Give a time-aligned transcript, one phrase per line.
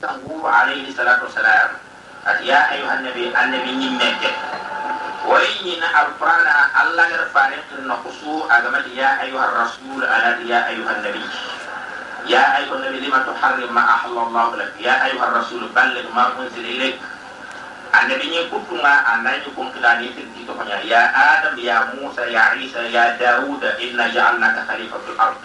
[0.00, 1.70] tangu alayhi salatu wassalam
[2.26, 4.30] at ya ayuha nabi annabi nyimmeke
[5.26, 6.46] وإن القرآن
[6.82, 7.48] الله يرفع
[7.78, 8.20] النقص
[8.50, 11.24] أجمد يا أيها الرسول أنا يا أيها النبي
[12.30, 16.64] يا أيها النبي لما تحرم ما أحل الله لك يا أيها الرسول بلغ ما أنزل
[16.64, 16.98] إليك
[18.02, 23.16] النبي يقول ما أنا يكون كلاني في الكتاب يا آدم يا موسى يا عيسى يا
[23.18, 25.36] داود إنا جعلناك خليفة في الأرض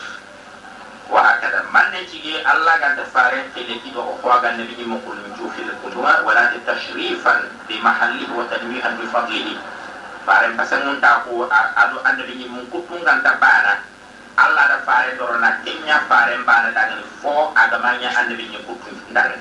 [1.11, 5.15] wa hakada manne Allah alla ganta faren fili kido o ko aga nabi mo kul
[5.23, 9.55] min jufi le kulwa wala tashrifan bi mahalli wa tanwihan bi fadlihi
[10.27, 13.79] faren pasangun ta ko adu annabi mo kutun ganta bana
[14.35, 19.39] alla da faren dorona kenya faren bana daga fo aga manya annabi mo kutun daga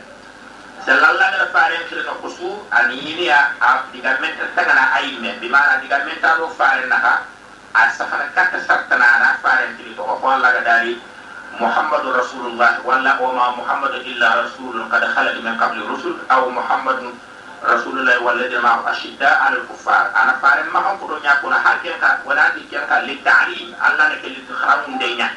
[0.85, 5.97] sallallahu alaihi faren fili no kusu aniya a diga menta tagana ayme bi mana diga
[6.05, 7.25] menta do faren naha
[7.73, 11.14] a safara katta sartana na faren ko ga dari
[11.59, 17.13] محمد رسول الله ولا وما محمد إلا رسول قد خلق من قبل الرسل أو محمد
[17.63, 20.05] رسول الله والذي معه أشداء على الكفار.
[20.15, 23.67] أنا فارم ما هم كلهم يكون حاكم ولا تكيرك للتعليم.
[23.87, 25.29] الله نك لتخرم دينا.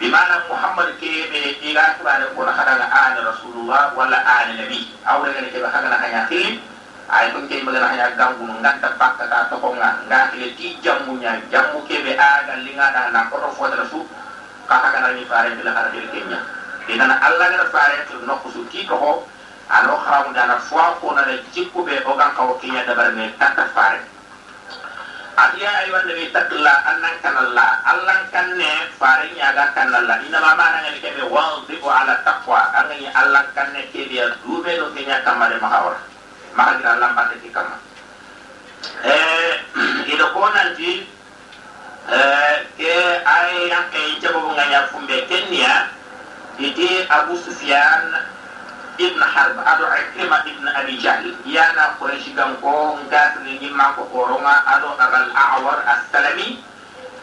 [0.00, 1.12] بمعنى محمد كي
[1.62, 4.88] إلى كبار يكون خدنا آن رسول الله ولا آن نبي.
[5.10, 6.60] أو لكن كي بخدنا هيا خيل
[7.10, 11.42] ay kun ke magana hanya gangu nganta pakka ta to nga ngati ti jammu nya
[11.50, 14.06] jammu ke be aga linga da na ko fo da su
[14.70, 16.38] kaka kana ni fare bila kana dil kenya
[16.86, 19.26] ina alla ngara fare to no kusu ki ko
[19.66, 23.34] ano kharamu dana fwa ko na le jikku be o gan kawo kenya da barne
[23.34, 23.98] tata fare
[25.42, 30.54] adiya ayu wanda be takla annan kanalla allan kanne fare nya ga kanalla ina ma
[30.54, 32.60] mana ngani ke be wadibu ala taqwa.
[32.78, 35.98] Angani allan kanne ke dia dube no kenya kamare mahawar
[36.54, 37.74] mahagira allan bande ki kama.
[39.02, 39.52] Eh
[40.06, 41.06] ida ko nanti
[42.76, 45.86] ke ay yang ke jabo nganya fumbe kenya.
[46.60, 48.10] Iti abu sufyan
[49.00, 51.24] ibn harb ado ikrima ibn abi jahl.
[51.46, 56.60] Yana quraish gam ko ngat ni nyima ko koronga ado abal a'war as-salami.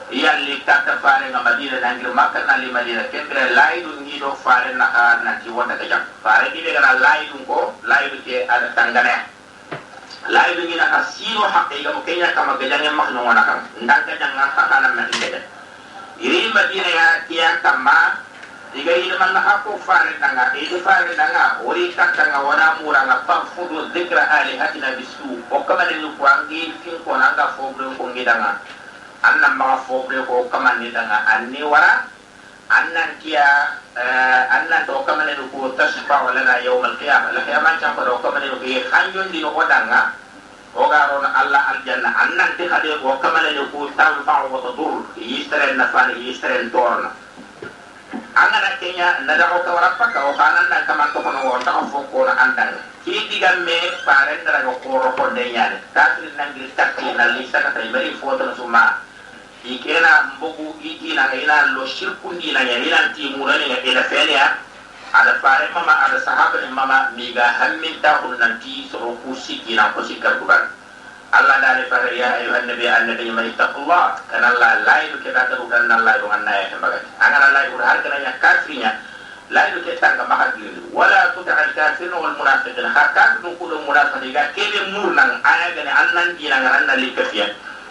[0.07, 4.71] Yalli kata fare nga madina nangir makka na li madina kendre laidu ngi do fare
[4.71, 4.87] na
[5.19, 9.27] na ti wonda jam fare di daga laidu ko laidu ke ada tangane
[10.27, 14.13] laidu ngi na asino hakke ga mo kenya kama ga mak no wana kam ndanga
[14.19, 15.39] janga hakana na inde
[16.19, 16.89] iri madina
[17.29, 18.17] ya kama
[18.75, 23.07] diga ida man na hako fare danga ida fare danga ori kata nga wana mura
[23.07, 28.11] nga pa fudu dhikra alihatina bisu o kama ni lukwangi fin ko nanga fobre ko
[28.11, 28.59] ngi danga
[29.23, 32.03] annan maga fobre ko kamani danga anni wara
[32.67, 33.47] annan kiya
[34.51, 38.03] annan to kamane do ko tasfa wala na yawm al qiyamah la qiyamah tan ko
[38.03, 40.11] do kamane do ke hanjon dino o danga
[40.75, 44.59] o garo na allah al janna annan ti khade ko kamane do ko tanfa wa
[44.59, 47.11] tadur yistere na fani yistere torna
[48.35, 52.27] angana kenya na da ko o kanan nan kaman to kono won ta fo ko
[52.27, 52.75] na andan
[53.07, 56.51] ki diga me pare ndara ko ko ro de nyaade ta tri nan
[57.15, 58.83] na li saka tay bari foto na suma
[59.67, 64.55] ikena mbogu ikina ina lo shirku ndina ya ina ti murani ga ila feliya
[65.13, 70.03] ada pare mama ada sahaba ni mama miga hammin ta nanti so ku sikina ko
[70.07, 70.71] sikar kuran
[71.35, 75.91] Allah dari pare ya ayuhan nabi annabi man ittaqullah kana la laidu ke ta rudan
[75.91, 78.95] na laidu anna ya tembaga angana laidu har kana ya kafrinya
[79.51, 82.87] laidu ke tanga mahadli wala tuta al kafirin wal munafiqin.
[82.87, 84.31] Hakka dun kulo munafiqin.
[84.31, 87.47] Ga kebe murnan aya gane annan dina ngaran na likafiya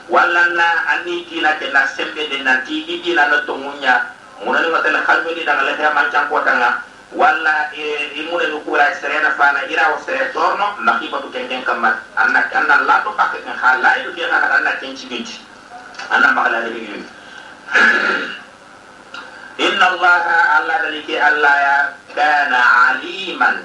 [0.08, 4.06] walla na anni tina ke na sembe de nanti idi na no tongunya
[4.44, 6.70] muna ni matala kalme di daga lehe mancan kota nga
[7.12, 11.64] walla e imune no kura serena fana ira o sere torno na hiba tu kengen
[11.66, 15.42] kamma anna anna la to pakke kan khala ido ke na anna kenci ginci
[16.10, 17.08] anna magala de ginci
[19.58, 21.76] inna allaha alla dalike alla ya
[22.14, 22.60] kana
[22.94, 23.56] aliman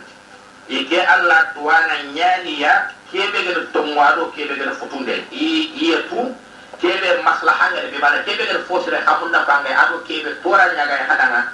[0.69, 5.23] ike alla tuwana nyaniya kebe gada tomwado kebe gada futunde.
[5.31, 6.35] I yetu
[6.81, 11.51] kebe maslaha ngare be bana kebe gada fosire hamunna bangai ado kebe tora ya hadanga.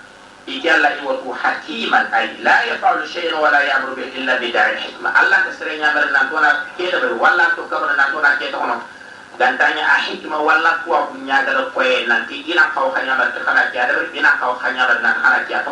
[0.47, 5.11] Ike alla iwatu hakiman ay la yafalu shay'an wala ya'muru bi illa bi da'il hikma
[5.11, 8.55] alla ta sere nyamare nan tona kebe be walla to kabana nan tona ke to
[8.57, 8.79] kono
[9.35, 13.91] gantanya a hikma walla kuwa kunya gada koye nanti ina kaw khanya bar khana kiya
[13.91, 15.71] da ina kaw khanya bar nan khana kiya to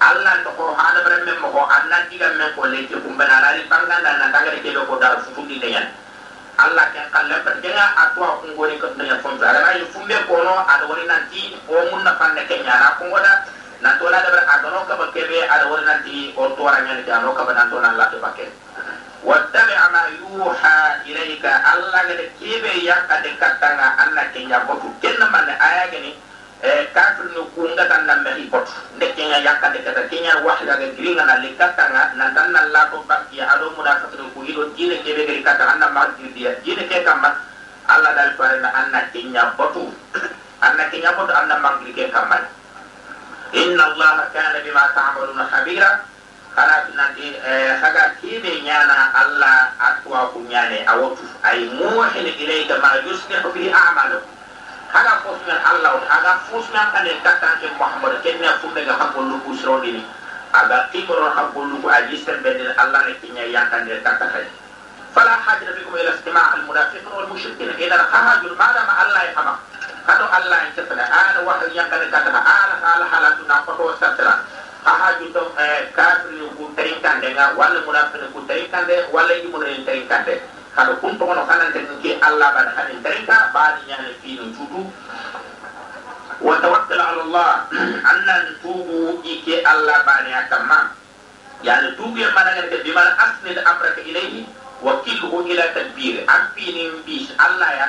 [0.00, 3.68] allah to ko hada bare men ko allah diga men ko leke kum bana lari
[3.68, 5.86] banganda na tangare ke ko dar futundi de yan
[6.56, 10.34] allah ken kalle pat denga atwa ko ngoni ko na fon dara na fumbe ko
[10.40, 13.44] no ada woni nanti o mun na pande ke nyana ko ngoda
[13.84, 17.04] na to la da bare adono ka bakebe ada woni nanti o to ara nyani
[17.04, 18.48] ta no ka banan to na la to bakke
[19.20, 24.72] wattabi ma yuha ilayka allah ga de kebe yakka de katanga anna ke ko
[25.04, 26.16] kenna man aya gani
[26.92, 30.86] kafir no kunga tan nan mehi bot ndeke nga yakka de kata kenya wahda ga
[30.92, 35.00] giringa na likata nga nan tan nan la to bakki ado munafiqun ku ido jine
[35.00, 37.32] ke be gari kata anna ma dia jine ke kamma
[37.88, 39.88] alla dal pare na anna kenya botu
[40.60, 42.38] anna kenya botu anna ma ke kamma
[43.56, 45.90] inna allah kana bima ta'maluna khabira.
[46.50, 47.30] Kana nanti
[47.78, 52.98] haga kibe nyana alla atwa ku nyane awotu ay muhin ilayka ma
[53.54, 54.39] bihi a'malukum
[54.92, 60.02] haga fosmen allah ot haga fosmen kane kattanken mohamado kenne fummega ha gollugu srondini
[60.52, 64.46] aga timoro ha gollugu aji serbenden allah ne kiña yankandir katta kay
[65.14, 69.54] fala hajata bikum ila istima almunafiqin walmushrikina idan hahajul madama allah e hama
[70.06, 74.34] haɗo allah en cefana ana waha yankane kattata ana haala halatuna koto sartara
[74.84, 75.48] hahajul ɗon
[75.94, 80.34] kafirni ku tarinkande nga walla munafini ku tarinkande walla yimuna en tarinkande
[80.74, 84.38] kun to no kanan tan ke Allah ba da hadin tarika ba ni nyane fi
[84.38, 84.86] no tutu
[86.40, 87.50] wa tawakkal ala Allah.
[88.06, 90.94] Annan tubu ike Allah ba ni akamma
[91.66, 94.46] yani tubu ya mana ngene bi mana asnid amraka ilayhi
[94.80, 96.22] wa kilhu ila tadbir.
[96.54, 97.88] Fi ni bi Allah ya.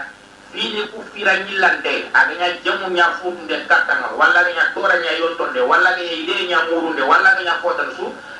[0.51, 5.61] Fi ni ku fira nyillande aganya jamu nya funde katanga walla nya tora nya yontonde
[5.63, 8.09] walla nya ide nya murunde walla nya fotan su.
[8.09, 8.30] anna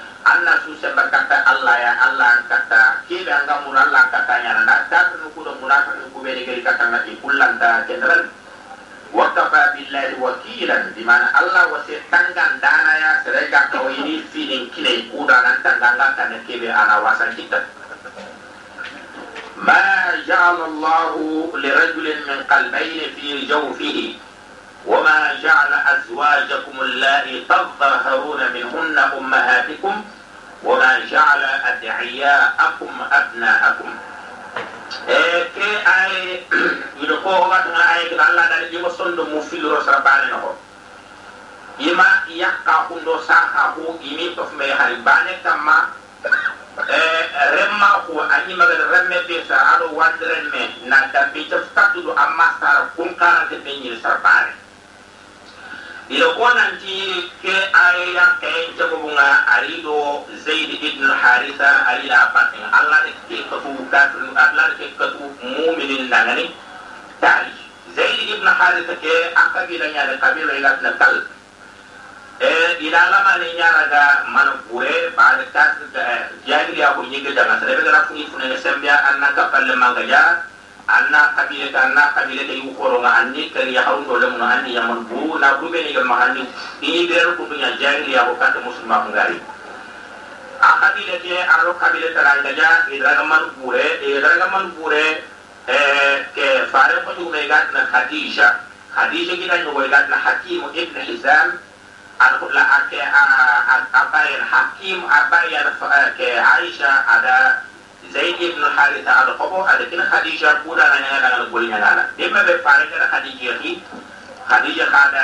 [0.67, 5.15] su seba kata Allah ya Allah kata kebe anga mun Allah kata nya na ta
[5.23, 8.27] nu ku do munafiq ku be de kata ngati kullan ta general
[9.15, 14.67] wa kafa billahi wakilan di mana Allah wasi tanggan dana ya serega kau ini feeling
[14.75, 17.63] kile kuda nan tangga kan kebe ana wasan kita
[19.57, 21.13] ما جعل الله
[21.55, 24.15] لرجل من قلبين في جوفه
[24.86, 30.06] وما جعل أزواجكم الله تظهرون منهن أمهاتكم
[30.64, 33.96] وما جعل أدعياءكم أبناءكم.
[35.56, 36.44] كي أي
[37.02, 40.54] يدقوا هواتنا أي كي الله دالي يبو سند مفيل رسر بانينه
[41.80, 45.78] يما يقع هندو ساحه يمي تفمي هاري بانك تما
[47.58, 52.88] رمى هو أني مغل رمى بيسا عدو واندرين مي نادا بيتر فتاتو دو أما سار
[52.98, 54.62] كنكارا تبيني رسر بانينه
[56.12, 62.32] sa bane ilo ko nanti ke aya ke jago bunga arido zaid ibn haritha alila
[62.36, 63.56] patin allah de ke ko
[63.88, 65.08] ka allah ke ko
[65.40, 66.52] mu'minin nangani
[67.24, 67.52] tali
[67.96, 71.16] zaid ibn haritha ke akabila nya de kabila ila na kal
[72.44, 72.52] e
[72.84, 75.80] ila lama ni nya ga man bure ba de ta
[76.44, 80.04] jahili ya ko nyige daga sare be ga funi fune sembia annaka palle manga
[80.88, 84.74] anna kabile ka anna kabile ke yukoro nga anni kari ya harundo le mun anni
[84.74, 86.42] ya man bu na bu be ni ga mahandi
[86.82, 89.38] ini bero ku dunya jahili ya ko kata musulma ngari
[90.62, 95.06] a kabile ke aro kabile taranga ja idraga man bure idraga man bure
[95.70, 98.48] eh ke fare ko du me gat na khadija
[98.94, 101.60] khadija gina no gat na hakim ibn hizam.
[102.22, 105.66] Al kula ake abayan hakim abayan
[106.14, 107.66] ke aisha ada
[108.12, 112.44] zaid ibn haritha ada kobo ada kina khadija kuda na nyanga daga gol nyanga demma
[112.44, 113.72] be fare kana khadija ki
[114.50, 115.24] khadija kada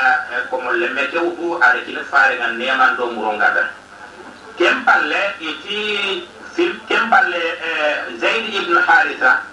[0.49, 3.63] ko mo lemme ke wudu ada kina fare ngan neman do muronga da
[4.57, 6.23] kempalle iti
[6.55, 7.43] fil kempalle
[8.17, 9.43] zaid ibn haritha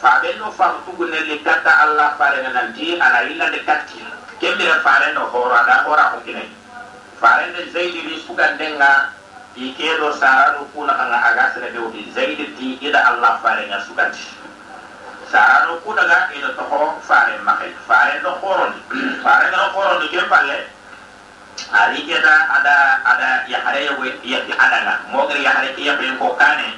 [0.00, 3.58] fa be no fa tugu ne le kata allah fare ngan nanti ana illa de
[3.66, 4.00] katti
[4.40, 6.48] kembira fare no hora da hora ko kinai
[7.20, 9.10] fare de zaid bi sugandenga
[9.54, 14.26] ikedo sarano kuna kanga be wodi zaidi ti ida allah fare nga sugati
[15.30, 17.70] sarano kuna ga ida to ko fare makai.
[17.86, 18.74] Fare do koron.
[19.22, 20.58] Fare no koron de kempalle
[21.70, 26.10] ari keda ada ada ya hare we ya ada nga mogri ya hare ya be
[26.18, 26.74] ko kane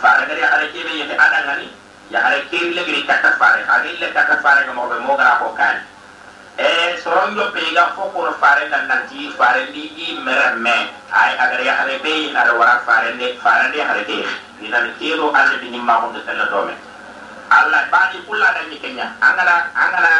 [0.00, 1.68] fare ga ya hare ke be ya ada nga ni.
[2.08, 5.52] Ya hare ke le kata fare ari le kata fare ga mo be mogra ko
[5.52, 5.89] kane
[6.60, 10.56] e soron yo pe ga fo ko fare nan nan ti fare di i mere
[10.60, 10.92] me.
[11.08, 14.20] Ay agar ya hare be na da wara fare ne fare ne hare be.
[14.60, 16.76] Ina ni kiro alle bi nimma ko de tella dome.
[17.48, 19.08] Alla ba di kulla da ni kenya.
[19.24, 20.12] Angala angala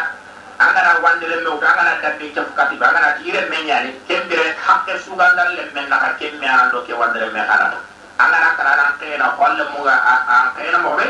[0.57, 4.57] angala wandire me ko angala da be ci fukati ba angala tire me nyani kembire
[4.65, 7.77] hakke suga dal le men na kemme ando ke wandire me kana
[8.17, 11.05] angala kana na ke na holle mu ga a ke na mo be.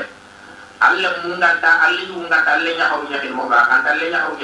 [0.82, 4.36] Alle mu nganta alle mu nganta alle nya hawu nya mo ba kan alle hawu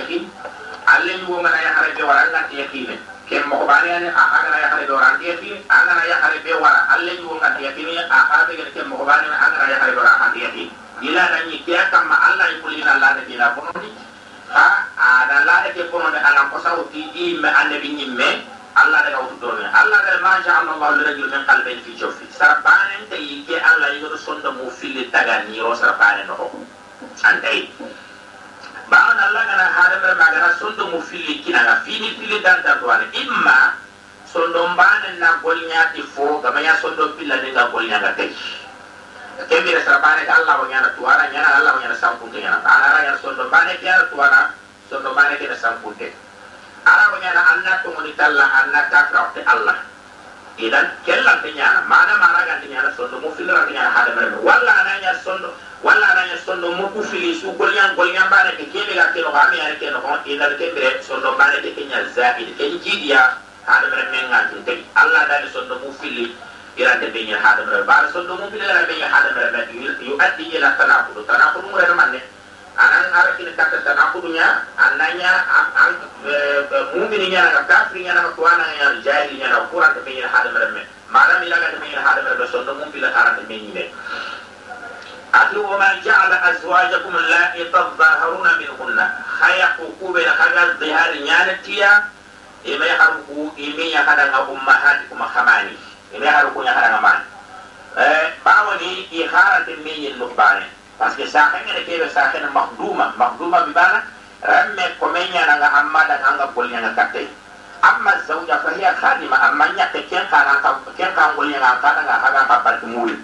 [0.88, 3.00] علم وما لا يحرج ولا لا يقين.
[3.30, 7.28] كم مخباري أنا يعني أحد لا يحرج ولا لا يقين أنا لا يحرج ولا علم
[7.28, 10.72] وما لا يقين أحد يقول كم مخباري أنا لا يحرج ولا لا يقين.
[11.02, 13.84] إلا أن يكيا كم الله يقول إن الله تجلى بنا
[14.52, 14.68] ها؟
[15.00, 18.42] أنا لا أكيد بنا أنا قصو تيجي ما أنا بيني ما
[18.84, 22.26] الله ده قوت دوني الله ده ما شاء الله الله لرجل من قلبين في جوفي.
[22.40, 26.18] سربان أنت يكيا الله يقول صندم وفي لتجاني وسربان
[27.26, 27.46] أنت
[28.88, 33.04] ba'an Allah ngana hada mer magana sondo mu fili kinaga fini fili dan ta tuane
[33.12, 33.76] imma
[34.32, 38.32] sondo mbane na golnya ti fo gamanya sondo pilla de ga golnya ga kai
[39.48, 42.58] kembira sarabane ka Allah wanyana tuana nyana Allah wanyana sampunte nyana.
[42.66, 44.50] Ana ra nyana sondo mbane kya tuana
[44.90, 46.10] sondo mbane ke sampunte.
[46.88, 49.78] Ara wanyana anna to moni talla anna ta krawte Allah
[50.58, 53.90] idan kellan te nyana mana mana ga te nyana sondo mu fili ra te nyana
[53.94, 57.94] hada mer walla ananya sondo walla nanya sondo muku fili su golyan
[58.30, 61.62] bane ke kebe ga keno ga mi ke no ko ina ke bere sondo bane
[61.62, 63.38] ke kenya zaid ke jidiya
[63.70, 66.34] hada mere men nga tin tay allah da sondo mu fili
[66.78, 70.18] ira te benya hada mere ba sondo mu fili ra benya hada mere be yu
[70.18, 70.74] addi ila
[71.94, 72.37] manne
[72.78, 75.32] anan ara kini kata tanakudu nya ananya
[75.74, 75.98] an
[76.94, 80.54] mu'mini nya na kafiri nya na tuana nya jahili nya na quran te benya hada
[80.54, 83.44] mere me mara mi la ga te benya hada mere sondo mu fili ara te
[83.50, 83.90] benya
[85.34, 89.06] ati wama ja'ala azwajakum allati tadhaharuna minhunna.
[89.38, 92.10] Khayaqu kubena kaga dhihar nyana tiya
[92.64, 95.20] ime haruku ime ya kada nga ummahatikum
[96.16, 97.20] ime haruku ya kada nga man
[97.98, 100.18] eh bawani i harate meyin
[100.98, 104.02] lubane parce que sa khengene kebe sa khene makhduma makhduma bibana
[104.42, 107.28] ramme komenya nga amma da nga bolnya nga katte
[107.82, 112.02] amma zawja fa hiya khadima amma nyake ken kana ka ken kan bolnya nga kada
[112.02, 113.16] nga haga ka barki muli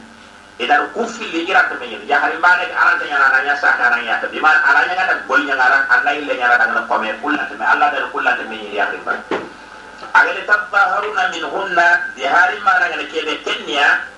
[0.59, 3.97] idan kufi li ira ta menyi ya hari mane ka aranta nyana nanya sa kana
[4.05, 7.55] ya ta biman alanya ngada bol nyanga ran anai le nyara dangana kome kulla ta
[7.57, 9.17] me Allah da kulla ta menyi ya hari ba
[10.13, 14.12] agale tabaharuna min hunna di hari mana ngada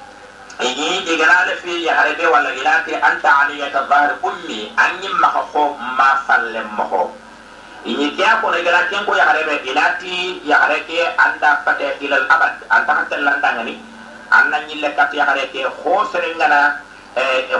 [0.55, 4.71] kebe kenya ini digana le fi ya hari be wala ilati anta aliya tabahar ummi
[4.79, 7.11] anyi maka kho ma falle mako
[7.85, 12.23] ini kya ko ne gara ken ko ya ilati ya hari ke anda pate ilal
[12.31, 13.75] abad anta hatta landangani
[14.31, 16.79] anna ñille kat yaxare ke xoosere ngana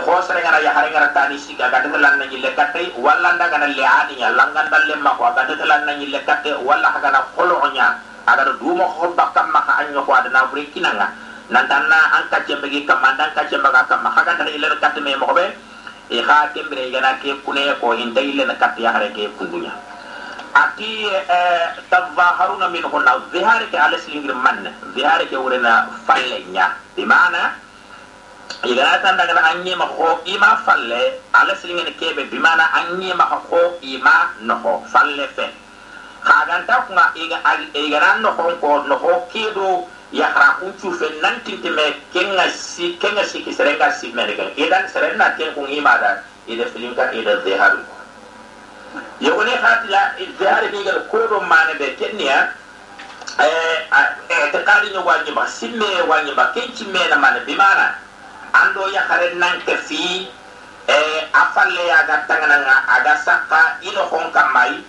[0.04, 4.96] xoosere ngana yaxare ngana tani siga ga detalan na ñille katte walla aniña langandal le
[5.04, 7.86] mako ga detalan na ñille katte walla xagana xoloxoña
[8.26, 13.12] agana duma xo bakkam maxa año ko adana buri kinanga nantanna an kacce mbegi kamma
[13.12, 15.44] ndan kacce mbaga kamma xaga ndana ille na katte me moxoɓe
[16.10, 19.72] i xa kembire gana ke kune ko inta na katte yaxare ke kunduña
[20.56, 21.04] ati
[21.92, 26.72] tazaharuna minhunna zihari ke ala silingir manne zihari ke wurena falle nya.
[26.96, 27.52] Di mana?
[28.64, 31.20] Igana tan daga anye ma ko ima falle.
[31.36, 32.24] Ala silingir kebe.
[32.32, 35.52] Bi mana anye ma ko ima no ko falle fe.
[36.24, 37.36] Khaganta kuma iga
[37.76, 43.90] igana no ko ko no ko kedo yahraku cufe nantintime kenga si, kenga siki serenga
[43.92, 47.82] simmene ken idan serenna ken kun imada ida filinka ida ziharu
[49.20, 52.52] yogoni hatila zihari figal koɗo mane ɓe kenniya
[53.38, 57.94] eh, ah, eh, itiqadiño wañima simme wañima ken cimmena mane bimana
[58.52, 60.30] ando yahare nanke fi
[60.88, 64.84] eh, a falleyaga tangananga aga sakka ino hon kammayi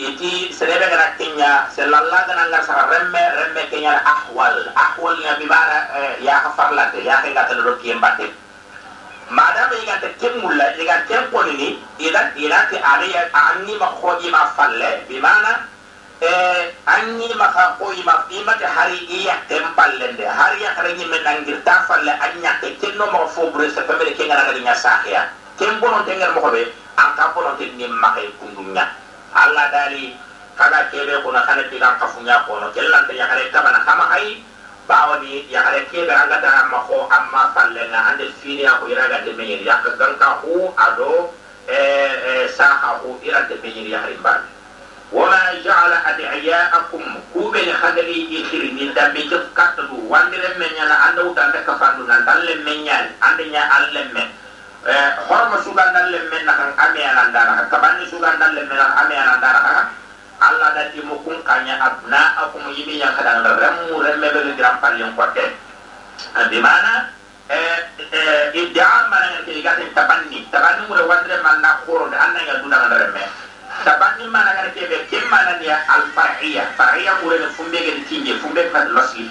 [0.00, 5.44] iti serebe gara kenya selalla gana ngar sa remme remme kenya ahwal ahwal ya bi
[5.44, 5.84] mana
[6.24, 8.32] ya khafarlate ya kengata do kiyembate
[9.28, 15.68] madama iganta temmulla iga temponini idan ilati ariya anni ma khoji ma falle bimana
[16.20, 21.60] eh anni ma kha khoji ma imate hari iya tempallende hari ya kharani men nangir
[21.64, 25.28] ta falle anya ke kenno ma fo bre sa famere ke ngara nya sahya
[25.60, 28.84] tembono tenger mo be an ka bono te ni ma kay kundunya
[29.34, 30.16] alla dali
[30.56, 34.40] kaga kebe ko na kana tiga kafunya ko no kellante ya kare tabana kama hay
[34.88, 39.32] bawani yagare kebe anga da ma ko amma palle na ande fini ko iraga de
[39.32, 41.32] menyir yak ganka hu ado
[41.68, 41.80] e
[42.28, 44.44] e saha hu ira de menyir ya harin ba
[45.12, 50.96] wama ja'ala adiyakum kube ni khadali ikhiri ni da be jef katdu wandire menya na
[51.12, 54.28] anda uta ka fandu na dalle menya ande nya alle men
[55.30, 59.14] horma sugan dalle men na kan ame ananda na kabani sugan dalle men na ame
[59.14, 59.72] ananda na
[60.42, 64.74] Allah da ti mu kun kanya abna akum yimi yang kadang remu remme be gram
[64.82, 65.54] palyon kote
[66.50, 67.14] di mana?
[67.46, 67.78] Eh
[68.10, 72.42] eh idda mana yang ke gati tabanni tabanni mu wadre man na khoro da anna
[72.42, 73.22] ya duna na remme.
[73.86, 75.78] Tabanni mana ngare ke be kim mana dia?
[75.86, 79.30] Al far'iyya far'iyya mu re fumbe ge tinje fumbe fa lasli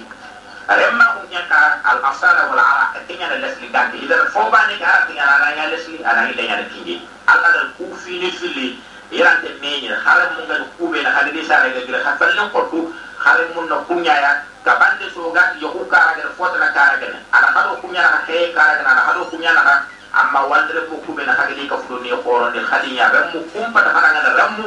[0.67, 5.07] remma kun nyaka al asala wal ara tinya da lasli ganti idan fo ni ka
[5.09, 8.77] lasli ana ida tinje Allah da ku fi ni fili
[9.11, 12.93] irante meñi xale mu nga kube na xale di sare ga gira xa fallen qotu
[13.19, 14.31] xale mun na kunya ya.
[14.63, 18.01] Ka bande so ga yo ku kara ga fota na kara ga ana xado kunya
[18.01, 21.99] na xe kara ga na kunya na amma wandre mu kube na xale ka fudo
[22.01, 22.95] ni xoro ni xali
[23.33, 24.65] mu ta mu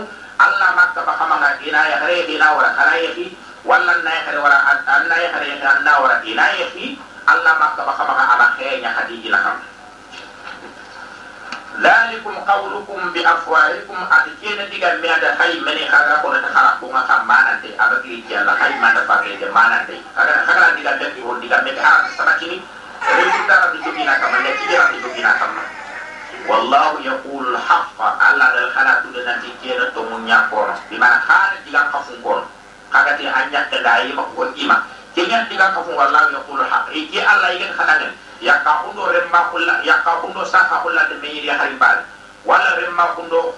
[0.77, 1.01] makka
[1.65, 3.11] ina wala ya
[3.64, 7.00] fi wala na ya xare wala anna ya xare ya na wala ina ya fi
[7.28, 9.58] alla makka ba xama nga ala xe nya xadi ina xam
[11.80, 18.24] ذلكم قولكم بأفواهكم أتكين ديغا ميادا خاي مني خاغا كونا تخارا كونا خامانا تي أبكي
[18.28, 20.02] كيالا خاي مانا فاقلي دي مانا تي
[20.48, 22.62] خاغا ديغا ديغا هون ديغا ميكي حرام سبكيني
[23.16, 25.62] ريسي دارا دي جوغينا كما نتي دارا دي جوغينا كما
[26.48, 27.98] والله يقول الحق
[28.30, 32.46] الله دل خلا تودنا تي كينا تومون ياكونا بمعنى خالد ديغا خفون
[32.94, 34.84] كونا خاغا تي أنيا تدائي مكو إيما
[35.16, 40.12] كينا ديغا خفون والله يقول الحق إيكي الله يغن خلا yakka hundo remma kulla yakka
[40.24, 42.04] hundo saka kulla de meyi ya harimbal
[42.46, 43.54] wala remma hundo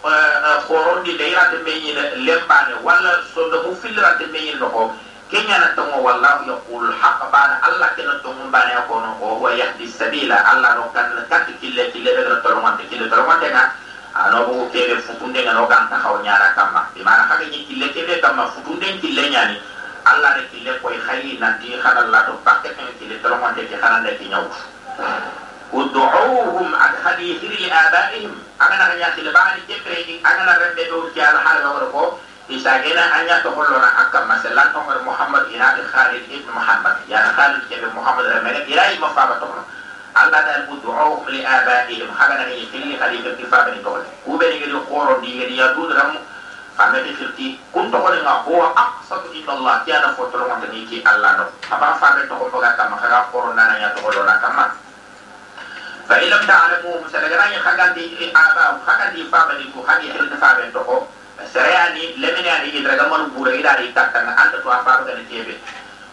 [0.68, 1.94] khorondi de ira de meyi
[2.26, 4.92] lembane wala so de mu filra de meyi no
[5.30, 9.54] kenya na tongo wallahu yaqul haqq bana allah kena tongo bana ko no o wa
[9.54, 13.40] yahdi sabila allah no kan kat kille kille de to ron te kille to ron
[13.40, 13.70] te na
[14.16, 17.88] ano bo kebe futunde ngano kan ta haw nyara kama bi mana haka ni kille
[17.96, 19.56] kebe kama futunde kille nyani
[20.06, 23.76] allah ne kille koy khayi nanti khana la to pakke kille to ron te ke
[23.80, 24.46] khana de ki nyaw
[25.72, 32.12] ودعوهم عن حديث لآبائهم أنا نحن لبعض جبري أنا رمي دوكي على حال غوركو
[32.50, 36.96] إذا جينا أن يتخلونا أكم مثلا عمر محمد إناد خالد ابن محمد
[40.17, 42.09] Allah dan udu'u li abaihim.
[42.09, 45.61] Hagana ni fili khali ke tifa ni tole ku be ni gelo koro di ni
[45.61, 46.17] ya du dram
[46.77, 50.65] fame de firti kun to ngol nga huwa aqsatu inna allah ya na foto ngam
[50.73, 51.45] ni ki alla no.
[51.69, 54.57] Aba fame to ko ga kam khaga koro nana ya to ko na kam
[56.07, 60.33] fa ilam ta'lamu musalagana ya khaga di aba khaga di fame ni ku hadi hil
[60.41, 61.05] fame to ko
[61.53, 65.61] sereyani lemene ani idraga mon bure ida ri takkan anta to afa ga ni tebe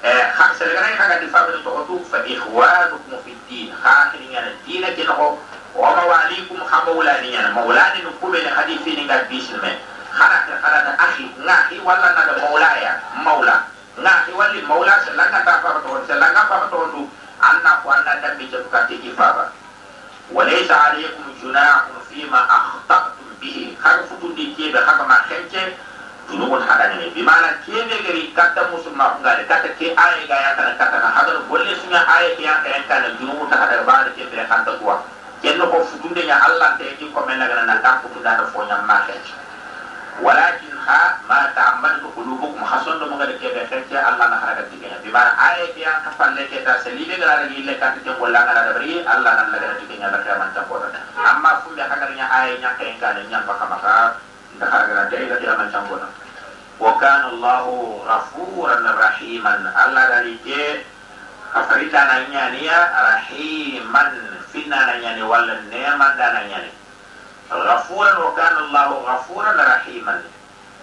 [0.03, 5.39] sebenarnya kagak difabel to tu fa ikhwanukum fi din khakhirin yana dina kin ho
[5.71, 9.79] wa mawalikum khamawlani yana mawlani nu kube ne hadithi ni ga bisin me
[10.11, 12.91] khana ka khana da akhi ngahi wala na da mawlaya
[13.23, 13.55] mawla
[13.95, 17.01] ngahi wali mawla selanga ta fa to selanga fa to du
[17.39, 19.51] anna ko anna da bi jab ka ti ifaba
[20.33, 25.67] وليس عليكم جناح فيما أخطأتم به خرفتم دي كيبه خرما خنكه
[26.29, 30.71] junubun hadani ne bimana kebe gari katta musulma ngare kata ke aye ga ya kana
[30.79, 34.23] katta na hadar bolle sunya aye ke ya kana kana junubun ta hadar ba ke
[34.31, 35.03] bere kanta kuwa
[35.43, 38.63] kenno ko futunde nya allah te ki ko men daga na ta futuda da fo
[38.63, 39.15] nya ma ke
[40.23, 43.61] walakin ha ma ta'ammadu qulubukum hasan do ngare ke be
[43.97, 47.67] allah na haraga tiganya bimana aye ke ya ka palle ke ta selibe gara ni
[47.67, 50.79] le katta ke bolla ngara da bari allah na daga tiganya da kama ta ko
[50.79, 53.53] da amma fu be hakarin ya aye nya ke kana nya ba
[54.59, 56.07] dakara dayla kiraman cangona
[56.79, 60.83] wa kana allahu ghafuran rahiman allah dari ke
[61.53, 64.09] kafarita nanya rahiman
[64.49, 66.71] finna nanya ni wala neema nanya ni
[67.49, 70.19] ghafuran wa kana allahu ghafuran rahiman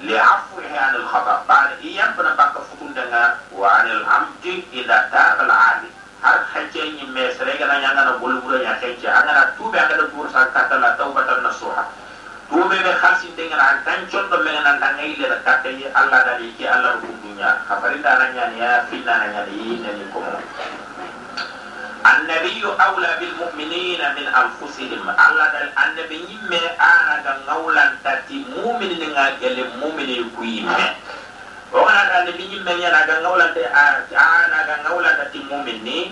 [0.00, 5.92] li'afwihi anil khata bari iyam penapa kefutun denga wa anil amdi idha tabal ali
[6.24, 10.48] har khece nyi mesre gana nyanga na bulu bulu nya khece angana tube angana bursa
[10.56, 11.84] kata la taubatan nasuha
[12.50, 17.74] kuɓe ɓe hasindegana tan conɗo megana tan ayilera kattayi allah dali ke allah rukunduña ka
[17.80, 20.34] farindana ñaniya finnana ñani yinani komo.
[22.02, 25.04] Annabiyu awla bilmuminina min anfusihim.
[25.04, 30.86] Allah dal annabi ñimme anaga ngawlantati muminini nga gele mumini ku yimme
[31.70, 36.10] o gana da te ñimme ñanaga ngawlante anaga ngawlantati mumini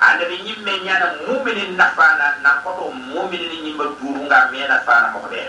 [0.00, 4.62] anda binyi men yana mu'min na fana na fato mu'min ni ma duru nga me
[4.68, 5.42] na fana mokbe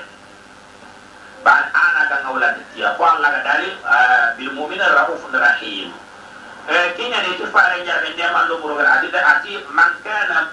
[1.46, 3.70] ba ana ga ngawla ti ko Allah ga dali
[4.38, 5.94] bil mu'min raufur rahim
[6.98, 10.50] kenya ne ti fara nyabe ndema lo muro ga ati ati man kana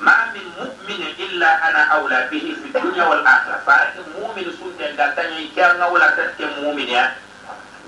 [0.00, 3.60] ما من مؤمن إلا أنا أولى به في الدنيا والآخرة.
[3.66, 7.14] فأنت مؤمن سنة داتني كان أولى تتك مؤمن يا.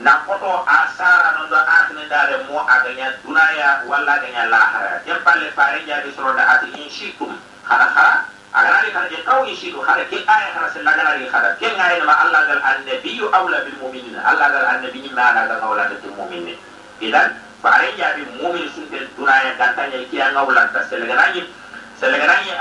[0.01, 5.01] نقطو آثار نندو آخر دار مو أغنيا دنيا ولا أغنيا الآخرة.
[5.07, 7.37] يبقى لفارين جابي سرودة أتي إن شئتم.
[7.69, 8.13] خلا خلا.
[8.57, 9.83] أغنى خلا جتاو إن شئتم.
[9.83, 11.55] خلا كي آية خلا سلغنا لي خلا.
[11.61, 14.23] كي غاية ما الله قال النبي أولى بالمؤمنين.
[14.31, 16.57] الله قال النبي ما أنا قال أولى تتك مؤمنين
[17.03, 21.27] إذن فارين جابي مؤمن سنة دنيا داتني كي أولى تسلغنا
[22.01, 22.55] selegaranyi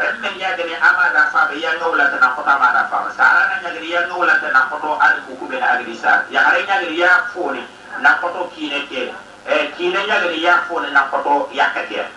[0.00, 3.56] remmen yagani ama da fa be yang ngawla tan ko tama da fa sara na
[3.60, 6.64] nyagri yang ngawla tan ko to al ku ku be na agri sa ya hare
[6.64, 7.60] nyagri ya foni
[8.00, 9.12] na ko to kine ke?
[9.44, 12.08] E kine nyagri ya foni na ko to yakate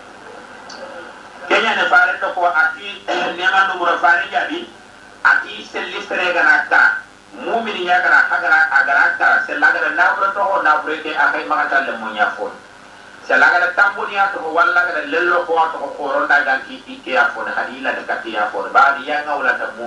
[1.44, 3.04] kenya ne fare to ko ati
[3.36, 4.64] ne ma no mura fare jabi
[5.28, 7.04] ati selli sere gana ta
[7.36, 11.92] mu'mini gana hagara agara ta selagara na bura to na bura ke akai magata le
[12.00, 12.08] mo
[13.28, 17.52] salagala tamboniya walla wallagala lello kowa togo koronda gan kiti keya fone.
[17.52, 19.84] Hadi ya kateya fone baadi yanga na ko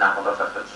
[0.00, 0.68] nakoto sasas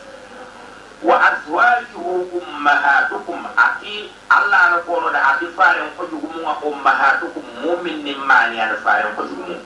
[1.03, 3.41] wa azwajuhu ummahatukum.
[3.57, 7.43] Ati allah ana konoda ati mu kojugumuga ummahatukum.
[7.65, 9.57] Mumin ni mani ana faren kojugumu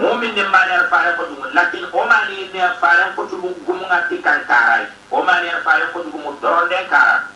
[0.00, 4.88] mumin ni mani ana faren kojugumu lakin o mani ne faren kojugumuga ti kan karai
[5.12, 5.92] o mani ana mu.
[5.92, 7.28] Kojugumu doronden kara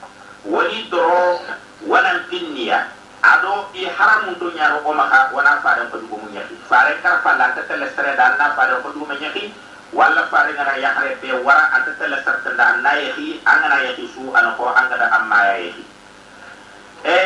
[0.49, 1.45] woni doro
[1.87, 3.04] wanan tinniya.
[3.25, 4.91] Ado i haramun to nyaro o
[5.33, 8.53] wana faren ko jugumu nyaki faren kar falla ta tele sere dan na
[8.85, 9.49] ko jugumu nyaki
[9.95, 14.53] walla fare ngana yahre be wara anta tele sartanda na yahi angana yahi su ana
[14.59, 15.85] ko angada amma ya yahi
[17.07, 17.17] e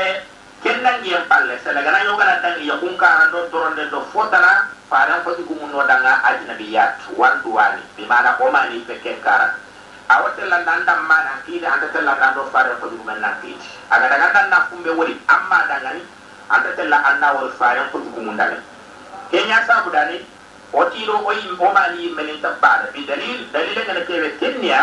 [0.63, 4.69] kenna ngi palle sala gana yo gana tan ya kun ka do doronde do fotana
[4.93, 9.17] fare ko di gumu no danga ajnabiyat wandu wani bi mana ko mani be ken
[10.09, 14.91] awatella danda ma nantiidi anta tella dando fare ko jugumen nantiidi aga daga danna kumbe
[14.91, 16.03] woli amma dangani
[16.49, 18.63] anta tella anna wol faren ko jugumum dangani
[19.31, 20.25] kenya sabu dani
[20.73, 24.81] o tiilo o yim o maani yimmenin ta baada bi dalil dalila ngana kewe kenniya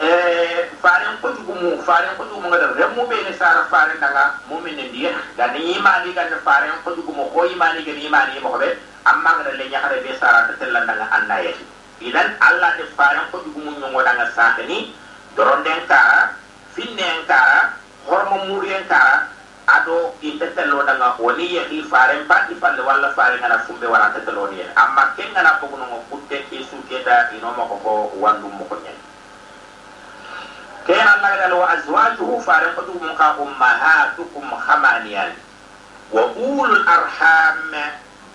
[0.00, 2.72] eh, faren ko jugumu faren ko jugumu ngada.
[2.76, 7.44] Remmu be ne sara fare daga mu'minin ndiya gani imani gani faren ko jugumu ko
[7.48, 11.40] imani gani imani mo be amma ngada le nyaare be sara ta tella daga anna
[11.44, 11.64] yati
[12.00, 14.92] idan allah de faren ko jugumu nyongo daga sakani
[15.36, 16.32] doronden kara
[16.72, 17.76] finnen kara
[18.08, 19.28] hormo murien kara
[19.70, 24.10] ado ite tello daga woni ye ki faren pati palle walla fare ngana fumbe wara
[24.14, 24.58] te tello ni.
[24.74, 28.64] Amma ken ngana ko no kutte ki su keta ino mo ko ko wandu mo
[28.66, 28.98] ko nyen
[30.86, 35.30] ken Allah dal wa azwajuhu faren ko dum ka ummahatukum khamaniyan
[36.10, 37.70] wa ulul arham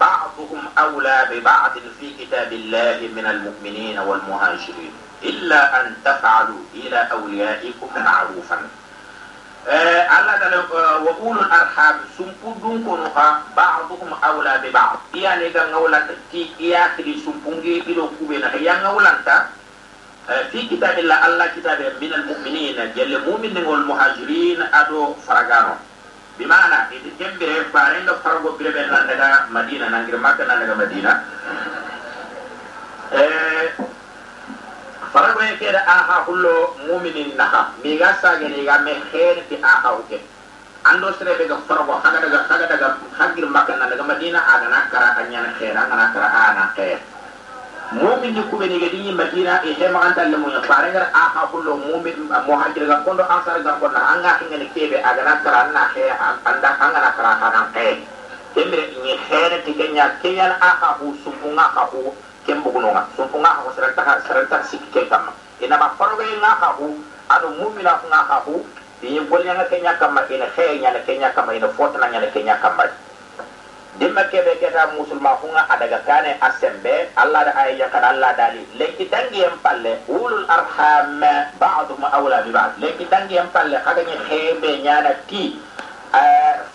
[0.05, 8.57] بعضهم أولى ببعض في كتاب الله من المؤمنين والمهاجرين إلا أن تفعلوا إلى أوليائكم معروفا.
[9.67, 14.97] آه، ألا آه، وقول الأرحام سنقدون كنها بعضهم أولى ببعض.
[15.15, 19.13] يعني إذا نولا تكي إياتري سنقنجي إلو كوبين هيا نولا
[20.29, 25.75] آه، في كتاب الله الله كتاب من المؤمنين جل مؤمنين والمهاجرين أدو فرقانو
[26.37, 30.75] bi mana ite jembere farenga farago birebe nan daga madina nan gir makka nan daga
[30.75, 31.11] madina.
[33.15, 33.71] Eh
[35.15, 37.71] farago e keda aha hullo mu'minin naha.
[37.83, 40.19] Mi ga sage ni ga me khair ti aha uke.
[40.83, 44.67] Ando sere be ga farago haga daga haga daga hagir makka nan daga madina aga
[44.67, 46.99] na kara anya na khair aga na kara ana khair
[47.93, 51.41] momin ni kubeni gedi ni madina e he maganta le mo yare ngar a ka
[51.53, 52.17] kullo momin
[52.47, 56.09] muhajir ga kondo ansar ga kondo anga hinga ni kebe aga na tara na he
[56.09, 58.01] anda anga na tara ka nan kai
[58.57, 62.09] kemre ni here ti kenya kenya a ka hu sumpunga ka hu
[62.47, 65.29] kembo kunonga sumpunga ka serta ka serta sikke kama
[65.61, 66.89] ina ma faroga ina ka hu
[67.29, 68.65] ado mumina ka hu
[69.05, 72.89] ni bolnya kenya kama ina he nya na kenya kama ina fotna nya kenya kama
[73.99, 79.07] dimma kebe keta musulma hunga adaga kane asembe allah da ayya kan allah dali leki
[79.07, 81.23] dangi em palle ulul arham
[81.59, 85.55] ba'dhum awla bi ba'd leki dangi em palle kaga nya khebe nya na ti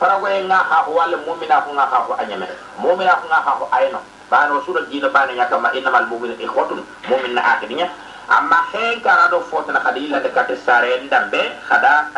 [0.01, 2.47] farago nga ha wal mumina hunga ha hu anyame
[2.81, 7.43] mumina hunga ha hu ayno bano sura dina bana kama innamal mu'minu ikhwatun mu'min na
[7.57, 7.89] akhirnya
[8.29, 12.09] amma hen kara do fotna khadila de kate sare ndambe khada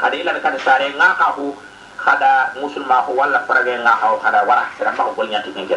[0.00, 1.54] khadila de kate sare nga ka hu
[1.98, 5.76] khada musulma ko walla farage nga ha khada wara sira ma ko nya tinge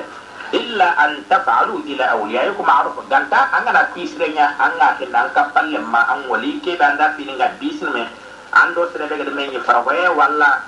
[0.53, 2.99] illa an taf'alu ila awliyaikum ma'ruf.
[3.09, 8.05] Ganta angana pisrenya anga hinna ka palle ma an wali ke banda fininga bisne
[8.51, 10.61] ando sere be de men farage walla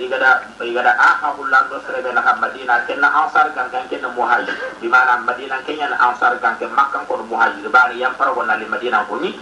[0.00, 4.56] igada igada aha hullando serebe na madina kenna ansar kan kan kenna muhajir.
[4.80, 7.68] Di mana madina kenya na ansar kan ke makkan ko muhajir.
[7.68, 9.36] Bari yam fara wona li madina ko ni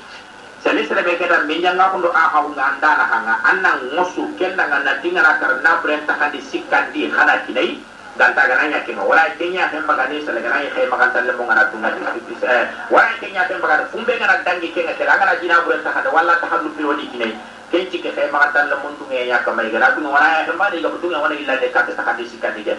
[0.65, 5.21] sele serebe keda minya nga ko aha nga andana hanga annan ngosu kenna nga natinga
[5.21, 7.77] na karna brenta kandi sikandi khana kinai
[8.17, 11.93] ganta gananya kino wala kenya hem bagani sele gananya hay maganta le mo ngana tunga
[11.93, 16.33] eh wala kenya hem bagani fumbe ngana dangi kenga tera ngana jina brenta hada wala
[16.41, 17.37] tahallu bi wadi kinai
[17.69, 21.61] kenci ke tunge ya kamay gara kun wana ya tamba ni ga tunge wana illa
[21.61, 22.73] de katta ta hadisi kan dige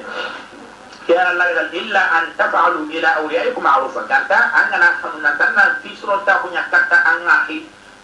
[1.06, 5.94] kira Allah gal illa an taf'alu ila awliyaikum ma'rufa kanta an na hamna tanna fi
[5.94, 6.98] suro ta kunya katta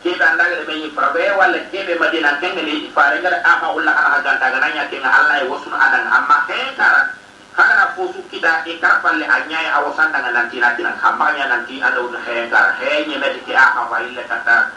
[0.02, 3.94] da Allah ga me frabe wala ke be madina kenga li fare ngara aha ulla
[3.94, 5.06] ana ganta ga nanya kenga
[5.38, 7.14] ya wasun adan amma ke kara
[7.54, 11.78] kana na fosu kita e karpalle anya ya awasan dengan nanti nanti nan kampanya nanti
[11.78, 14.74] ada udah he kara he nyeme ke aha wa illa kata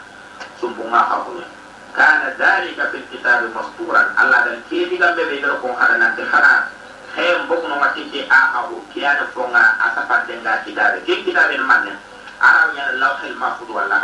[0.61, 1.47] sumpunga kapunya
[1.97, 6.21] kana dhalika fil kitabi masturan allah dal kebi gambe be dal ko hada nan de
[6.21, 6.69] khana
[7.17, 10.61] hem bokku no mati ke a ha o kiyana fonga asapa denga
[11.65, 11.97] manne
[12.77, 13.33] nya lawhil
[13.73, 13.97] wala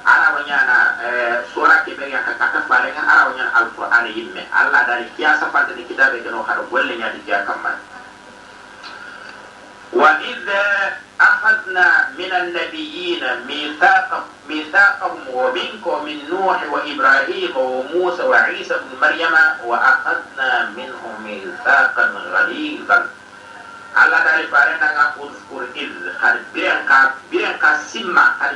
[0.00, 5.76] Arawanya arawanyana eh, sura kiberiya katakan kata arawanya alfu alquran yimme allah dari kiasa fanta
[5.76, 7.76] di kita keno hada golle nyadi ja kamman
[9.92, 10.48] wa id
[11.20, 18.80] akhadna min an-nabiyyin mithaqahum mithaqahum wa minkum min nuh wa ibrahim wa musa wa isa
[18.80, 23.04] ibn maryama wa akhadna minhum mithaqan ghalidhan
[23.90, 26.88] Allah dari barang nga kur kur il har biren
[27.84, 28.54] simma har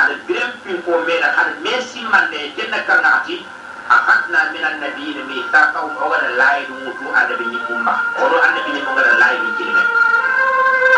[0.00, 3.46] على برم في فومينا على ميسي من جنة كنعتي
[3.90, 7.94] أخذنا من النبيين ميثاقهم أولا لا يموتوا على بني أمة.
[8.18, 9.84] ولو أن بني أولا لا يمكلمة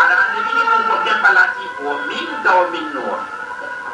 [0.02, 1.64] على أن بني أمة كم بلاتي
[2.44, 3.18] دو من نور.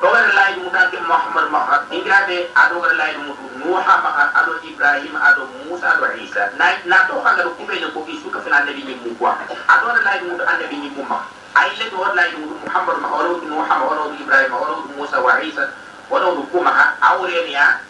[0.04, 5.86] أولا لا يموتوا محمد محمد إنجرابي أولا لا يموتوا نوحا محمد أدو إبراهيم أدو موسى
[5.86, 6.50] أدو عيسى.
[6.86, 9.32] ناتو خلقوا كبيرين كوكي سوكا في النبي نمو
[9.70, 11.18] أدو لا يموتوا على بني أمة.
[11.62, 15.68] اي شيء ولا يقول محمد ما ولد نوح ولد إبراهيم ولد موسى وعيسى
[16.10, 17.80] ولد كما أورينيا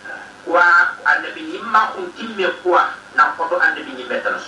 [0.46, 2.82] وأنبي يما كنتم يقوى
[3.16, 4.46] نقضوا أنبي يما تنس.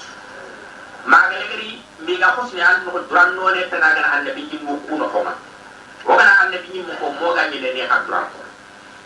[1.07, 5.35] ما غيري ميغا حسني أن نقول دران نوني تناغن أنبي يما كون حما
[6.05, 8.25] وغنا أنبي يما كون موغا ميلاني حد دران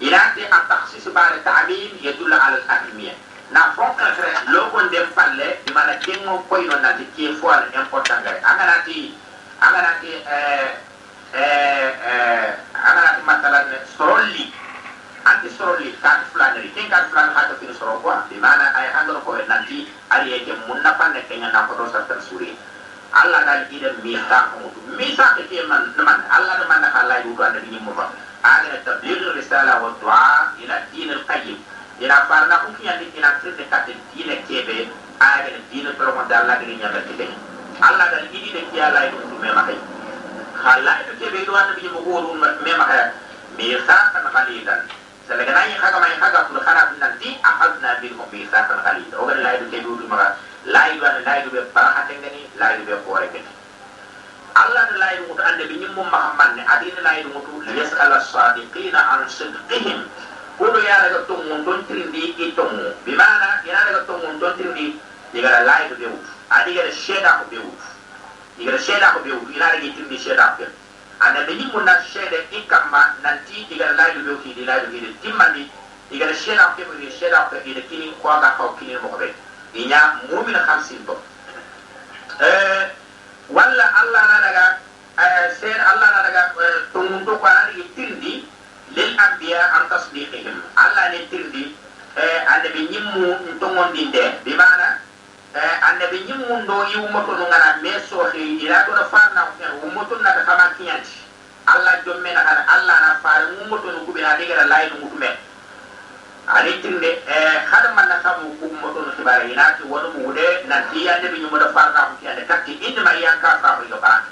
[0.02, 3.14] إلى أن التخصيص بعد التعليم يدل على الأهمية.
[3.52, 8.50] na fonka fɛ lɔkɔn dɛm palle mana kɛŋɔ kɔyinɔ nati kɛ fɔ ala ɛmpɔtangare a
[8.58, 9.14] kana ti
[9.64, 10.68] eh
[11.32, 14.52] eh eh agana ti matalan sorolli
[15.24, 17.72] anti soroli kat flaneri ken kat flan fin
[18.28, 22.20] di mana ay hangro ko nanti ari yake munna panne kenya na ko sa tan
[22.20, 22.52] suri.
[23.16, 24.68] Allah dal ida misa ko
[25.00, 28.12] misa ke ke man man Allah da man Allah yu da ni mu ba
[29.32, 31.56] risala wa du'a ila din qayyim
[32.04, 34.92] ila farna di ila sirte kat din kebe
[35.24, 37.00] ay ga din to mo dal la ni nyaba
[37.80, 39.78] allah dal yiɗi ɗe jiyalay ɗum ɗum mema hay
[40.64, 42.34] hallay ɗo keɓe ɗo annabi jimo gooru
[42.64, 43.12] mema haya
[43.58, 44.80] misakan halilan
[45.28, 49.26] sala gana yi haga mai haga kul khara bin nanti akhadna bil misakan halilan o
[49.26, 52.74] gana lay ɗo keɓe ɗum maka lay ɗo ana lay ɗo ɓe barahate ngani lay
[52.78, 53.50] ɗo ɓe hoore ngani
[54.54, 59.00] allah da lay ɗum to annabi ñimmo mahamman ne adina lay ɗum to liyasala sadiqina
[59.12, 60.00] an sidqihim
[60.58, 64.94] kudu yaraga tongun tontirindi i tongu bimana yanaraga tongun tontirindi
[65.34, 67.82] igara lay ɗo ɓe wutu ada yɛl shɛda ko be wuf
[68.58, 70.64] yɛl shɛda ko be wuf ila ra yitim ni shɛda ko
[71.20, 74.64] ana be ni mun na shɛda i kamba nan ti diga la yu ki di
[74.64, 75.70] la yu ki timma ni
[76.10, 79.32] diga shɛda ko be ni shɛda ko ida kini ko ga ko kini mo be
[79.74, 81.18] inya mu'min khamsin bo
[82.40, 82.90] eh
[83.48, 84.66] walla allah na daga
[85.60, 86.44] سير الله رجع
[86.94, 88.44] تمنتو قرار يتردي
[88.96, 91.64] للأنبياء عن تصديقهم الله نتردي
[92.18, 94.88] النبي نمو نتمون دين ده بمعنى
[95.60, 99.64] annabi ñim mun do yi wumoto do ngana me so he ila do farna fe
[99.82, 100.98] wumoto na ta kama allah
[101.66, 105.30] alla jomme na kana alla na fare wumoto no kubira de gara lay no mutume
[106.46, 107.38] ani tinde e
[107.70, 111.08] hada man na samu ku wumoto no tibara ina ti wonu mu de na ti
[111.08, 114.22] annabi ñim do farna ko kiyande katti inna ma yanka faaxu ko ba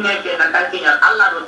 [0.00, 1.44] sunnah ke ka kankiñal allah ɗon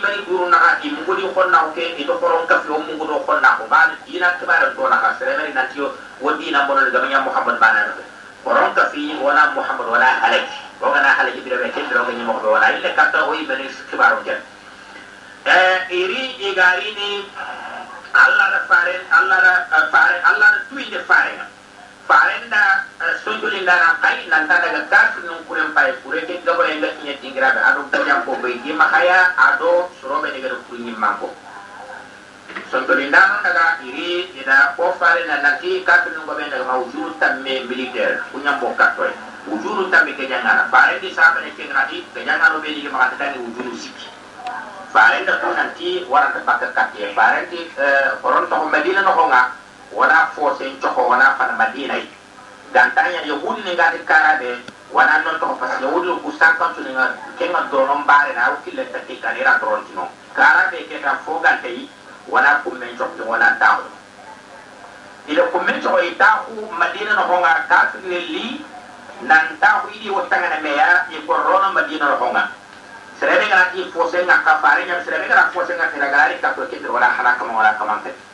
[0.00, 4.34] bay guruna ha imugudi konna ke ito koron kafi o mugudo konna ko ban dina
[4.40, 8.02] kibara do na ka seremeri nanti yo wodi na bonon gama nya muhammad bana no
[8.44, 12.38] koron kafi wala muhammad wala halaki o gana halaki bi rebe kin droga nya mo
[12.42, 14.40] do wala ile katta o ibani kibaro jan
[15.46, 17.10] eh iri igari ni
[18.14, 19.38] allah da fare allah
[19.70, 21.34] da fare allah da tuide fare
[22.08, 22.84] farenda
[23.24, 27.14] sojuli ndana kai nanta daga kafir nun kuren pai kure ke gabo en ga kinya
[27.20, 31.32] tingira be ado ko jam ko be gi makaya ado surobe daga kunyi mambo
[32.70, 38.20] sontolindano daga iri ida ko fare na nanti kafir nun gobe daga mawjuru tamme militaire
[38.32, 39.10] kunya bo katoy
[39.48, 43.16] wujuru tamme ke jangana fare di sabe ne ke ngati ke jangano be di makata
[43.16, 44.12] tani wujuru sikki
[44.92, 47.64] fare da ko nanti warata pakka katte fare di
[48.20, 49.63] koron to medina no honga
[49.94, 52.04] wona forcé coho wona fana madinay
[52.72, 54.58] ganta yan yahudi ni gati karaɓe
[54.92, 59.58] wona noon toho par ce que yahudi ku sankancunia kenga dono mbarena wo killenta tikkanira
[59.60, 61.88] dorontino karaɓe keta fo gantayi
[62.28, 63.82] wona kummen cohde wona tahu
[65.28, 68.64] ila kummen coho i tahu madina no honga kafirle li
[69.22, 71.18] nan tahu iɗi wo tagana meya i
[71.74, 72.48] madina no honga.
[73.20, 77.06] Serebe ganati forcé ga kafare ñam serebe gana forcé ga tera ganari kafro ketir wala
[77.06, 78.33] halakama wala kamankati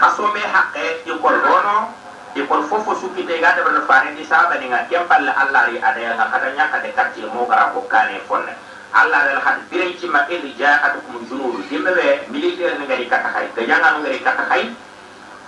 [0.00, 1.92] hasome haqqe ikol rono
[2.36, 5.80] ikol fofo sukkite ga da bana fare di saba ni nga kem palle allah ri
[5.80, 8.52] ada nga kada nya kada katti mo gara ko kane fonne
[8.92, 11.92] allah dal had bire ci ma id ja'atukum junud dimbe
[12.28, 14.68] militaire ni ngari kata hay ga janga ngari kata hay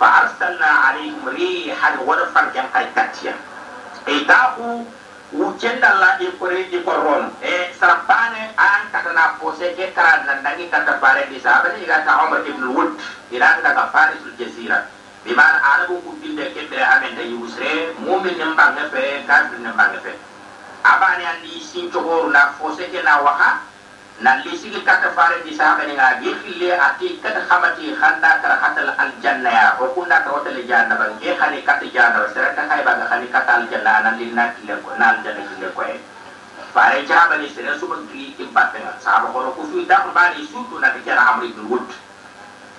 [0.01, 3.33] fa arsalna alaykum rihan wa fan jang hay kattiya
[4.09, 4.81] e taku
[5.35, 10.93] wu cendalla ɗin koreji korron e eh, sarapane an katana pose ke kara nandangi kata
[11.03, 12.95] pare di sahabati iga ta umar ibn wud
[13.31, 14.87] iran daga farisul jazira.
[15.25, 19.99] Biman arabu ke keɓɓere amen da eh, yusre mumin nin bange fe kafir nin bange
[20.03, 20.13] fe
[20.83, 23.59] abani andi sincogoru na fose ke na waha
[24.23, 28.89] na lisigi kata fare di saba ni ga gifille ati kata khamati khanda kara khatal
[28.95, 29.75] al janna ya.
[29.79, 33.05] O kunda ka hotel janna ban ge khani kata janna wa sera ka kai baga
[33.11, 35.99] khani kata al janna nan lilna kille ko nan janna kille ko e
[36.71, 40.31] fare jaba ni sera su ban ki ibatte na sahaba ko ko fi da ba
[40.31, 41.83] ni sutu na kira amri bin wud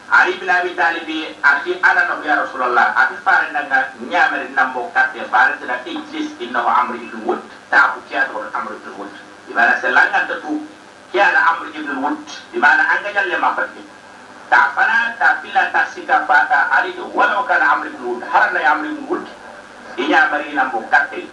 [0.09, 1.09] ali bin abi talib
[1.45, 6.65] ati ana no ya rasulullah ati fare daga nyamere nambo katte fare tana ijlis innahu
[6.69, 9.13] amri bin wud ta ku kiya do amri bin wud
[9.53, 10.65] ibana selanga tu
[11.17, 12.21] kiana amr ibn wud
[12.53, 13.81] di mana anga jalle mafati
[14.53, 18.61] ta fana ta fila ta sika fata ali do wala kana amr ibn wud harana
[18.61, 19.25] ya amr ibn wud
[19.97, 21.25] inya mari na bo katte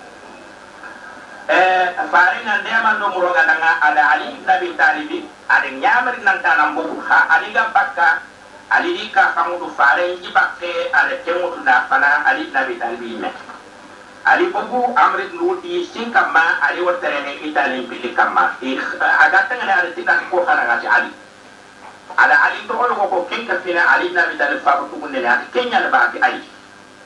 [1.51, 5.11] eh faringa ndema no muroga danga ada ali ibn abi talib.
[5.51, 8.23] Ada nyamari nan kana bo ha ali ga bakka
[8.71, 12.55] ali ka famudu fare ji bakke ada temutu da fana ali ibn
[12.87, 13.27] abi me
[14.23, 18.55] ali bugu amri nuti sin kamma ali wotere ne itali pili kamma.
[18.63, 21.11] I aga tanga ne ali tika ko kana ngati ali.
[22.15, 25.27] Ada ali to ko ko kenka fina ali na bi dalil fa ko kunne ne
[25.27, 26.39] ati kenya ba ati ali.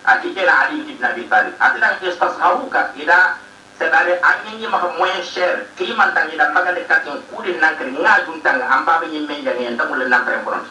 [0.06, 3.38] Ati kela ali ibn abi talib ati da istasharuka ida
[3.82, 7.90] sedare anyi ma ko moyen cher kiman tangi da paga de katin kudin nan kan
[7.98, 10.62] nga dun tanga amba be nyimme jangi en tamul nan pre kono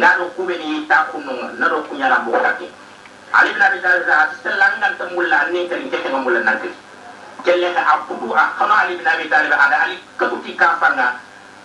[0.00, 1.04] nga do kube ni ta
[1.60, 1.84] na do
[3.32, 6.74] ali bin abi talib da selangan temulla ni kan ke kan mulla nan kiri
[7.44, 11.14] kelle ka apudu a kono ali bin abi talib ada ali kabuti ka fanga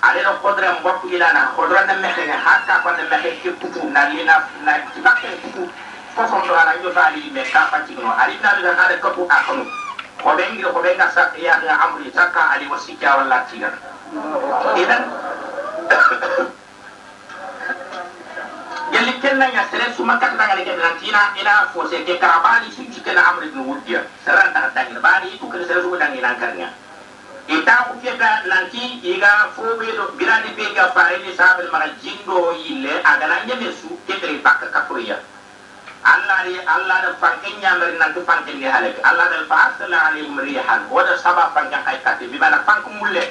[0.02, 3.82] ale no kodra mbot ilana kodra na mexe ne hakka ko na mexe ke kutu
[3.90, 5.70] na li na na tibakke kutu
[6.16, 9.26] fofo do ala yo bali me ka pati no ali bin abi talib ada kabu
[9.30, 9.66] a kono.
[10.26, 12.10] Ko bengi ko benga sa ya amri.
[12.16, 13.74] Ali wasika wala tigar
[14.78, 15.04] idan
[19.06, 22.82] yalli kenna nya sere suma kat daga ke nantina ina fo se ke karabani su
[22.90, 26.34] ci kana amri no wudiya saran ta daga bani tu kana sere su daga ina
[26.42, 26.74] karnya
[27.46, 31.70] ita ku ke ga nanti iga fo be do birani be ga fare ni sabel
[31.70, 35.22] mara jindo yille aga nan su ke tere bakka kapuriya
[36.06, 39.98] Allah ri Allah da fanken nyamari nan tu fanken ni halek Allah da fa arsala
[40.10, 43.30] alayhim rihan wada saba fanken ay kati bi bana fanku mulle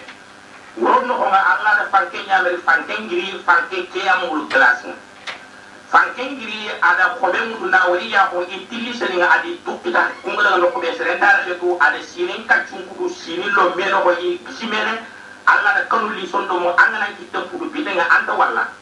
[0.79, 4.87] wono ko Allah da fanken nyamari fanken giri fanken ke amul glass
[5.95, 10.59] fanken giri ada kobe mudu na wari ya ko itili seni nga adi dukita kungala
[10.59, 11.15] no kobe sere
[11.63, 14.99] ko ada sinin ka chunkudu sinin lo meno ko yi simene
[15.47, 18.75] alla da kanu li sondo mo angana ki tempudu bi nga anta walla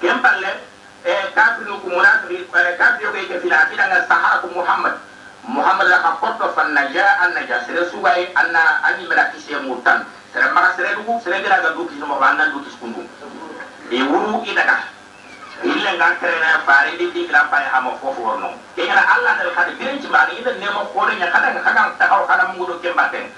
[0.00, 0.56] kempalle
[1.04, 2.48] e kafir ko munafiri
[2.80, 4.96] kafir ko ke fila fila nga sahara muhammad
[5.44, 10.48] muhammad la kapoto fan naja an naja sere subay anna ani mera kisse mutan sere
[10.56, 13.04] mara sere dugu sere gira ga duki mo anna duki skundu
[13.92, 14.40] e wuru
[15.62, 20.00] illa ngantere bari di digra pare hamo ko forno e ngara alla dal kadi birin
[20.02, 23.30] ci mani ida nemo ko nya kada kada ta ko kada mungu do kembaten.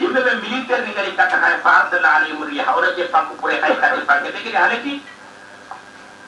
[0.00, 3.56] Dimbe be militaire ni ngari kata hay fa abdul ali muri hawra je panku pure
[3.60, 4.94] hay kadi panke de gari halaki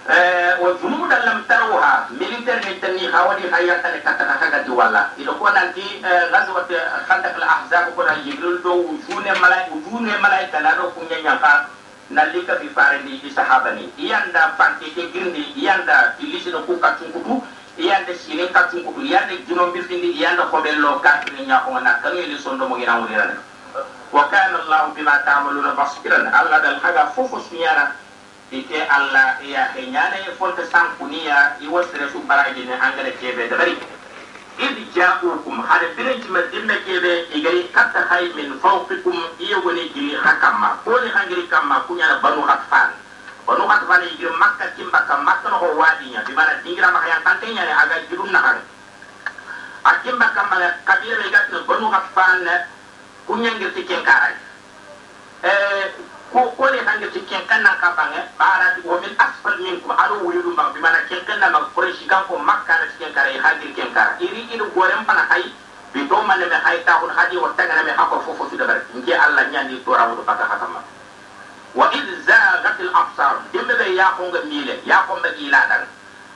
[0.09, 5.13] eh wa junuda lam taruha militaire ni tanni hawadi hayya kala kata kata gadi wala
[5.17, 9.73] ido ko nanti eh, ghazwat eh, khandak al ahzab ko na jibril do wujune malaika
[9.73, 11.69] wujune malaika la do kunya nyaka
[12.11, 17.43] nallika fi farendi ɗi sahabani iyanda fankeke girndi iyanda filisino ku kacunkutu
[17.79, 21.01] iyande sini kacunkutu iyande junombirtindi iyanda hoɓello
[21.47, 23.35] nya ko na kanueli sondomogina wurirane
[24.13, 26.29] wa kana allah bima tamaluna basiran.
[26.29, 27.97] Allah dal haga fofo suñana
[28.53, 33.79] ite allah iya heñanaye fonte sankuniya i wasre su barajine angala kebe dabari
[34.59, 40.17] id ja'ukum hada bire jima dimme kebe igari katta hay min fawqikum iyo goni jiri
[40.17, 42.93] hakamma koni hangiri kamma kunyana banu hatfan.
[43.47, 47.73] Banu hatfan igiri makka kimbaka makka no wadinya di bana dingira maka yang tantenya ne
[47.73, 48.61] aga jirum nahar
[49.85, 52.47] akimba kamala kabira igatna banu hatfan
[53.27, 54.37] kunyangir tikenkarai
[55.43, 55.91] eh
[56.33, 59.93] ko ko ne hange ti ken kan nan kapange bara wo min asfal min ko
[59.93, 62.87] aro wuri dum ba bi mana ken kan na ma quraishi kan ko makka na
[62.99, 65.45] ken kare hadir ken kara iri idu gorem pana hay
[65.93, 68.81] bi do man me hay ta hun hadi wa tanga me hakko fofo su dabar
[68.97, 70.81] nge allah nyandi to rawu baka hatama
[71.75, 73.37] wa id zaghat al absar.
[73.53, 75.85] Dimbe be ya ko ngamile ya ko mbe ila dan.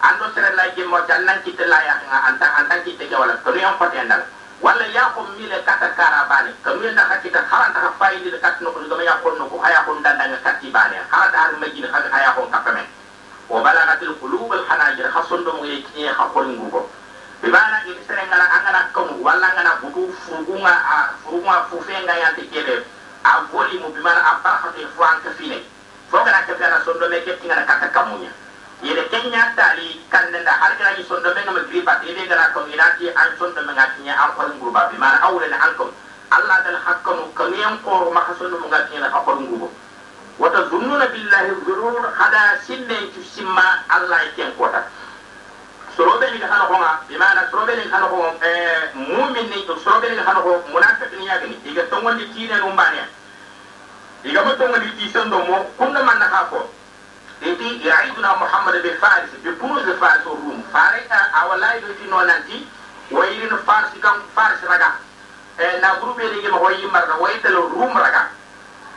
[0.00, 3.16] Ando sere la je mo tan nan kitte la ya nga anta anta kitte ke
[3.16, 4.24] wala ko yon patendal
[4.62, 9.38] walla yakommile kata kara bane ko min na hakkita haranta ha fayidide kattinokoni gama yakon
[9.38, 12.86] noko ha yakon dandange katti bane haranta har majjini hade ha yakon katta men
[13.50, 16.88] o balagatil kulubal hanajir ha sondomo ye kiñe ha hori ngugo
[17.42, 21.92] ɓe mana iɓe sere ngana a ngana kamu walla ngana butu furugunga a furugunga fufe
[22.04, 22.74] ngayante keɗe
[23.24, 25.60] a goli mo bimana a barhate fo an kafine
[26.10, 28.32] fo ngana kafeana sondo me kettingana katta kamuña
[28.82, 33.08] yele kenya tali kannenda har kana ni sondo men ngam gripa ebe gara ko inati
[33.14, 35.90] an sondo men ngatinya an ko nguba bi mana awle na ankom
[36.30, 39.70] allah dal hakkanu kaniyam ko ma hasondo mo ngatinya na ko ngubo
[40.38, 44.84] wata zunnuna billahi zurur hada sinne tu simma allah ken kota
[45.96, 50.12] sorobe ni kana ko nga bi mana sorobe ni kana ko eh mu'min ni sorobe
[50.12, 53.08] ni kana ko munafiq ni yagni diga tongondi tine no mbane
[54.22, 56.68] diga mo tongondi ti sondo mo kunna man na ka ko
[57.40, 61.00] e wi yaiduna mouhammada ɓe faris ɓe punusde faris o rum faare
[61.40, 62.66] awa laydoytino nanti
[63.10, 64.92] wayrino farsi kam faris raga
[65.58, 68.22] e naburu ɓeɗe yima ho yimmarta waytala rum raga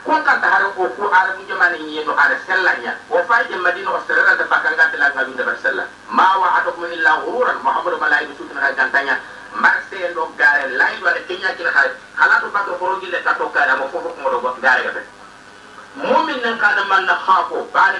[0.04, 3.90] kon kanta hara o ko ara mu jamana yiyeno ara sella ya o fayde madina
[3.90, 8.72] o sereranta bakka gaddela ngawi ndebar sella ma wa adakum illa hururan mouhamadou malayɗo sutinata
[8.72, 9.18] gantaña
[9.54, 11.82] marse ɗo gaare layɗo aɗa keñakila ha
[12.16, 15.19] halato bakka horogille ka tokkare ama fof fof moɗo gaare ga ɓen
[15.96, 17.98] mumin nan kada man na khafo bani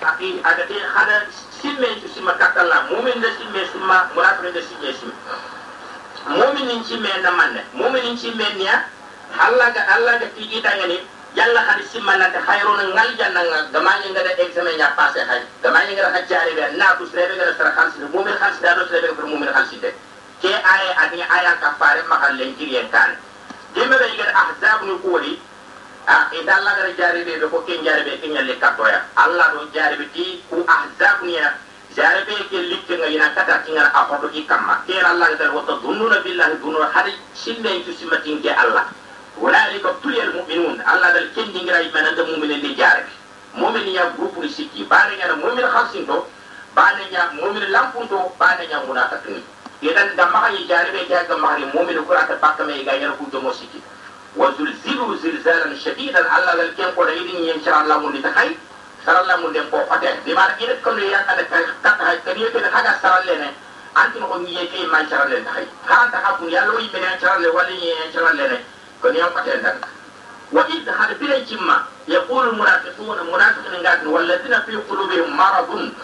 [0.00, 1.26] aki adate khada
[1.60, 5.12] simme tu sima katalla mumin da simme sima munafiqin da simme sim
[6.32, 8.84] mumin simme na manne mumin simme niya
[9.38, 10.96] Allah ga Allah ga ti ida ngani
[11.36, 15.92] yalla khadi simma na ta khairun ngal janna gamanya ngada examen ya passé hay gamanya
[15.92, 19.52] ngada be na tu srebe ngada sara khalsi mumin khalsi da do srebe ko mumin
[19.52, 19.92] khalsi de
[20.40, 23.12] ke aya adi aya ka fare makal len kiriyen kan
[23.76, 25.55] dimbe be ngada ahzab ni kuwari a
[26.06, 30.38] ida Allah gara jaribe be ko ken jaribe ken nyalle katoya Allah do jaribe ti
[30.48, 31.50] ku ahzab niya
[31.98, 36.22] jaribe ke likke nga ina kata kinga a hoto ikamma ke Allah gara wata dununa
[36.22, 38.86] billahi dununa hadi sinne tu simatin ke Allah
[39.42, 43.10] ulaika tuliyal mu'minun Allah dal ken dingira imana da mu'minin di jaribe
[43.58, 46.22] mu'min ya grupu ni sikki bane nya mu'min khalsin to
[46.70, 49.42] bane nya mu'min lampun to bane nya munafiqin
[49.82, 53.26] idan da ma yi jaribe ke ga mahari mu'min ko ata pakame ga yar ku
[53.50, 53.82] sikki
[54.36, 56.30] وزلزلوا زلزالا شديدا.
[56.30, 58.50] على ذلكم قريبين ينشر الله من تخي
[59.06, 61.46] سر الله من دم قوة دي مار إلكم ليان أن
[61.84, 63.52] تقطع تريه في الحاجة سر الله نه
[64.04, 68.30] أنت مقوم يكفي ما ينشر الله تخي هان تخافون يالو يبين ينشر الله ولي ينشر
[68.30, 68.58] الله نه
[69.02, 69.84] كني يوم قتل ذلك
[70.52, 71.76] وإذ حدثنا جمع
[72.08, 74.06] يقول المنافقون منافقين قاتل.
[74.06, 75.94] والذين في قلوبهم مرضون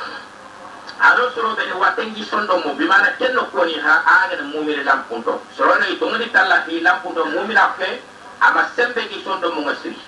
[1.03, 5.99] ado soroɓe ne watengi sondo mo bimana kenno koni ha agana mumire lampunto soroɓe ne
[5.99, 7.89] tongani talla fi lampunto mumira fe
[8.47, 10.01] ama sembegi ton ɗo muga siri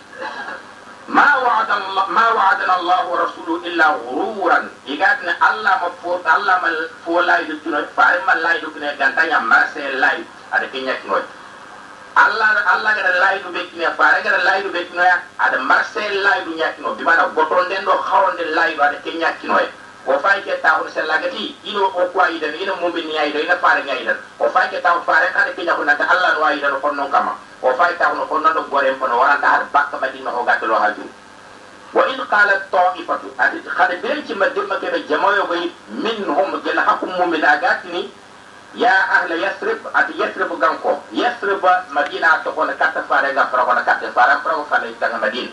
[1.09, 6.68] ma waadana allahu wa rasuluhu illa gururan igatne allah ma fo allah ma
[7.05, 11.22] fo laayi luttunoy faare ma laayi lukkine gantañam marse laayi aɗa ke ñakinoy
[12.16, 17.85] allah allah gaɗa laaydu ɓekkine faare gaɗa laaydu ɓekkinoya aɗa marse laaydu ñakkino bimana gotonden
[17.85, 19.68] ɗo hawronde laaydu aɗa ke ñakkinoya
[20.07, 23.41] o fay ke ta ko sella gati ino o ko ayida ino mumin ni ayida
[23.41, 26.69] ina fare ngayida o fay ke ta fare kada ke nyako nata Allah no ayida
[26.81, 27.33] ko non kama
[27.63, 30.77] o fay ta ko non gore ko no waranta har bakka madina o gato lo
[30.77, 31.09] haju
[31.95, 35.55] wa in qalat ta'ifatu ati khade beren ci madima ke be jamayo go
[35.89, 38.11] minhum gel hakum mumin agatni
[38.75, 41.63] ya ahla yasrib ati yasrib ganko yasrib
[41.95, 45.09] madina to ko na katta fare ga fara ko na katta fare ko fare ta
[45.17, 45.49] madina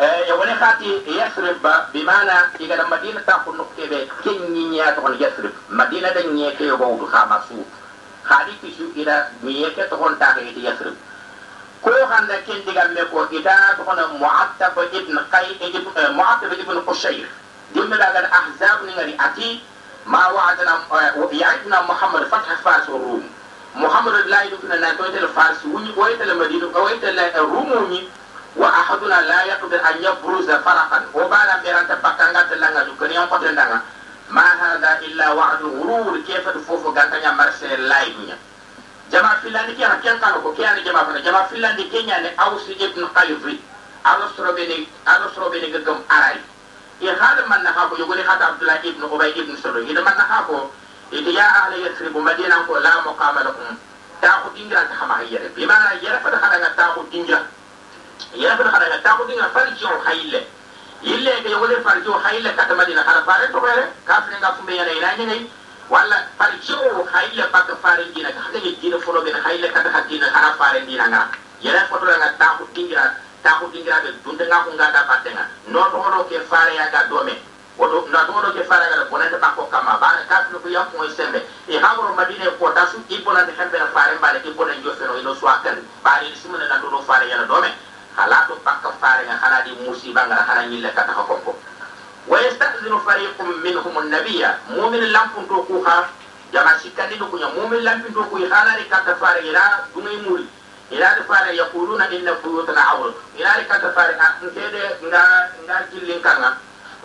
[0.00, 1.60] wani khati yasrib
[1.92, 6.20] bi mana iga da madina ta kunu kebe kinyi nya to on yasrib madina da
[6.22, 7.60] nye ke go du khama su
[8.24, 10.96] khadi ki su ida mi ke to on ta ke yasrib
[11.82, 15.84] ko handa ken diga me ko ida to on mu'attab ibn qay ibn
[16.16, 17.28] mu'attab ibn qushayr
[17.74, 19.60] dimma daga ahzab ni ngari ati
[20.06, 20.80] ma wa'adna
[21.30, 23.28] ya'idna muhammad fath fas rum
[23.76, 27.20] muhammad la yudna na to tel fas wuni ko tel madina ko tel
[27.52, 28.08] rumuni
[28.56, 31.06] وأحدنا لا يقدر أن يبرز فرحا.
[31.14, 33.80] وبالا بيرانتا فكانغات لانغا جوكني اون
[34.30, 36.20] ما هذا إلا وعد غرور.
[36.26, 38.38] كيف تفوفو غانتانيا مارشي لايغنيا
[39.12, 42.76] جما فيلاندي كي راكيان كانو كو كيان يعني جما فنا جما فيلاندي كي نياني اوسي
[42.80, 43.60] ابن قايفري
[44.06, 46.40] انوستروبيني انوستروبيني غغم أراي.
[47.00, 49.90] يا خادم من نخافو يقولي خاد عبد الله ابن أبي ابن سلوي.
[49.90, 50.58] إذا من نخافو
[51.12, 53.76] يا أهل يثرب مدينة لا مقام لكم.
[54.22, 57.59] تاخذ إنجلترا خما هي؟ بما يرفض خلاغا تاخذ إنجلترا.
[58.34, 60.46] yasir haraya tagudinga farjiyo hayille
[61.02, 65.50] yille ke yogole farjiyo hayille katamadina hara fare togere kafirenga fumbe yana ina ñenayi
[65.90, 70.52] walla farjiyo hayille bakka fare dina ka hakaye dina foloɓene hayille kata ha dina hara
[70.58, 71.28] fare dinanga
[71.60, 77.32] yere fotoranga taku dingira taku dingiraɓe dundenga ko ganda battenga no togoɗo ke fareyaga dome.
[77.78, 81.40] Woto na togoɗo ke fareyaga bonande bakko kamma bana kafine ko yankoy sembe.
[81.68, 85.34] E hawro madina e kota su i bonande hembene fare mbane i bonen jofeno ino
[85.34, 87.72] suwa kan bari simune nanduɗo fare yana dome
[88.20, 91.52] halatu pakka fare nga hana di musiba nga hana nyille kata ko ko
[92.28, 96.04] wa yastazinu fariqum minhum an-nabiyya mu'min lampun to ku ha
[96.52, 100.44] jama sikandi do kunya mu'min lampun to ku hana di kata fare ila dungai muri.
[100.90, 105.22] Ila di fare yaquluna inna buyutana awra ila di kata fare a ngede nga
[105.64, 106.58] nga jillin kanga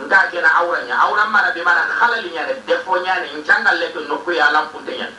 [0.04, 4.32] nga kena awranya awra mana be mana halali nyane defo nyane njangal le to nokku
[4.36, 5.14] ya lampun te nyane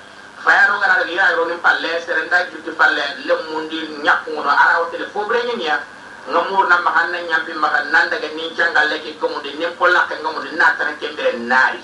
[0.47, 5.27] fayaro gara daga ira ronin palle serenda juti palle le mundi nyakuno ara wote fo
[5.27, 5.75] brenya nya
[6.31, 10.15] ngamur na mahanna nyampi maka nan daga nin jangal le ki gomude nin polla ka
[10.23, 11.83] gomude na tan kembere nari.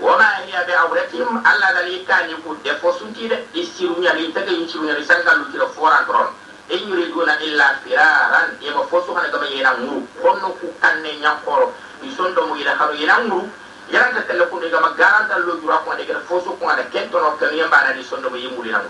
[0.00, 4.32] Wama hiya bi awratim alla dali kani ku de fo sunti de isiru nya li
[4.32, 6.32] taga isiru nya sangal lu tira fora tron
[6.72, 11.20] e yuriduna illa firaran e ma fo so kana gama yena nguru honno ku kanne
[11.20, 11.68] nyankoro
[12.02, 13.44] isondo mu ida haru yena nguru
[13.90, 17.36] yaranta tele ko gama garanta lo jura ko de fo so ko ada kento no
[17.36, 18.36] kan yamba na di sondo mo.
[18.36, 18.88] Yimuli nan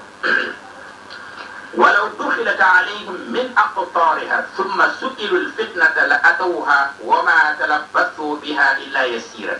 [1.77, 9.59] ولو دخلت عليهم من أقطارها ثم سئلوا الفتنة لأتوها وما تلبثوا بها إلا يسيرا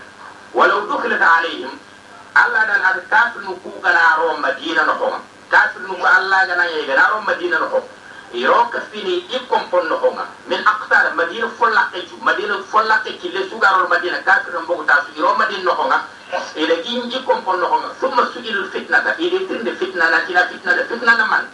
[0.53, 1.69] ولو دخلت عليهم
[2.45, 5.13] الله دال كافر نكو غنا رو مدينة نحوم
[5.51, 7.83] كافر نكو الله غنا يغنا رو مدينة نحوم
[8.34, 14.62] يروك فيني يكم بون نحوم من أقطار مدينة فلاقة مدينة فلاقة كي سوغارو مدينة كافر
[14.62, 15.92] نبوغ تاسو يرو مدينة نحوم
[16.56, 21.44] إلى جين يكم بون نحوم ثم سئلوا الفتنة إلى تند فتنة نتينا فتنة فتنة نمان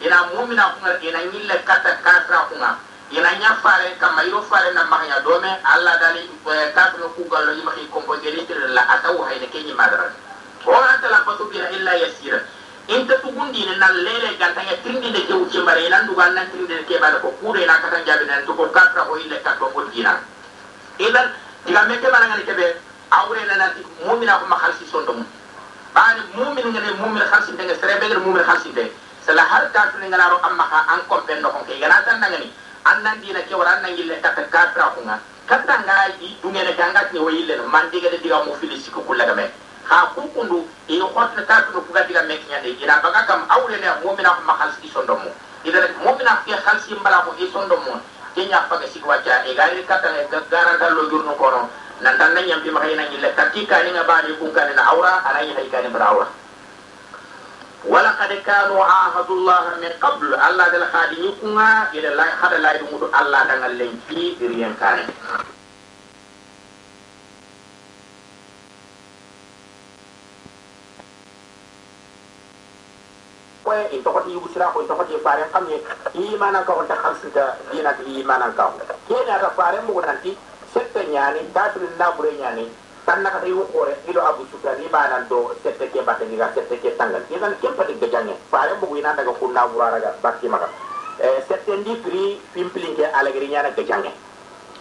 [0.00, 2.76] ina mumina kunga ina nyille kata kafra kunga
[3.10, 6.20] ina nya fare kama iro fare na mahya dome alla dali
[6.74, 10.12] kafra ku gallo yima ki kompo geli tir la ataw hayne kenyi madara
[10.66, 12.40] o anta la patu bira illa yasira
[12.91, 17.59] inte tugundine nan lele galtanga tirindine ke wuccembara enan dugal nan tirindine keɓaɗa ko kuuɗo
[17.63, 20.19] ena katan jaɓinan to ko garta o ille kat ɗo goddina
[20.99, 21.27] ilan
[21.65, 22.65] diga me keɓanagani keɓe
[23.11, 25.25] awrenanati mumina koma halsi sondo mum
[25.95, 28.91] ɓaani mumin ngene mumin halsindenge sere ɓegene mumin halsinde
[29.25, 32.51] sala har kafirne nganaro amma ha an compen nokon ke gana tan nangani
[32.85, 37.19] annan dina ke wara annan yille kata kafira kunga katta nga i dungene ke angatini
[37.19, 39.51] wo yillene mandigede diga mo filisiki kullaga men
[39.91, 44.41] ha kunkundu e hotna taatuɗo kugadira men ñande ya ila baga kam awrene momina ko
[44.47, 45.33] ma halsi sondo mum
[45.67, 47.99] idana momina ke halsi mbala ko e sondomo
[48.33, 50.79] ke kenya faga sik wacca e gari kata e gara
[51.11, 51.67] jurnu kono.
[52.01, 55.39] Nan tan nan yambi makay nan yille katika ni nga bani kun na awra ala
[55.43, 56.27] hay kan bra awra
[57.83, 61.35] wala qad kanu ahadu allah min qabl allah dal khadi ni
[61.99, 62.25] ila la
[63.19, 64.73] allah dangal len fi riyen
[73.63, 75.77] ko in to koti yubusira ko to koti fare kam ni
[76.33, 78.73] imana ka on ta khalsita dina ki imana ka
[79.07, 80.35] ke na ta fare mu nanti
[80.73, 82.65] sette nyani tatri na bure nyani
[83.05, 85.53] tanna ka wukore ido abu sufyan ni banan do?
[85.63, 89.13] Sette ke batte ni ga sette ke tangal idan kem pati gajange fare bugu ina
[89.13, 90.69] daga kunna burara ga bakki maka.
[91.21, 94.11] E sette ndi pri pimpling ke alagri nyana gajange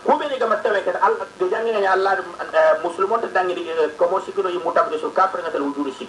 [0.04, 2.16] kube ni gama tawe allah de jangi nga allah
[2.82, 3.52] musulmon ta dangi
[3.98, 6.08] ko mo sikino yi mutab de so kafir nga tal wujudi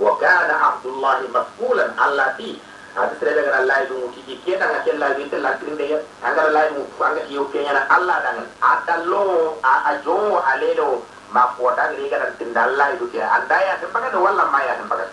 [0.00, 2.58] وكان عبد الله مسؤولا الله تي
[2.90, 5.98] ati sere gara lay dum ki ki ke tanga ke lay binte la trinde ya
[6.26, 11.70] angara lay mu anga yo ke yana Allah dangan atallo a ajo alelo ma ko
[11.78, 15.06] dang ri gara tinda lay du ke andaya te pagan walla ma ya te pagan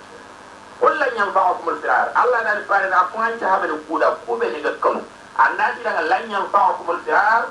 [0.82, 4.74] kullu yang fa'akumul firar Allah dan farin afwan ta hamen kuda ko be ni ga
[4.82, 5.02] kanu
[5.38, 7.46] andati daga lan yang fa'akumul firar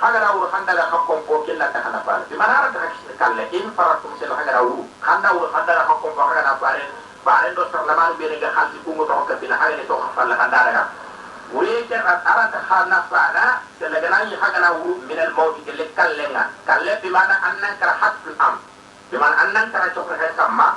[0.00, 4.60] hagara wuro handala hakkom po killata hana faare ɓe manarata hakkille in farattum selo hagara
[4.62, 6.84] wuro handa wuro handala hakkom po hagana faare
[7.24, 10.82] faaren ɗo sarlamanu ɓenega halsi ɓungo to hokka bila hagane to falla handaraga
[11.54, 13.44] wureken arata ha nafana
[13.78, 18.58] selaganayi hagana wuro minal mawdi gelle kallenga kalle ɓe mana annankara hakkil am
[19.12, 20.74] ɓe mana annankara cohre hen kamma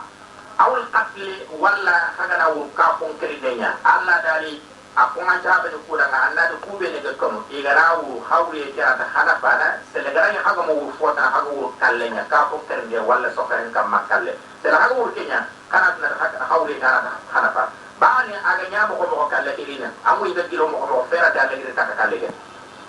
[0.59, 4.61] awol katli walla hagana wuro ka fonkeri deña allah daali
[4.97, 8.17] a kuma ta ba da kura ga Allah da kube ne ga kanu igara wu
[8.29, 12.57] haure ya ta hana bana selegara ya haga mu fota haga wu kallenya ka ko
[12.67, 14.33] kerne walla so kan kam makalle
[14.63, 17.69] sela haga wu kenya kana na haure kana hana ba
[18.01, 21.45] ba ne aga nya mo ko kalle irina amu iga giro mo ko fera da
[21.45, 22.29] le ta kalle ge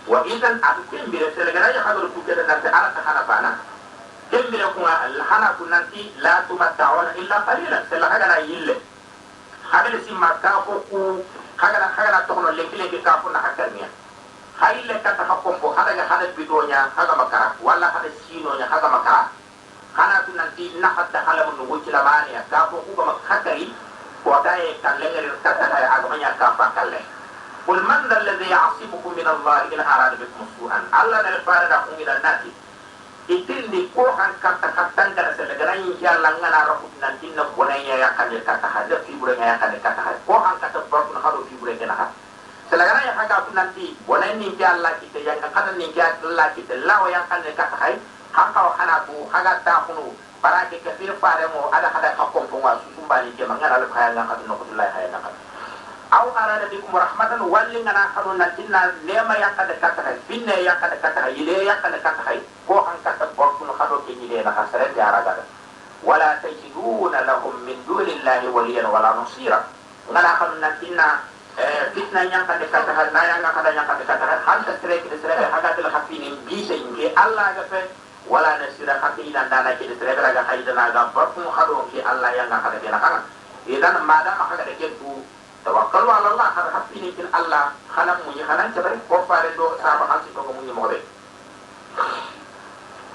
[0.08, 3.22] wa idan a kin bi selegara ya haga ku kede na ta ara ta hana
[3.28, 3.52] bana
[4.32, 8.80] kin bi al hana kunanti la tumatta'una illa qalilan sela haga na yille
[9.68, 11.20] haga simma ka ko ku
[11.58, 13.88] hagana hagana tokono lempile ke ka fonna hakkarniya
[14.60, 19.28] hay lekkata ha kompo hadaga hada bidoña haga makara walla hada sinoña haga makara
[19.96, 23.68] hana tu nanti nahatta halamu no woccilamaniya ka fo kugama hakkari
[24.26, 27.00] وكاي كان لغير كتر أغمنيا كافا كله
[27.68, 32.16] قل من ذا الذي يعصمكم من الله إن أراد بكم سوءا الله نرفع لكم إلى
[32.16, 32.40] الناس
[33.28, 38.32] itindi ko han kata katan kada se daga nan ya langa na nan ya kan
[38.32, 41.76] ya kata ha da fibure ya kan kata ha ko kata barku na hado fibure
[41.76, 42.06] kana ha
[42.72, 46.48] se daga nan ya haka tu nanti bonan ni Allah kita yang kada ni Allah
[46.56, 47.92] kita lawa yang kan kata ha
[48.32, 50.08] han ka hana tu haga ta kunu
[50.40, 53.92] barake ke fir fare mo ada hada ka ko wa su sumbali ke mangana le
[53.92, 55.47] kaya nga kadu no ko Allah ha na
[56.10, 61.68] aw arada bikum rahmatan walli ngana kaduna tinna lema yakada katahay binne yakada katahay ile
[61.68, 65.44] yakada katahay ko han kata borkun khado ke ile na kasare jaraga
[66.00, 69.60] wala tajiduna lahum min dunillahi waliyan wala nusira
[70.08, 71.08] ngana kaduna tinna
[71.92, 76.32] fitna yakada katahay na yanga kada yakada katahay han tasre ke tasre haga tel khafini
[76.48, 77.84] bi sey ke allah ga fe
[78.24, 82.80] wala nasira khafina dana ke tasre ga haydana ga borkun khado ke allah yanga kada
[82.80, 83.20] ke na kana
[83.68, 85.20] idan madama haga de ke du
[85.68, 90.08] tawakkalu ala allah hada hakkini kin allah halam muñi hanan cabari ko faare do saba
[90.08, 90.98] hansi togo muñi moxoɓe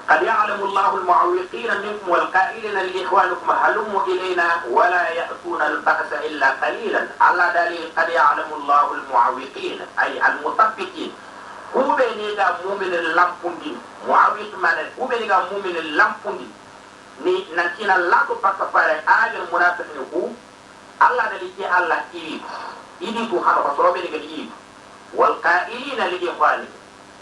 [0.08, 7.44] قد يعلم الله المعوقين منكم والقائلين لإخوانكم هلموا إلينا ولا يأتون البأس إلا قليلا على
[7.54, 11.12] دليل قد يعلم الله المعوقين أي المطبقين
[11.74, 13.72] kuɓe ni ga muminin lampundi
[14.06, 16.46] muawit mane kuɓe ni ga muminin lampundi
[17.24, 20.36] ni nantina lanko pakka fare aajel munafiqni ku
[21.00, 22.42] Allah da liki Allah iri
[23.00, 24.50] idi ku hano ko sorobe daga iri
[25.14, 26.66] wal qa'ilina li ikhwani.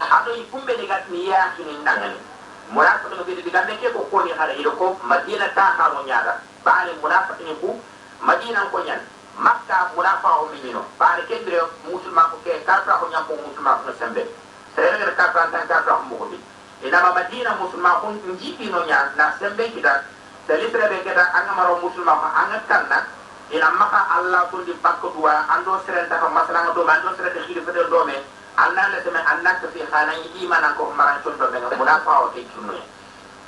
[0.02, 2.32] Hado ikumbe daga ni ya kini ndangani
[2.72, 6.02] munafiqin ko daga be ke ko ko ni hada ido ko madina ta ha mo
[6.08, 7.76] nyaada baale munafiqin ku
[8.24, 9.00] madina ko nyan
[9.36, 13.92] makka munafa o minino baale ke dire musulman ko ke karta ko nyam ko ko
[13.98, 14.24] sembe
[14.76, 16.26] sere ga karta tan karta ko mo ko
[16.80, 20.08] inama madina musulman ko njipi no nya na sembe kita
[20.48, 22.98] selitre be kita anga maro musulman ko anga kanna
[23.52, 27.60] ina maka allah ko di bakko duwa ando serenta ko masala do ando serenta khiri
[27.60, 28.16] fede do me
[28.56, 32.24] allah le teme annak fi khana yi imana ko maran ton do be muna fa
[32.24, 32.80] o ke kunu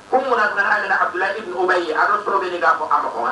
[0.09, 3.29] kum muna na ala abdullah ibn ubay ado so be ga ko am ko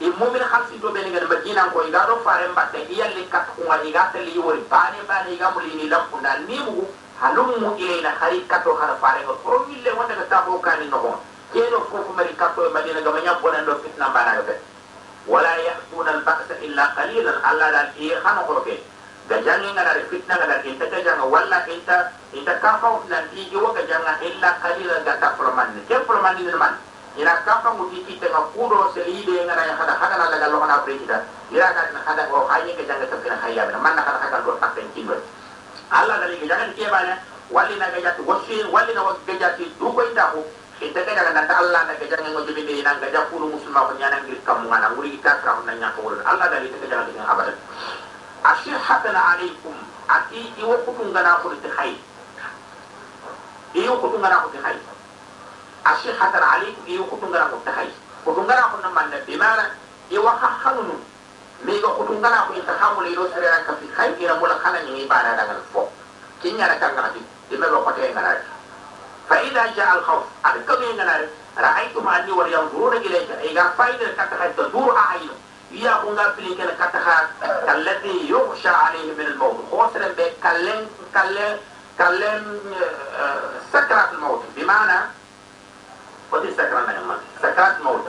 [0.00, 3.68] e mumin khalsi do be ga madina ko iga do fare mbatte iyalle kat ko
[3.68, 6.88] ngal iga tali wori bane bane iga muli ni lampu na ni mu
[7.20, 11.20] halummu ilayna khari kato khara fare ko pro mille wonde ga tabo kani no ko
[11.52, 14.56] keno fofu mari kato madina ga manya bonan do fitna bana ga
[15.26, 17.32] ولا يأتون البأس إلا قليلا.
[17.44, 18.78] على ذلك إيه خانا قلوكي
[19.30, 25.04] جاجاني نغاري فتنة نغاري إنتا جاجانا ولا إنتا إنتا كافا وفلان إيجي وكاجانا إلا قليلا.
[25.04, 25.80] جاتا فرماني.
[25.88, 26.74] كيف فرماني للمان
[27.18, 29.94] إنا كافا مجيكي تنغا قولو سليدي نغاري خدا.
[30.00, 33.78] خدا نالا جالو منا بريكي دا إلا كاد نخدا قو خايني كاجانا تبكينا خايا بنا.
[33.78, 35.20] من نخدا خدا قول تبكين كي بل
[36.02, 37.18] الله دليل جاجان كيبانا
[37.50, 40.44] ولي نغاياتي وشي ولي نغاياتي دوكو إنتا
[40.84, 43.92] ita daga na ta Allah na gajan ngo jibi de nan gaja kuru musulma ko
[43.96, 47.26] nyana ngir kamu ngana wuri ita kram na nyako wol Allah da ita daga dengan
[47.28, 47.56] abad
[48.44, 49.74] ashihatan alaikum
[50.08, 51.92] ati iwo kutun gana ko ti khay
[53.80, 54.76] iwo kutun gana ko ti khay
[55.88, 57.88] ashihatan alaikum iwo kutun gana ko ti khay
[58.24, 59.72] kutun gana ko nan manda bi mana
[60.12, 60.96] iwo hakkanunu
[61.64, 64.60] mi go kutun gana ko ita kamu le ro sare ka fi khay ira mula
[64.60, 65.88] kana ni ibada daga fo
[66.44, 68.53] kinya na kanga bi dimme ko te ngana
[69.30, 71.20] فإذا جاء الخوف أركبين لنا
[71.58, 75.32] رأيتم أني ورينظرون إليك إذا فإن الكتخة تدور أعينه
[75.70, 77.28] يا هنا في لك الكتخة
[77.74, 81.58] التي يغشى عليه من الموت خوصلا بكلم كلم
[81.98, 82.60] كلم
[83.72, 85.00] سكرة الموت بمعنى
[86.32, 88.04] قد سكرة من الموت سكرة الموت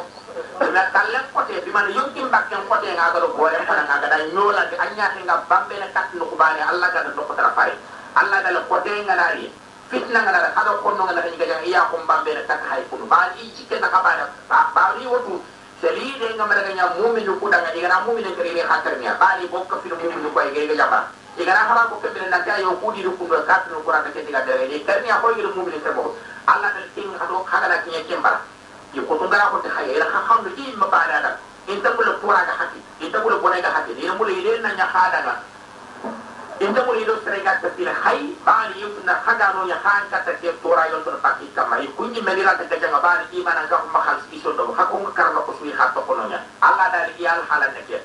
[0.62, 4.98] بمعنى كلم قطع بمعنى يمكن بكين قطع هذا لو قوية فلن هذا لأن يولد أن
[4.98, 7.78] يحن بمبين كتن قباني الله قد نقطة رفاية
[8.22, 9.50] الله قد نقطة رفاية
[9.90, 13.06] fitna ngana da hada konno ngana ni gaja iya ko mbambe na tak hay kunu
[13.06, 15.42] ba i cike na kabada ba ri wotu
[15.82, 19.06] seli de ngam daga nya mu'minu ku daga diga na mu'minu kare ni hakar ni.
[19.06, 21.00] Ba ri bokka fil mu'minu ko ge gaja ba
[21.38, 24.26] diga na hala ko kebele na tayo ku di ku do kat no qur'an ke
[24.26, 26.16] diga dere ni kar ni ko ge mu'minu ke bo
[26.50, 28.40] allah dal king hado kaga na kinya kembara
[28.94, 31.82] yi ko to ngara ko te hay ila ha hamdu di ma ba da in
[31.82, 32.78] ta bula pura ga hati.
[33.02, 33.94] In ta bula bona ga hati.
[33.94, 35.34] Ni mula ile na nya hada ga
[36.60, 40.40] inda mo lido serega ta tira hay bani yum na haga no ya han kata
[40.40, 43.68] ke tora yon to pakki kama yi kunyi melira ta gaja ga bani di mana
[43.68, 46.40] ga ma hal iso do ha ko kar no ko sui ha to kono nya
[46.64, 48.00] alla dal iyal halan ne ke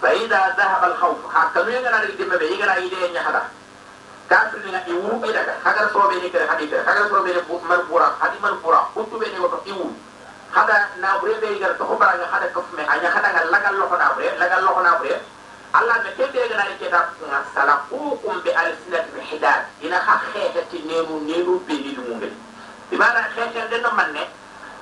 [0.00, 3.42] fa ida dhahaba al khawf ha kanu ya na di mebe igara ide nya hada
[4.28, 7.20] kafir ni ngi wu ida ga haga so be ni ke hadi ke haga so
[7.20, 9.92] be ni mar pura hadi mar pura kuntu be ni ko iwu
[10.56, 13.76] hada na bre be igara to ko bara hada ko me anya hada ga lagal
[13.76, 15.12] lo ko na bre lagal lo ko na bre
[15.72, 19.68] Allah da kebe ga nani kita nga salakukum bi alsinat bi hidad.
[19.84, 22.32] Ina ha khete ti nenu nenu be ni dum ngel
[22.88, 24.24] di mana khete den no manne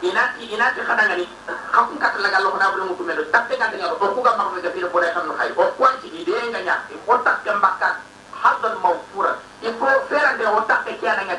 [0.03, 1.27] ina ti ina ti khada ngani
[1.75, 4.63] khakun kat la gallo na bu mu tumelo tappe ga ngaro ko ku ga makko
[4.63, 7.99] ga fira bore xam no khay o kwanti di de nga o tak ke mbakka
[8.31, 9.35] hadan mawfura
[9.79, 11.35] faut faire de o tak ke kiana nga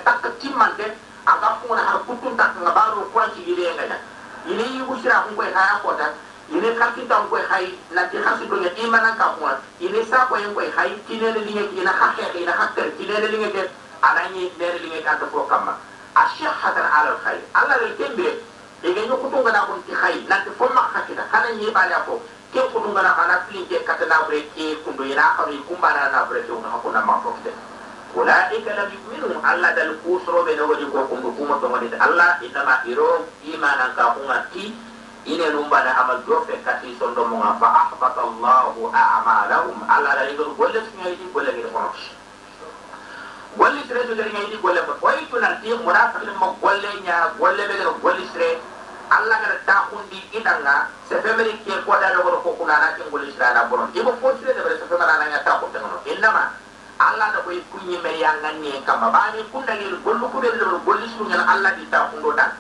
[1.28, 2.04] aga funa
[2.36, 3.98] tak nga baro kwanti di de nga nya
[4.48, 5.44] ini yugo sira ko ko
[5.84, 5.92] ko
[6.48, 9.52] ini kasi tan koy hay na ti kasi do nya imana ka ko
[9.84, 13.04] ine sa ko yen koy hay ti ne le linge ina hakke ina hakke ti
[13.04, 13.64] ne le linge ke
[14.00, 15.76] anani ne le linge ka ko kamma
[16.16, 18.40] ashhatan ala al khair alla le kembe
[18.80, 21.84] e ga nyoko to ngana kon ti hay na ti fomma hakita kana nyi ba
[22.08, 22.24] ko
[22.56, 23.84] ke ko to ngana kana filin ke
[24.88, 27.52] kundo ina ka ri kumba na bre ke ha ko na ma ko te
[28.16, 32.80] ulaika lam yu'minu alla dal kusro be no ko kumbu kuma to ngadi alla inama
[32.88, 34.87] iro imanan ka ko ngati
[35.28, 40.16] ine numba na amal do fe kati sondo mo nga fa ahbata allah a'malahum ala
[40.16, 41.84] la yigol golle sunya yi golle ngi ko
[43.60, 47.60] golle sire do ngi golle ko way to nan ti munafiq mo golle nya golle
[47.68, 48.56] be do golle sire.
[49.12, 53.04] Alla ga ta kundi idanga se femeri ke ko da do ko kuna na ke
[53.12, 56.00] golle sire na bonon ibo fo sire de se femara na nya ta ko tanono
[56.08, 56.56] innama
[57.04, 58.72] alla da koy kunyi me yanga ni.
[58.88, 60.48] Kama bani kunda ngi gollu ko be
[60.88, 62.52] golle sunya alla di ta kundo dan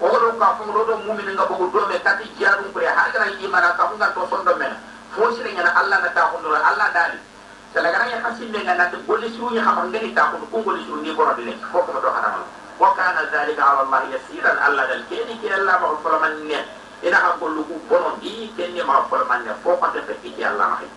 [0.00, 3.86] ogoɗo ka fongoɗo ɗo mumini nga bogo dome kati jarum kure har kana imana ka
[3.88, 4.76] fungan to sondo mena
[5.14, 7.18] fo sire ngana allah na taxundoro allah daali
[7.74, 11.12] sala gana ya hasimbe nga nante golli siruñi xamar ngani taxundu ku golli siru ni
[11.14, 12.42] borodi le fokkuma to xanamal
[12.78, 16.58] wa kana dalika ala allah yasiran allah dal keni ki allah ma foloman ne
[17.06, 20.66] ina xa gollu ku bono di kenni ma foloman ne fo xonte fekki ci allah
[20.74, 20.90] ma xey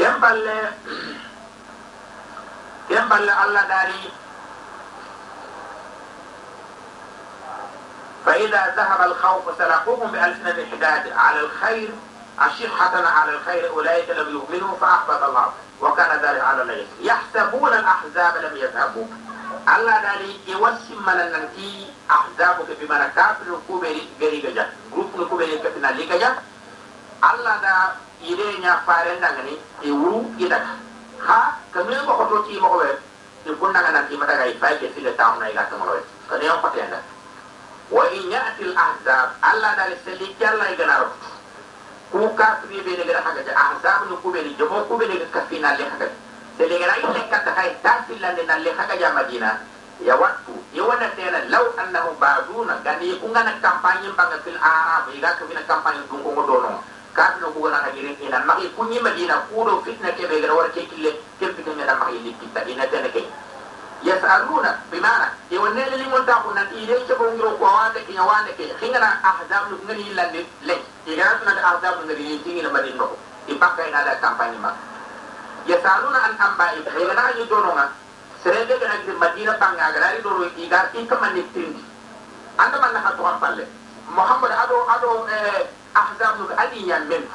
[0.00, 0.56] kem balle
[2.88, 4.00] kem balle allah daari
[8.26, 11.90] فإذا ذهب الخوف سلقوكم بألسنة الحداد على الخير
[12.38, 18.56] أشحة على الخير أولئك لم يؤمنوا فأحبط الله وكان ذلك على الله يحسبون الأحزاب لم
[18.56, 19.06] يذهبوا.
[19.76, 26.12] ألا دالي يوسم من النتي أحزابك في مركات الكوبري غريبة جات غروب الكوبري كتنا لك
[26.12, 26.36] جات
[27.30, 27.74] الله دا
[28.20, 30.62] إلينا فارن نغني يورو إدك
[31.28, 32.98] ها كمين مخطوتي مخوة
[33.46, 36.00] يقول نغنى تيمتا غايفاي كسي لتاونا إلا تمروي
[36.30, 37.02] كنين قطعنا
[37.90, 41.10] wa til ya'til ahzab alla dal seli jalla ganaro
[42.10, 44.54] ku ka tri be ne gara haga ahzab nu ku be ni.
[44.58, 46.08] Jomo ku be ne kafina le haga
[46.58, 48.02] seli gara ile ka ta kai ta
[48.46, 49.60] na le haga ya madina
[50.02, 50.54] ya waktu.
[50.74, 52.78] Ya wana tena law annahu ba'duna.
[52.84, 55.08] Gani ku ngana kampanye banga fil arab.
[55.14, 56.82] Ya ka bina kampanye dun ko dono.
[57.14, 60.54] Ka no ku ngana hagirin ina magi kunyi madina ku do fitna ke be gara
[60.54, 63.24] war ke kille ke fitna na magi likita ina tena ke
[64.06, 67.98] yasaluna bimana e wonne le limon ta ko nan ile ke bon giro ko wande
[68.06, 70.74] ke wande ke hingana ahdab lu ngani lande le
[71.06, 73.18] e gara tuna da ahdab ngani tingi na madin ko
[73.50, 74.70] e ina da kampanye ma
[75.66, 77.90] yasaluna an ambai e ngana yi dono ma
[78.44, 81.02] serebe ga ngi madina banga gara ri doro e gar e
[81.52, 81.82] tindi
[82.58, 83.66] anda man na ha to an palle
[84.14, 87.26] muhammad ado ado eh ahdab lu adi yan men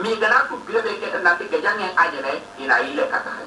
[0.00, 3.44] mi gana tu bibe ke nan ke jangen ajene ina ile kata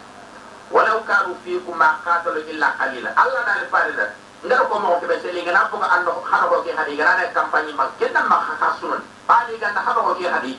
[0.71, 4.05] walau kanu fiikum ma qatalu illa qalila allah na le farida
[4.43, 7.73] ngara ko mo ke be seli ngana ko ando hana ko ke hadi ngana campagne
[7.73, 10.53] ma kenna ma khasunan bali ga na hana ko ke hadi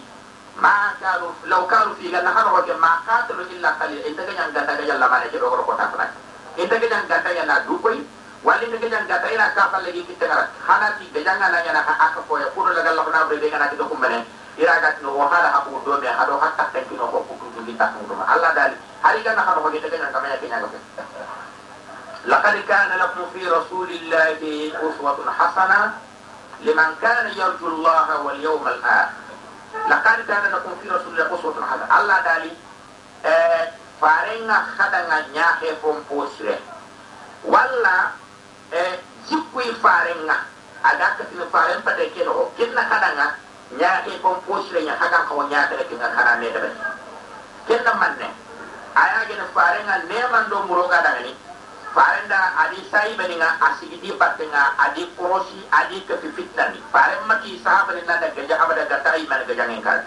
[0.59, 4.23] ma kanu law kanu fi ga na hana ko ke ma qatalu illa qalila inta
[4.27, 6.07] ga nyanga daga yalla ma ne ke do ko ta fara
[6.57, 8.01] inta ga nyanga daga yalla du koy
[8.43, 11.47] wali inta ga nyanga daga ina ka falle gi kitta ngara hana ti ga nyanga
[11.53, 14.27] na nyana aka ko ya kudo daga Allah na be ngana ti do kumbene ira
[14.59, 18.15] iragat no wahala hakum do me hado hatta tanki no ko kutu bi takum do
[18.19, 20.69] Allah dali hari kana hado ko gete kana kamaya kina ko
[22.29, 24.39] لقد كان لكم في رسول الله
[24.75, 25.81] أسوة حسنة
[26.61, 29.11] لمن كان يرجو الله واليوم الآخر
[29.89, 32.53] لقد كان لكم في رسول الله أسوة حسنة الله دالي
[34.01, 36.55] farenga khadanga nyahe pomposre
[37.45, 38.13] walla
[38.73, 38.83] e
[39.29, 40.37] jikkuy farenga
[40.87, 43.35] aga katin faren pade keno kinna khadanga
[43.77, 46.49] nyaake pom posre nya haga ko nyaata ke ngara ne.
[46.53, 46.71] Dabe
[47.69, 48.29] kinna manne
[48.97, 51.35] aya gena farenga ne man do muroga dangani
[51.95, 56.81] farenda adi sai beninga asigi di patenga adi korosi adi ke fitna ni.
[56.93, 60.05] Faren mati sahaba ni nada gaja abada gata ai man gaja ngkar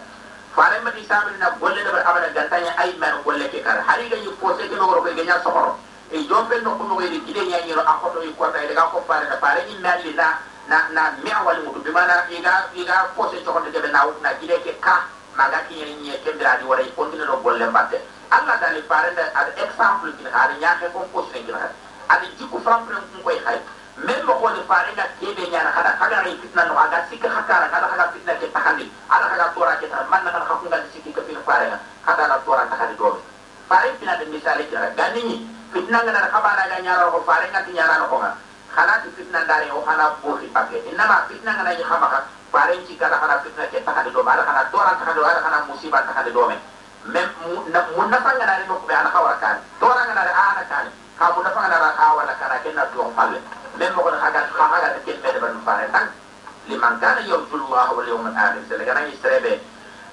[0.56, 4.10] faren mati sahaba ni na golle da abada gata ai man golle ke kar hari
[4.10, 5.78] ga yu pose ke logoro ke ganya sohoro
[6.12, 9.06] e jombe no ko no ri kide nya nyiro akoto yu ko tay daga ko
[9.08, 9.96] fare da fare ni na
[10.68, 11.80] na na mi awal mutu.
[11.82, 15.08] Bi mana iga iga pose to ko de na na kide ke ka
[15.38, 17.98] maga ki ni ni ke dira di wara ko no golle mbatte
[18.32, 21.76] Allah dali farenda ad exemple kin hari nyaake ko ko sen kin hari
[22.08, 23.60] adi jiku frampre ko koy hay
[24.08, 27.88] même ko ni farenga kebe nyana kada kada ri fitna no aga sikka hakara kada
[27.92, 31.40] kada fitna ke tahandi ala kada tora ke tar man kada hakunga sikki ke fil
[31.44, 33.20] farenga kada na tora tahandi do
[33.68, 38.00] faren pina de misale kira ganini fitna ngana kabara ga nyara ko farenga ti nyara
[38.00, 38.18] no ko
[38.76, 42.20] kana ti fitna dare o kana bo fi pakke inama fitna ngana ni khabaka
[42.52, 45.58] faren ci kada kada fitna ke tahandi do ala kana tora tahandi do ala kana
[45.68, 46.60] musiba tahandi do men
[47.12, 47.28] mem
[47.96, 50.86] mun na fanga na no be ana kawara kan to na ngana ana kan
[51.20, 53.40] ka mun na fanga na kawara kan ken na do palle
[53.78, 56.08] mem mo ko haga ka haga de ken mede ban fare tan
[56.68, 59.60] liman kana yarju Allah wal yawm al akhir sele gana isrebe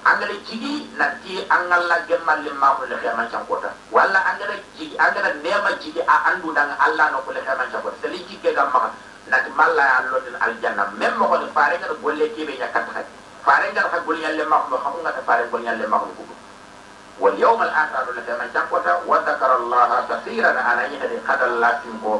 [0.08, 5.34] angale jigi nanti angalla gemmal limma ko le xema cam kota walla angale jigi angale
[5.42, 8.68] nema jigi a andu dang Allah no ko le xema cam kota sele jigi gam
[8.72, 8.90] ma
[9.28, 12.86] nati malla ya allo din al janna mem mo ko fare ngara golle kebe nyakat
[12.94, 13.00] ha
[13.44, 16.24] fare ngara ha golle yalle ma ko xam nga ta fare golle yalle ma ko
[17.20, 22.14] واليوم الآخر الذي من جنبته وذكر الله كثيرا أنا يهدي قد الله فيكو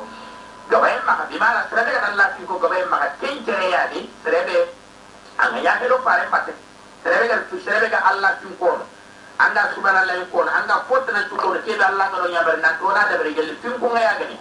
[0.71, 4.73] gabayin maka di mana serebe kan Allah fiko gabayin maka ken jere ya di serebe
[5.37, 6.57] anga ya helo pare patte
[7.04, 7.36] serega
[7.66, 8.84] serega allah tin kono
[9.40, 13.02] anga subhanallah in kono anga fotana tin kono kebe allah ngaro nyabar nan to na
[13.10, 14.36] dabare gel tin ko ngaya gani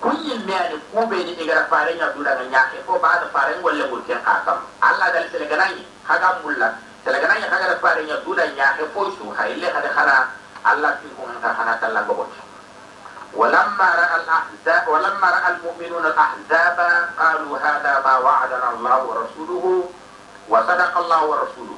[0.00, 3.58] kunyin me ani kube ni igara fare nya dura ga nyake ko ba da fare
[3.60, 6.68] ngolle ko ken akam allah dal serega nani haga mulla
[7.04, 10.18] serega nani haga da fare nya dura nyake ko su haile hada khara
[10.64, 12.26] allah tin ko ngata khana talla gobo
[13.34, 16.78] ولما راى الاحزاب ولما راى المؤمنون الاحزاب
[17.18, 19.64] قالوا هذا ما وعدنا الله ورسوله
[20.48, 21.76] وصدق الله ورسوله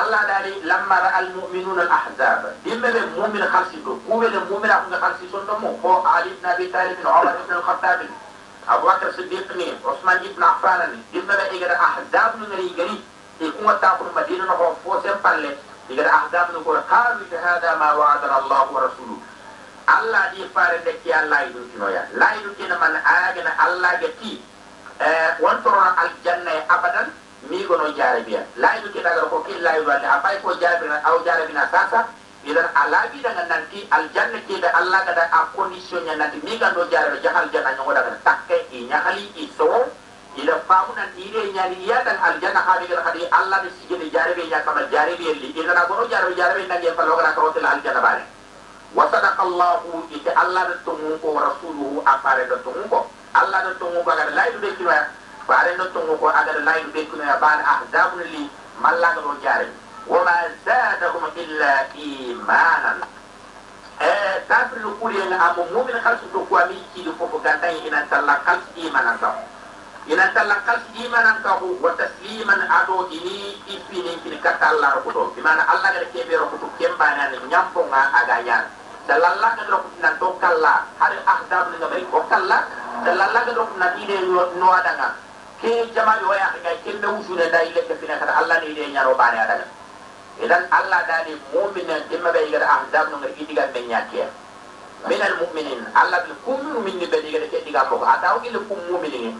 [0.00, 5.78] الله داري لما راى المؤمنون الاحزاب دم المؤمن خالصي دو كوبل المؤمن اكو خالصي سندمو
[5.84, 8.00] هو علي بن ابي طالب عمر بن الخطاب
[8.68, 13.00] ابو بكر الصديق عثمان بن عفان دم بيغا احزاب من غيري
[13.40, 15.56] يكون تاكل مدينة نحو فوسين بالي
[15.90, 19.18] يقول أحزاب نقول قالوا هذا ما وعدنا الله ورسوله
[19.98, 24.40] الله دي فارن دكي الله يدو كنويا لا يدو كنا من آجنا الله يتي
[25.40, 30.53] وانترون الجنة أبدا ميغنو mi gono jarabiya la yuki dagar ko illa yuwalli afay ko
[30.57, 32.07] jarabina aw jarabina sasa
[32.45, 36.37] idan alagi dengan nanti aljanna ke da Allah da a condition ya nanti.
[36.45, 39.65] Mi gando jarabe jahal janna nyongo daga takke i nyahali i so
[40.37, 43.25] ila faamu nan ire nyali ya dan aljanna hadi gal hadi.
[43.33, 45.73] Allah de jaare bi ya sama jaare bi li idan
[46.09, 48.23] jaare jaare bi nan ya falo gara ko til aljanna bare
[48.93, 49.81] wa sadaqa Allah
[50.13, 53.09] ite Allah da tumu ko rasuluhu apare da tumu ko.
[53.33, 54.29] Allah da tumu ko gara
[54.77, 55.01] ki wa
[55.47, 58.49] bare da tumu ko agar laidu de kiwa ban ahzabun li
[58.81, 59.73] mallaga do jarabe
[60.07, 60.35] wa ma
[60.65, 63.01] zadahum illa imanan.
[64.01, 64.41] Eh
[64.81, 68.41] lu kuri nga amu mu'min khalsu do ko ami ci do fofo gantan ina talla
[68.45, 69.33] khals imanan ka.
[70.09, 75.41] Ina talla khals imanan ka wa tasliman ado ini ipini kini kata Allah ko di
[75.41, 78.65] mana Allah ga ke be ro ko kemba na ni nyampo nga aga yan.
[79.07, 82.65] Dalalla ga ro ko nan to kala har ahdab ni ngabay ko kala
[83.05, 85.24] dalalla ga ro ko na ide no adanga
[85.65, 89.15] e jamanu waya ka kella usuna da ile ka fina kada Allah ne ile nyaro
[89.17, 89.65] bana ya daga
[90.43, 94.29] idan Allah da ne mu'minin dimma bai ga ahzab no ngi diga ben nyake
[95.09, 98.59] min al mu'minin Allah bil kum min bai ga ke diga ko ata o ile
[98.69, 99.33] kum mu'minin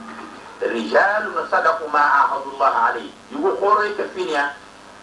[0.65, 4.55] rijalu sadaqu ma ahadu Allah alayhi yugo khore ka finya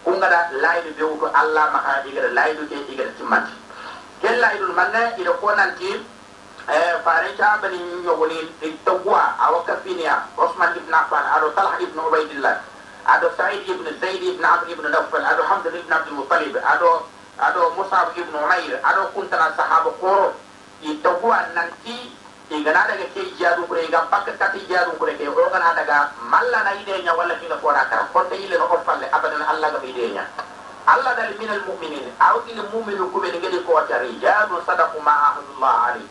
[0.03, 3.53] kun gada layidu be wuto Allah ma ka diga layidu ke diga timmati
[4.23, 6.03] kella idul manna ida ko nan tim
[7.05, 8.53] fare ta bani yogoni
[8.85, 12.57] tawwa awaka finia usman ibn affan ado talha ibn ubaidillah
[13.07, 17.03] ado sa'id ibn zaid ibn amr ibn nawfal ado hamd ibn abdul muttalib ado
[17.39, 20.35] ado musab ibn umair ado kuntana sahaba koro
[20.83, 22.15] itawa nanti
[22.51, 26.63] igana daga ke jadu kure ga pakka kati jadu kure ke o gana daga malla
[26.63, 28.05] na ide nya wala kinga kora kara.
[28.13, 30.27] Konte ile no falle abadan allah ga ide nya
[30.87, 34.99] allah dal min al mu'minin aw il mu'minu kube ni ngedi ko tari jadu sadaqu
[35.03, 36.05] ma ahadullah ali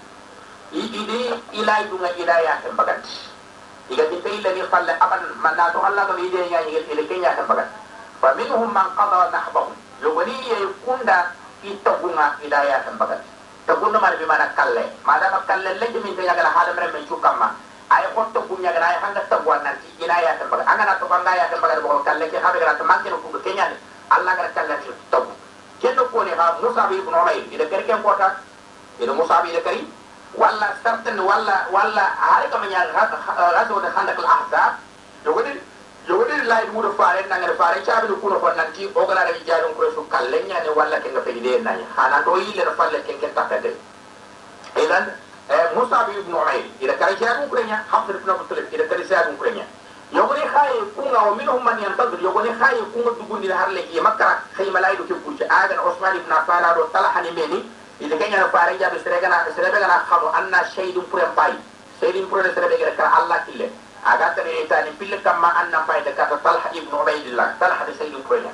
[0.72, 1.20] ide
[1.52, 3.00] ilay dunga ilaya ke bagat
[3.90, 7.36] iga ti tay lagi falle abadan manna to allah ga ide nya ile ile kenya
[7.36, 7.68] ke bagat
[8.22, 13.22] fa minhum man qada nahbahu yogoni ye kunda itagunga ilaya ke bagat
[13.68, 17.56] tagunno mana kalle madama kalle lejje min te yagala hada mere men cukamma
[17.92, 21.36] ay hotto kunya gara ay hanga tagwa nanti ina ya tan baga angana to banga
[21.36, 23.76] ya tan baga bo kalle ke habe gara tamante no kugo kenya ni
[24.08, 25.28] alla gara kalle ci tagu
[25.84, 28.40] kendo ko ni ha musa bi ibn umayr ida kere ken kota
[28.96, 29.84] ida musa bi ida kari
[30.36, 32.70] ولا سرتن ولا ولا عارك من
[33.38, 34.74] غزو ده خندق الأحزاب.
[35.26, 35.56] يقولي
[36.10, 37.86] يقولي لا يدور فارين نعير فارين.
[37.86, 41.86] شاب يكون فارن نعم، كي أغلى رجالهم كرسو كلين يعني ولا كن في دين نعير
[41.98, 43.76] خانا دوي لرفال لكن كن تفيد
[44.78, 45.16] إذن
[45.52, 49.38] آه، موسى بن عمير إذا كان شاب كرنيا حفظ بن أبو طالب إذا كان شاب
[49.40, 49.68] كرنيا
[50.14, 52.20] يقولي خاي كونا ومنهم من ينتظر.
[52.22, 56.64] يقولي خاي كونا تقولي لهرلي مكة خيمة لا يدو كيف كوشي آدم عثمان بن عفان
[56.64, 57.64] هذا طلحني مني
[58.02, 61.54] ida kenya no pare jabe serega na serega na khado anna shaydun pure pai
[62.02, 63.70] shaydun pure serega gere kala allah kille
[64.06, 67.94] aga tane ita ni pille kamma anna pai de kata talha ibn ubaydillah talha de
[68.00, 68.50] shaydun pure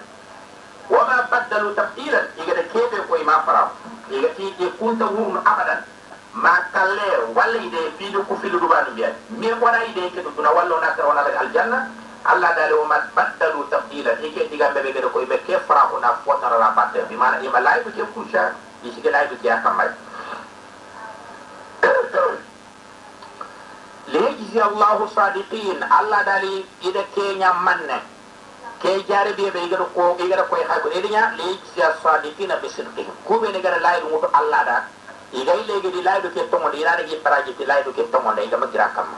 [0.90, 3.72] wa ma badalu tabdila iga de kebe ko ma fara
[4.12, 5.84] iga ti de kunta hum abadan
[6.34, 10.80] ma kalle walla ide fiidu ku filu dubanu biya mi wona ide ke duna wallo
[10.80, 11.88] na tara wala aljanna
[12.28, 16.00] Allah dale o man baddalu tabdila ike digambe be gede koy be ke fara ko
[16.00, 18.52] na fotara la batte bi mana ima lay ko ke kusha
[24.62, 25.80] allahu sadiqin.
[25.82, 28.02] Allah dali ida kenya manne.
[28.82, 33.14] Ke jare biye be igara ko igara ko hay ko edinya liyajzi sadiqina bi sidqihim.
[33.26, 34.78] Kube ne gara laydu mutu allah da.
[35.34, 38.42] Igay legi di laydu ke tongo di ina gi paraji di laydu ke tongo da
[38.42, 39.18] igama gira kamma.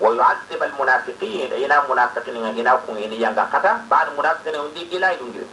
[0.00, 1.52] Wa yu'adhib al munafiqin.
[1.54, 3.86] Ina munafiqin ina ko ini yanga kata.
[3.88, 5.46] Ba'd munafiqin undi laydu ngir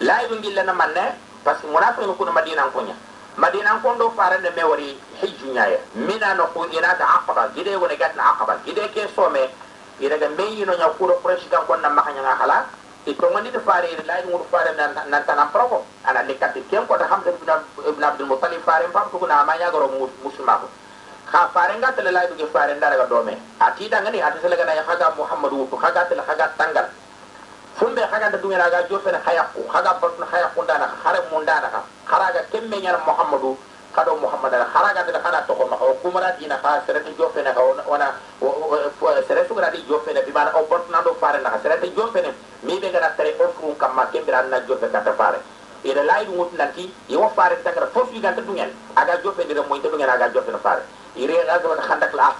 [0.00, 1.04] laydu ngilla na manne
[1.48, 2.92] parce que munafiqin ko madina ko nya
[3.40, 7.72] madina ko ndo farande me wari hijju nyaaya mina no ko ina da aqaba gide
[7.76, 8.60] wona gatna aqaba.
[8.68, 9.40] Gide ke some
[9.98, 12.66] ina ga me yino nya do fresh kan kon na makanya nga
[13.06, 16.20] i e to ngani de fare ina lay ngur fare nan nan tan provo ana
[16.22, 17.48] le kat ken ko da hamza ibn
[17.88, 19.88] ibn abdul muttalib fare pam ko na ma nya goro
[20.22, 20.68] musulma ko
[21.32, 23.40] kha fare nga tele lay duge fare ndara ga dome.
[23.58, 26.92] Ati da ngani ati sele ga na haga muhammadu ko haga tele haga tangal
[27.78, 32.98] fumbe haganda dungena ga jofene hayakku haga bartun hayakkundana hare mundana ka haraga kemme ñana
[33.06, 33.56] muhammadu
[33.94, 38.12] kado muhammadana haraga ndena kana togoma o kumaratiina ka serete jofene ka wona
[39.28, 41.50] sere sugarati jofene o fare na
[44.66, 45.38] jofe fare
[45.84, 46.92] ida nanti
[47.36, 47.56] fare
[47.94, 48.08] fof
[48.96, 50.82] aga aga fare
[51.16, 51.34] ire
[51.88, 52.34] handak la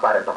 [0.00, 0.32] fare to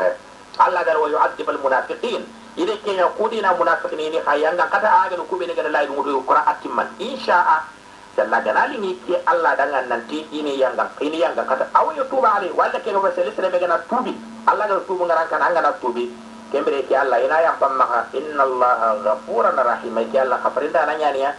[0.58, 2.22] allah gar wa yu'adhib al munafiqin
[2.58, 6.46] ida ke ya kudina munafiqin ni hayanga kata aga no kubene gara lay ngudu qura
[6.46, 7.66] atimman insha'a
[8.14, 12.38] dalla ganali ni ke Allah danga nanti ini yanga ini yanga kata aw yo tuba
[12.38, 14.14] ali walla ke no sele be gana tubi
[14.46, 16.14] Allah gar tubu ngaran kan angana tubi
[16.54, 21.20] kembere ke Allah ina yang pamma inna Allah ghafuran rahim ke Allah khafarinda nanya ni
[21.26, 21.34] ya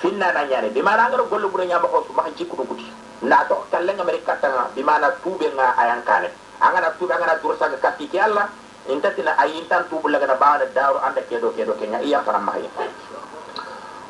[0.00, 2.88] finna na ni bi mana ngaro gollu bu nyamba ko ma jikku kuti
[3.28, 6.32] na to kalle mere katanga bi mana tube nga ayang kane
[6.66, 8.48] angana tubi angana dursa ga katti ke Allah.
[8.88, 12.68] Intatina ayintan tubu laga na baada daru anda kedo kedo kenya iya para mahay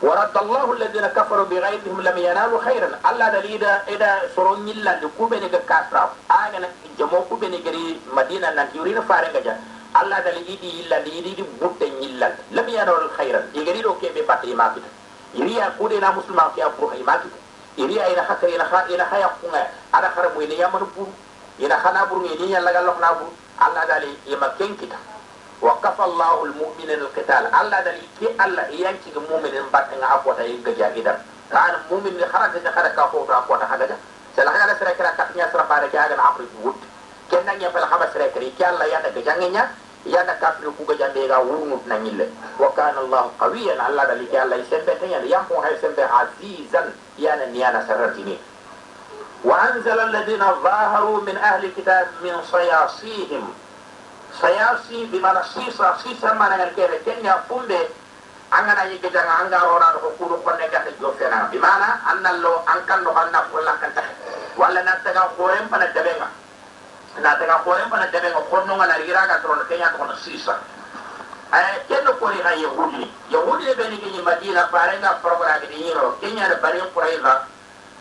[0.03, 6.13] ورد الله الذين كفروا بغيرهم لم ينالوا خيرا الله دليدا إذا سرون يلا لكوبني كافرا
[6.31, 9.55] آغنا جمو كوبني غري مدينة نان يورين فارنجا جا
[10.03, 14.85] الله دليدي يلا ليدي بوت يلا لم ينالوا خيرا يغري لو كيبي باتي ما بيت
[15.35, 17.35] يريا كودنا مسلمان في أبو هاي ما بيت
[17.79, 19.55] يريا إلى خطر إلى خا إلى خا يقوم
[19.95, 20.09] على
[21.60, 23.32] خرم وين يامن بور إلى خنا بور وين يلا لغا لخنا بور
[23.68, 24.98] الله دلي يما كين كتا
[25.62, 31.76] وكفى الله المؤمنين القتال الله دل كي الله يانكي المؤمنين باتن اقوتا يغجا اذا كان
[31.76, 33.98] المؤمن خرج خرج كفو اقوتا حاجه
[34.38, 36.76] سلا حاجه سرا كرا كاتنيا سرا بارك يا غن عمرو وود
[37.32, 39.72] كنا نيا فلا خبر سرا كري كي الله يانا غجانيا
[40.06, 42.30] يانا كافر كو غجان ديغا ورنوت نانيل
[42.60, 47.86] وكان الله قويا الله دل كي الله يسبت يانا يامو هاي سبت عزيزا يانا نيانا
[47.88, 48.38] سرتيني
[49.44, 53.54] وأنزل الذين ظاهروا من أهل الكتاب من صياصيهم
[54.42, 57.88] صياصي بمعنى سيسا سيسا ما نغير كينيا فومبي
[58.52, 62.02] angana yi gida nga anga rona do ko ko ne gata jo fena bi mana
[62.10, 64.02] annallo an kan do anna ko la kan ta
[64.58, 66.28] wala na ta ga ko en pana debe nga
[67.22, 69.94] na ta ga ko en pana debe nga ko no ngana rira ga tron kenya
[69.94, 70.58] to na sisa
[71.54, 75.86] ay kenno ko ri ha yahudi yahudi be ni ni madina pare nga programme ni
[75.86, 77.46] yiro kenya da bari ko ira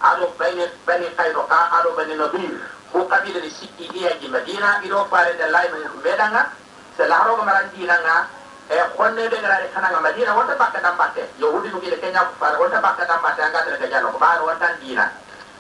[0.04, 2.60] ado bani bani kayro ka ado bani nadir
[2.92, 6.52] ko kabila ni sikki iya di madina ido pare da lay mu bedanga.
[6.98, 8.28] Se la ro ga marandina nga
[8.70, 12.34] e konne be ngara kana madina wonta bakka dam batte yahudi no gile kenya ko
[12.40, 15.12] fara wonta bakka dam batte anga tere gajano ko baro wonta dina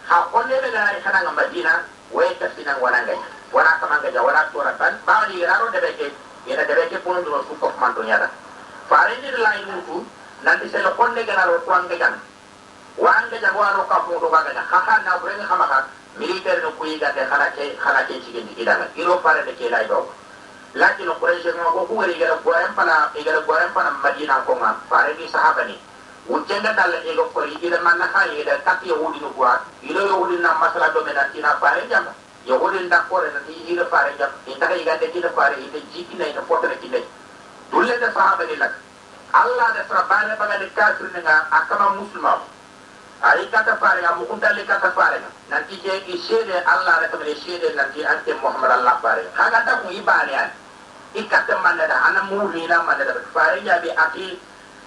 [0.07, 3.17] ha konne be ngara kana madina way ka sinan wana ngai
[3.51, 6.13] wana kama ngaja wana tora ban ba ni raro de beke
[6.45, 8.29] ina de beke pun do su ko man to nyada
[9.21, 10.05] ni la ni tu
[10.43, 12.13] nanti se lo konne ngara ro tuan gajan
[12.97, 15.87] wan gaja wano ka fu do gaja ha ha na bre ni kama ka
[16.17, 19.53] militaire no kuyi ga de khana ke khana ke chigi ni idanga iro fare de
[19.57, 20.05] ke lai do
[20.75, 24.53] laki no quraish ma ko ku wari gara goren pana igara goren pana madina ko
[24.55, 25.73] ma fare ni sahaba ni
[26.29, 30.05] wujjenga dal e go kori ida man na khayi ida tapi yahudi no gwa ilo
[30.05, 32.05] yahudi na masala do mena tina fare jam
[32.45, 35.79] yahudi nda kore na ti ida fare jam ita ka iga de tina fare ida
[35.89, 36.41] jiki na ida
[36.79, 37.03] ki dai
[37.71, 38.73] dulle da sahaba ni lak
[39.33, 41.97] allah da sarabane baga de kafir nga akama
[43.23, 44.91] haqiqatan faariga mukuntalle kata
[45.83, 46.19] je i
[46.67, 47.35] allah rakamene
[48.05, 50.51] ante muhammad allah faariga haga daku i baaneyan
[51.15, 51.55] i katta
[52.07, 52.21] ana
[53.95, 54.39] ati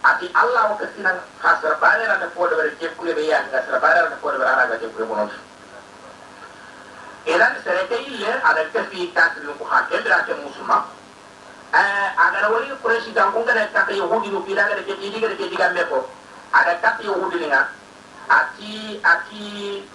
[0.05, 4.77] ati allah o kastinan ha sara baanerata foodeɓere jekkude ɓe yahinga sara baanerata foodeɓere haraga
[4.85, 5.31] jekkude bonon
[7.27, 8.53] idan sere ille ha
[13.97, 14.33] yahudi no
[15.89, 16.09] ko
[17.01, 17.39] yahudi
[18.29, 19.43] ati ati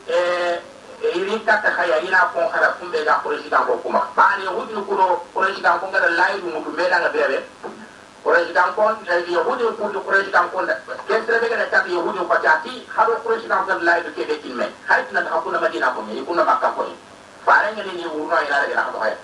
[0.08, 0.56] eh,
[1.04, 4.08] eh, irinta ta kaya ina kon kara kumbe ga kuresi ga ko kuma.
[4.16, 7.44] Bani hudu kuro kuresi ga kon ga laidu mutu meda ga bebe.
[8.24, 10.76] Kuresi ga kon laidu hudu kuro kuresi ga kon da
[11.08, 14.70] kesre be ga ta yahudu ko jati haro kuresi ga kon laidu ke be kinme
[14.88, 16.86] hay tuna ta kuna madina ko me kuna makka ko
[17.46, 19.16] fare ngani ni wurno ina ga na ko hay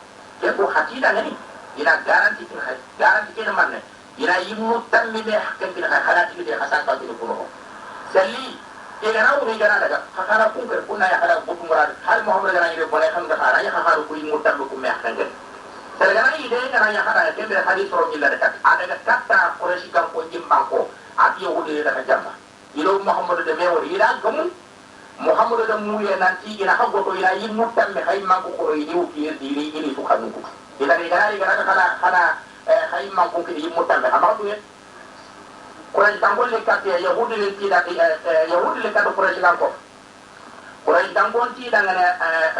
[0.41, 1.31] ke ko hakida ngani
[1.77, 3.79] ina garanti kin hay garanti kin manne.
[4.17, 7.45] Ina yimu tammine hakkan kin hay halati kin hasan ba kin ko
[8.13, 8.57] salli
[9.01, 12.73] igana wuri gana daga hakana kun kar kunna ya hada butu murad hal muhammad gana
[12.73, 15.29] ire bone xam nga xara ya haru ko yimu tambu ko me hakkan gen
[15.99, 19.89] sel gana ide gana ya hada ke be hadith ro illa daga ada katta quraishi
[19.93, 22.33] kan ko jimban ko ati yo wuri daga jamma
[22.73, 24.43] ilo muhammad de me wori ila gamu
[25.21, 28.73] muhammad da mu ya nanti ina hago to ila yimu tamme hay man ko ko
[28.73, 30.41] yimu ki diri ini su kanu ko
[30.81, 32.21] ila ni gana ni gana kana kana
[32.93, 34.49] hay man ko ki yimu tamme amma du
[35.97, 37.81] Quraish tangol le kat yahudi le tida
[38.53, 39.73] yahudi le kat Quraish kan ko
[40.85, 42.05] Quraish tangol ti da ngana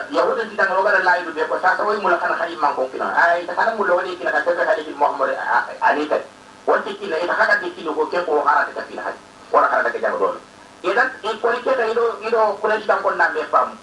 [0.10, 2.74] yahudi tida da ngalo gara laidu be ko sa sa way mula kana khali man
[2.74, 5.38] ko kina ay ta kana mulo wali kina ka ta hadi Muhammad
[5.86, 6.18] ali ta
[6.66, 9.22] wonti kina ita haka ti kino ko ke ko hara ta kina hadi
[9.54, 10.36] wala kana ta jago don
[10.82, 13.78] idan e ko ke da ido ido Quraish tangol na be fam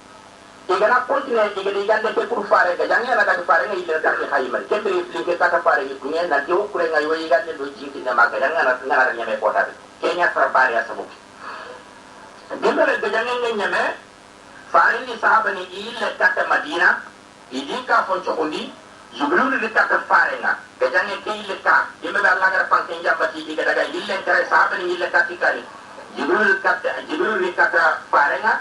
[0.69, 4.17] igana kontine igana igande ke pour fare ga jangi na ka fare ngai le tan
[4.31, 7.15] khay mal ke tri fli ke kata fare ni dunya na jo kure ngai wo
[7.15, 9.67] igande do jinki na maga janga na ngara nyame ko ta
[10.01, 11.05] ke nya fara fare ya sabu
[12.61, 13.83] dimbele ga jangi ngai nyame
[14.73, 17.01] fare ni sahaba ni ile kata madina
[17.51, 18.73] idi ka fon chokundi
[19.13, 22.97] jibril ni kata fare nga ga jangi ke ile ka dimbele Allah ga pan ke
[23.05, 25.61] jabati diga daga ile kare sahaba ni ile katikari
[26.17, 28.61] jibril kata jibril ni kata fare nga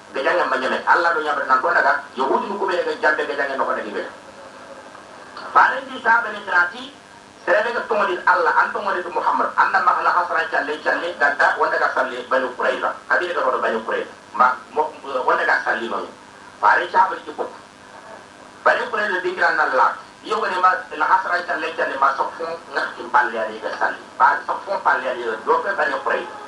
[0.13, 3.63] gajanga manyame alla do nyabra nan bona ga yahudi ko be ga jambe gajanga no
[3.65, 4.03] ko dagi be
[5.53, 6.93] faare di sabe ni trati
[7.45, 9.49] serebe ga tumodi alla an tumodi muhammad.
[9.57, 13.79] Anna ma hala hasra challe challe ganta wanda ga salle banu qurayza hadi ga banu
[13.83, 14.55] qurayza ma
[15.25, 16.07] wanda ga salli no
[16.59, 17.49] faare sabe ci bok
[18.63, 22.51] banu qurayza dingra nan la yo ga ma la hasra challe challe ma so fon
[22.75, 26.40] ngati balle ya ga salli ba so fon balle ya do be banu qurayza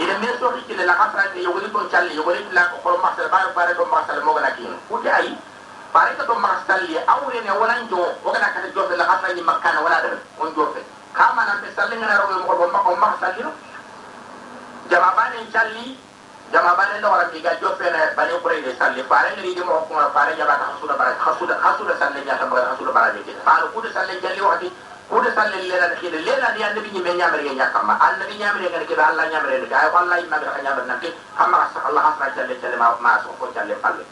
[0.00, 2.96] ida me so ki le la khafra ke yogoli ton challi yogoli la ko khol
[3.04, 5.28] masal ba bare do masal mo gana kin ku ay
[5.92, 9.34] bare ka do masal li awre ne wala njo o gana ka jo la khafra
[9.34, 10.80] ni makkana wala dal on jo fe
[11.12, 13.44] kama na be sal ngana ro mo ko ma ko masal li
[14.90, 15.98] jama bane challi
[16.52, 19.84] jama bane ndo wara mi ga jofene bane ko re salli fare ni di mo
[19.86, 23.68] ko fare jaba ta hasuda bara hasuda hasuda salle nyata bara hasuda bara ni fare
[23.72, 24.72] ku de salle jalli wati
[25.10, 28.34] ku de salle lela de khide lela di annabi ni me nyamare ya nyakama annabi
[28.38, 31.02] nyamare ga ke Allah nyamare ga ay wallahi ma ga nyamare nak
[31.34, 34.06] amma sa Allah hasna jalle jalle ma ma so ko jalle palle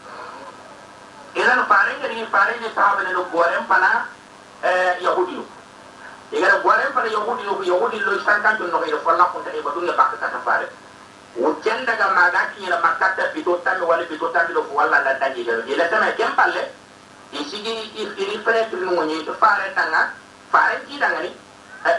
[1.39, 4.05] idan fare ni fare ni sahaba ne no gorem pana
[4.61, 5.39] eh yahudi
[6.35, 9.95] igara gorem pana yahudi yahudi lo sankan to no ida falla ko ta e badunga
[9.95, 10.67] bakka ta fare
[11.39, 15.63] wucen daga maga kiyana makata bito tammi wala bito tammi do wala da daji do
[15.63, 16.67] ila sama kem palle
[17.31, 20.11] isigi iri fere tu no nyi to fare tanga
[20.51, 21.31] fare ti danga ni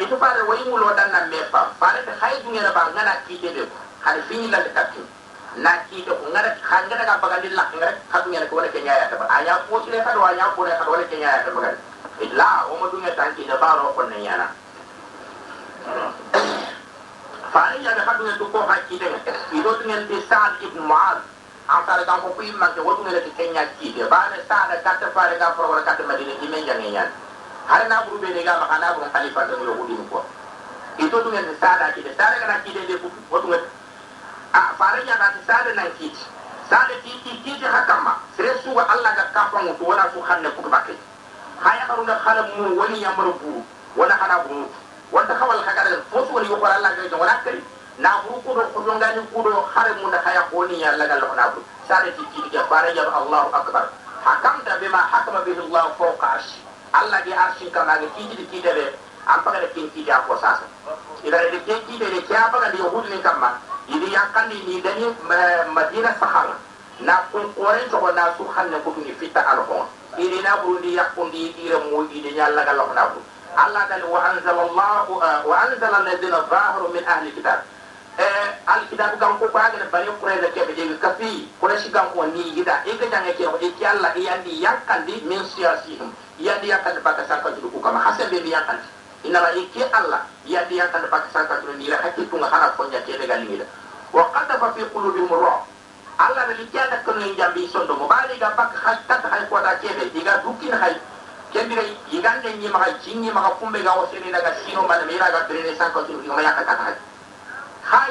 [0.01, 3.65] itu fare wayi mulo dan na mefa fare ta hay na ba ngana ki de
[4.03, 5.01] hal fini la de takki
[5.57, 9.07] na ki to ngara khanga daga bagal la ngara khadu ngara ko wala kenya ya
[9.11, 11.75] ta anya ko sile ka do anya ko ne ka wala kenya ya ta bagal
[12.21, 14.47] illa o mo dunga tanki da baro ko ne yana
[17.53, 19.07] fare ya ga hadu to ko hakki de
[19.59, 21.19] ido tungen ti sa'd ibn mu'ad.
[21.71, 24.83] An sare ga ko pi ma ke wotu ngere kenya ki de ba ne sa'd
[24.83, 25.11] ka ta
[25.55, 27.11] pro wala ka ta madina di men jange yan
[27.71, 29.63] har na buru bene ga maka na buru hali fa dan
[30.11, 30.19] ko
[30.99, 33.59] ito dun ne sada ki da sada kana ki da ku wato ne
[34.53, 36.11] a faran ya ta sada nan ki
[36.67, 40.19] sada ki ki ki da hakan ma su ga Allah ga kafan wato wala su
[40.21, 40.99] hanne ku bakai
[41.63, 43.63] haya karuna khala mu wani ya marbu
[43.95, 44.67] wala kana buru
[45.15, 47.63] wanda kawal ka gadan ko su wani ko Allah ga wala kai
[48.03, 50.91] na buru ko do ko ngani ko do hare mu da haya ko ni ya
[50.91, 53.87] Allah ga na buru sada ki ki da faran ya Allahu akbar.
[54.27, 58.75] Hakamta bima hakama bihi Allah fawqa arshi Allah di arsi kan lagi tinggi di tidak
[58.75, 58.87] le
[59.23, 60.67] apa kan lagi tinggi di apa sahaja.
[61.23, 63.59] Ila lagi tinggi di lagi apa kan dia hujung ni kamera.
[63.91, 65.07] Ini yang kan ini dari
[65.71, 66.55] Madinah Sahar.
[67.01, 69.89] Nak kumpulin coba nak suhan yang kumpul ni fitah alhamdulillah.
[70.19, 73.15] Ini nak bunyi yang pun di ini mui ini nyala kalau nak
[73.55, 77.67] Allah dan wahai Allah eh, wahai Allah yang di dalam min ahli kitab.
[78.67, 82.11] al ida gan ko ba ga bani kurai da ke bije kafi kuma shi gan
[82.13, 83.85] ko ni gida in ga dan yake ki
[84.21, 88.29] iya di yankan di min siyasihim iya di yankan da baka saka duru kuma hasan
[88.31, 88.79] be di yankan
[89.25, 92.43] ina ma ki Allah iya di yankan da baka saka duru ni la hakki kun
[92.45, 93.65] hana ko nya ke daga limida
[94.13, 95.65] wa qadafa fi qulubihim ra
[96.21, 99.49] Allah da liya da kun ni jambi sondo mo bali ga baka hakka ta hay
[99.49, 100.95] ko da ke be diga dukin hay
[101.53, 105.47] kendire yigande ni ma jinni ma kumbe ga wasiri daga sino ma da mira ga
[105.49, 107.10] ma ta hay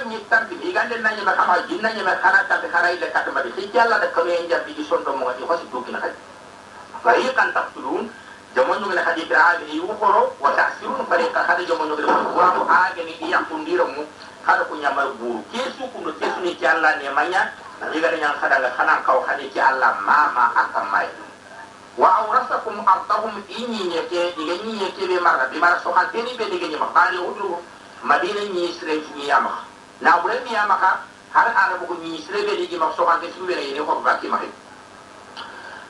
[0.05, 3.31] ni tambi yigande na ñi maxa ma jinna ñi maxa kana tambi kana ile kata
[3.31, 6.11] ma di yalla da kame en jabbi di sondo mo ngi hosi duki na hay
[7.03, 8.09] fariqan taqtulun
[8.55, 13.15] jamono ngene hadi biraali yi wukoro wa tasirun fariqan hadi jamono ngene wa to ageni
[13.23, 14.03] iya kundiro mu
[14.43, 18.59] hada ko nyamar buru kesu kundo kesu ni yalla ne manya na yigande nyang hada
[18.59, 21.07] ga kana kaw hadi ci Allah mama akamai
[21.95, 26.35] wa awrasakum ardahum inni yake diga ni yake be marra be mara so kan teni
[26.35, 27.63] be diga ni ma bali udru
[28.03, 29.68] madina ni sire ni yama
[30.01, 31.03] la bure mi maka
[31.33, 34.49] har ara bu ni srebe ligi ma so kan kesu bere ni ko bakki ki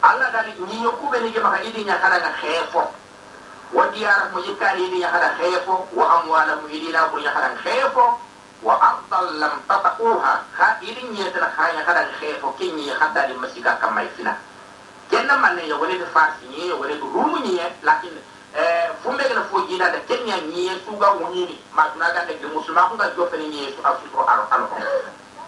[0.02, 2.90] alla dali ni yo ku be ligi maka idi e nya kala na khefo
[3.74, 7.20] wa diyara mu yikari ni nya kala khefo wa amwala mu idi e la bu
[7.22, 8.18] nya kala khefo
[8.64, 12.90] wa ardal lam tatquha kha idi e nya tala kha nya kala khefo ki ni
[12.90, 14.34] hatta di masika kamai fina
[15.12, 18.18] kenna man ne yo wala ni farsi ni yo wala de rumu ni lakin
[18.56, 22.34] Eh, fumbe gana fo jina da kenya nyiye su ga wuni ma tuna ga da
[22.52, 24.68] musulma kun ga jo fene nyiye su sutro aro aro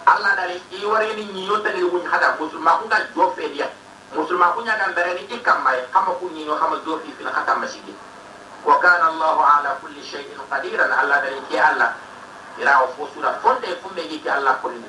[0.06, 3.56] alla dare e i wari ni nyiyo tele wuni hada musulma kun ga jo fene
[3.56, 3.68] ya.
[4.14, 4.76] Musulma kun ya
[5.14, 7.92] ni ikam mai kama ku nyiyo kama jo fi fina kata masjidi
[8.64, 11.96] wa kana allah ala kulli shay'in qadiran alla dare ki alla
[12.60, 14.86] ila wa fo sura fonde e fumbe gi alla kulli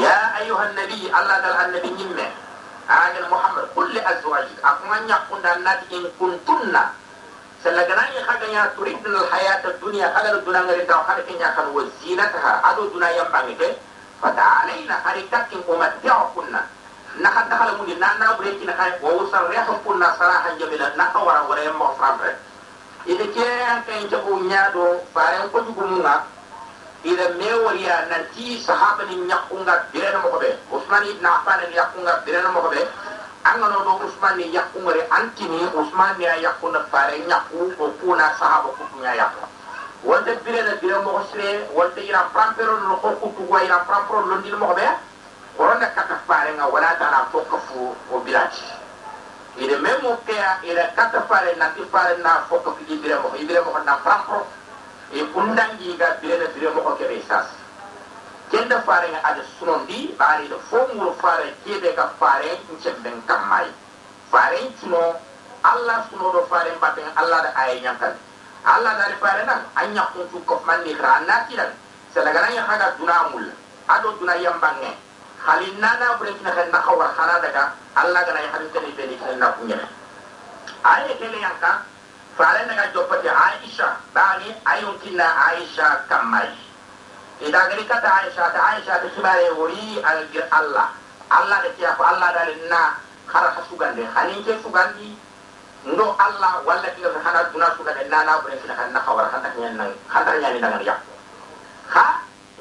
[0.00, 2.51] ya ayuha nabi alla dal annabi nyimme.
[2.89, 6.75] آجل محمد قل لأزواجك أكما يقول الناس إن كنتن
[7.63, 13.77] سلقنا يخاقنا تريدن الحياة الدنيا خلال الدنيا غير خلق يخل وزينتها أدو دنيا ينبغيك
[14.23, 16.55] فتعالينا حركتك أمتعكن
[17.21, 22.35] نحن دخل من نانا بريكنا خايف ووصرحكن صراحا جميلا نحورا ولا يمغ فرامر
[23.07, 26.23] إذا كان كان جبو نيادو فارن كجبو منا
[27.04, 32.12] ida mewoliya nanti sahabani ñakkunga birene moko ɓe usmane ibne afane ni yakkunga
[35.10, 39.44] antini usmane ni a yakkuna fare ñakku ko kuna sahaba kutuña yakku
[40.04, 44.86] wonde birene bire moko sire wonde ina pramperol lo hokkutugo ina pramperol londil moko ɓe
[45.56, 48.22] korona kata fare nga wona tana o
[49.82, 50.16] memo
[55.12, 57.46] e kundangi ga birena bire mo ko kebe sas
[58.50, 63.68] kenda fare nga ada sunondi bari da fomuro fare kebe ga fare nchemben kamai
[64.30, 65.14] fare tuno
[65.62, 68.14] Allah suno do fare mbaten Allah da ay nyankal.
[68.66, 71.70] Allah da fare nan anya kuntu ko manni ra na tiran
[72.10, 73.46] selagana ya haga duna mul.
[73.86, 74.90] Ado duna yambange
[75.46, 77.78] halin nana bure kina kan na khawar khana daga.
[77.94, 79.78] Allah gana ya hadin tani be ni kina na kunya
[80.82, 81.84] aye kele yanka
[82.36, 86.48] fare daga jopati aisha bani ayun kinna aisha kamai.
[87.42, 90.88] Ida gari kata aisha ta aisha ta kibare wori algir allah.
[91.30, 92.96] Allah da kiya allah dalin na
[93.26, 95.16] khara hasugande hanin ke sugandi.
[95.84, 99.92] Ndo allah walla kiga hana duna sugande nana bure kina kan na khawar khana nyan
[100.08, 101.12] khana nyani daga yakko
[101.90, 102.06] ha?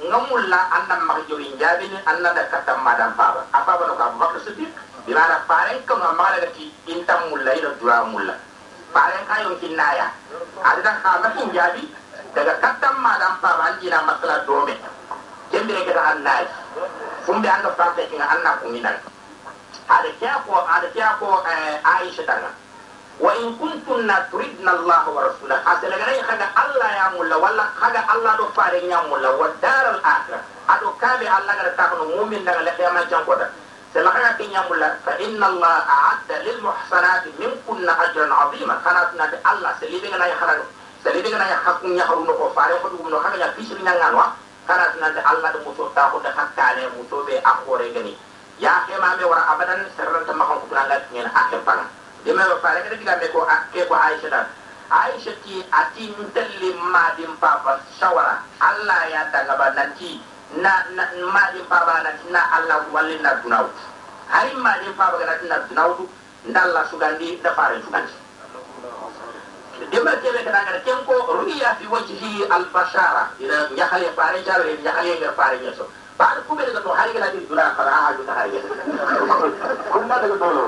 [0.01, 4.73] Ngamulla anda mahjuri jabini anda da kata madam baba apa ba ka bakr siddiq?
[5.05, 8.33] Bilana pare ko no mala ti intam mulla ila dura mulla
[8.95, 10.07] بعدين كان يمكن نايا
[10.65, 11.89] هذا خاطر حنجابي
[12.35, 14.77] دعك كتم ما دام فاهم جينا مثلا دومي؟
[15.51, 16.47] كم بيرجع عن ناي
[17.27, 18.97] فم بيعند فاهم كي عن نا كمينا
[19.89, 21.31] هذا كيفو هذا آه، كيفو
[21.85, 22.51] عايشة دنا
[23.19, 28.45] وإن كنتن تريدن الله ورسوله أصل غير خد الله يا مولا ولا خد الله دو
[28.57, 30.39] فارين يا مولا ودار الآخرة.
[30.69, 33.47] أدو كابي الله غير تاكل مؤمن دعك لقيا ما جنبه
[33.93, 40.35] selagana ke ñamulla fa inna allah aadda lilmuhsanati minkunna ajran azima kanatunade allah se liɓeganaya
[40.39, 40.63] haraɗo
[41.03, 44.31] se liɓeganaya hakku ñaharuno ko faare ko ɗugum no hagaña pisiri ñangan wa
[44.67, 48.17] kanatunade allah ɗo musotta ko de hakkane musoɓe a hoore gani
[48.59, 51.87] ya hemame wara abadan serranta mahan kutunangatiñen a hempalan
[52.25, 53.43] ɗemeɓe faare kede digamme ko
[53.73, 54.45] ke ko aicha tan
[54.91, 60.21] aicha ti ati ntelli madin papa sawara allah ya dagaba nanti
[60.55, 60.71] na
[61.33, 63.69] maɗin paɓa natina allah wallinna dunawu
[64.27, 66.09] hari maɗin paɓa ga natina dunawdu
[66.45, 68.13] ndalla sugandi nda fare sugandi.
[69.91, 74.77] Demba kebe kana ngara ken ko ruya fi wajhi al bashara ila nyahale fare jabe
[74.83, 75.85] nyahale ngar fare nyeso
[76.20, 78.56] بعد كوبي daga to hari gana di dura fara ha ju tahari
[79.92, 80.64] kunna daga dolo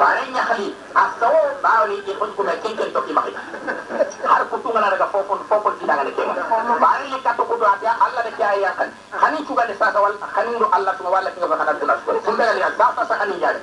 [0.00, 3.40] bare nya khali asaw baawli ke ko ko ken ken to ki makita
[4.26, 6.28] har ko tunga daga fofon fofon di daga ken
[6.82, 8.90] bare li ka to ko do atiya alla de kaya ya kan
[9.20, 12.42] khani cuga de sasa wal khani ndo alla tuma walla kinga bakana dula ko kumbe
[12.50, 13.60] ga ya sa sa khani jare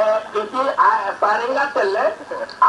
[0.00, 0.60] eh iti
[1.20, 2.04] bare nga telle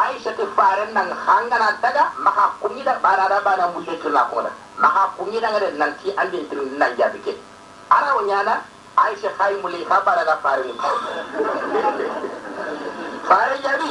[0.03, 5.02] aisha ti fare nang hangana daga maka kumida barada bana mulle kila ko da maka
[5.16, 7.32] kunyi da ngare nan ti ande tin nan jabi ke
[7.90, 8.64] ara o nyana
[8.96, 10.74] aisha khay muli khabara da fare ni
[13.28, 13.90] fare jabi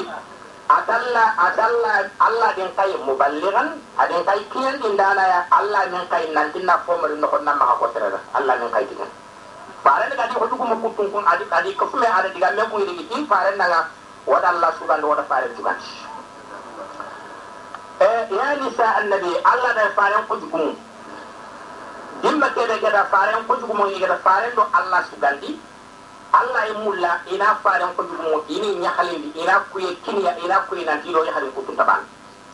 [0.70, 6.30] adalla adalla allah den kay muballighan aden kay kiyan din dana ya allah den kay
[6.34, 9.02] nan tin na fomar no kon na maka ko tere allah den kay tin
[9.84, 12.64] fare daga di hodu ko mo kutun kun adi adi ko fume ada diga me
[12.70, 13.88] ko yidi tin fare naga
[14.30, 15.78] wada allah subhanahu wa ta'ala jugan
[18.00, 20.76] ya nisa annabi allah da faren kujugumu
[22.24, 25.60] dimma kebe gada faren kujugumu ni gada faren do allah sugandi
[26.32, 31.26] allah e mulla ina faren kujugumu ini nyahalindi ina kuye kinya ina kuye nanti do
[31.26, 32.00] yahalin kutun taban.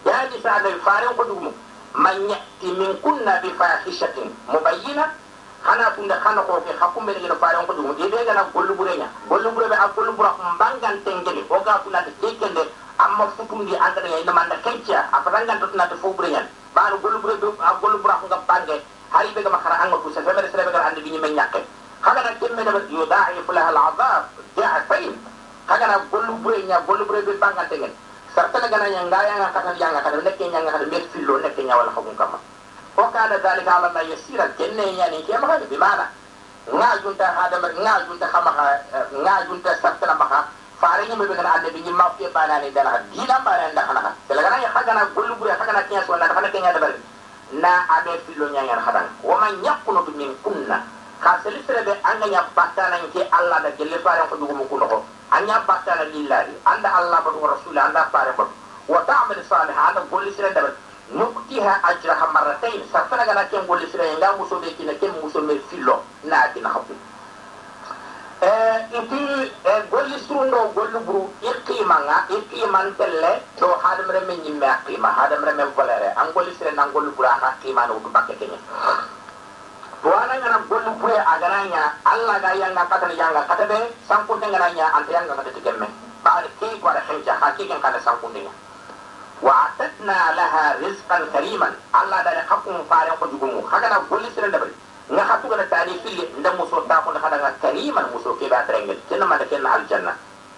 [0.06, 1.54] Ya nisa annabi faren kujugumu
[1.94, 5.14] man yati min kunna bi fahishatin mubayyina
[5.62, 9.52] hana tunda hana ko ke hakumbe ni gada faren kujugumu ibe gana gollu burenya gollu
[9.52, 12.66] burebe a gollu bura mbangan tengeli kula de tekende
[12.98, 17.56] amma futundi andare ina manda kencia afarangan tot nata fo brenyan banu golu bre do
[17.60, 18.82] a golu bra ko bange
[19.12, 21.64] hari be ma khara anga kusa femere sere be andi bi nyime nyakke
[22.02, 24.24] kaga na kemme da yo da'ifu laha al'adab
[24.56, 25.14] da'afain
[25.68, 27.92] kaga na golu bre nya golu bre be bangan tengen
[28.36, 31.76] sarta na gana nyanga nga kata nyanga kata nekke nyanga kata met fillo nekke nya
[31.78, 32.38] wala hakum kama.
[32.98, 36.08] O kana dalika ala ma yasira kenne nya ni kema kala bi mana?
[36.68, 38.52] Nga junta hadamar nga junta khama
[39.24, 39.72] nga junta
[40.86, 43.40] sarta na maka fare ni mebe kana ande bi ma fi bana ni dala dina
[43.44, 46.74] bana nda kana dala kana ya kana gollu bure kana kinya so na kana kenya
[46.74, 46.94] dabar
[47.54, 50.84] na abe filo nya yar hadan wa man yakunu min kunna
[51.22, 54.78] ka seli sere be anga nya batana ke Allah da gelle fare ko dugu ko
[54.78, 58.48] no anya batana lillahi anda Allah ba rasul anda fare ko
[58.88, 60.74] wa ta'mal salih anda golli sere dabar
[61.12, 65.58] nuktiha ajraha marratayn safana gana ken golli sere nga muso be kina ken muso me
[65.70, 66.94] filo na kina hafu
[68.42, 69.52] iti
[69.90, 75.72] golli surundo golli buru iqima nga iqiman telle do hadamre men nyimme aqima hadamre men
[75.76, 78.60] volere an golli sire nan golli buru aka aqima no du bakke kenye
[80.04, 84.92] wana ngana golli buru agaranya alla ga yanga kata yanga kata be sankunde ngana nya
[84.94, 85.88] ante yanga kata tikemme
[86.24, 88.52] baade ki ko ada henja hakikan kada sankunde nya
[89.42, 91.76] wa atatna laha rizqan kariman.
[91.92, 94.72] Alla da hakkum faare ko jugumu hagana golli sire dabari
[95.12, 98.66] nga hatu gana tani fili nda muso ta ko hada nga kariman muso ke ba
[98.66, 100.14] trengel kenna man kenna aljanna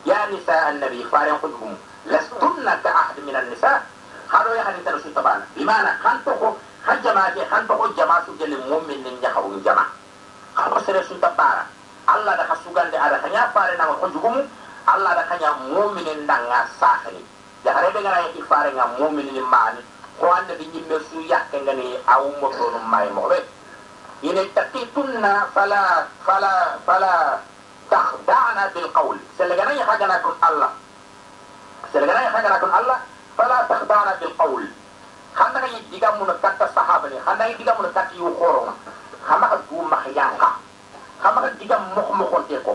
[0.06, 1.76] ya nisa annabi faran khudum
[2.08, 3.84] lastunna ka ahad min an-nisa
[4.32, 6.56] hado ya hadita rasul tabana bimana kan to ko
[6.88, 9.92] kan ke kan ko jama'a su jeli mu'min nin ya hawu jama'a
[10.56, 11.68] hado sere sun tabara
[12.08, 14.48] allah da hasugan da ada kanya fare na jugumu
[14.88, 17.20] allah da kanya mu'minin da nga sahani
[17.68, 19.84] ya hare be ngara ya fare nga mu'minin mani
[20.20, 23.44] ko annabi ñimme su yakke ngani awu motono may mo be
[26.86, 27.42] fala
[27.90, 29.18] takhda'na bil qawl.
[29.38, 30.72] Selagana ya hagana kun allah.
[31.94, 32.98] Selagana ya hagana kun allah
[33.38, 34.64] fala takhda'na bil qawl.
[35.38, 38.74] Xanda nga diga mun katta sahaba ni xanda diga mun katta yu khoro
[39.22, 40.50] xama ka du ma yanka
[41.22, 42.74] xama ka diga mokh mokhonte ko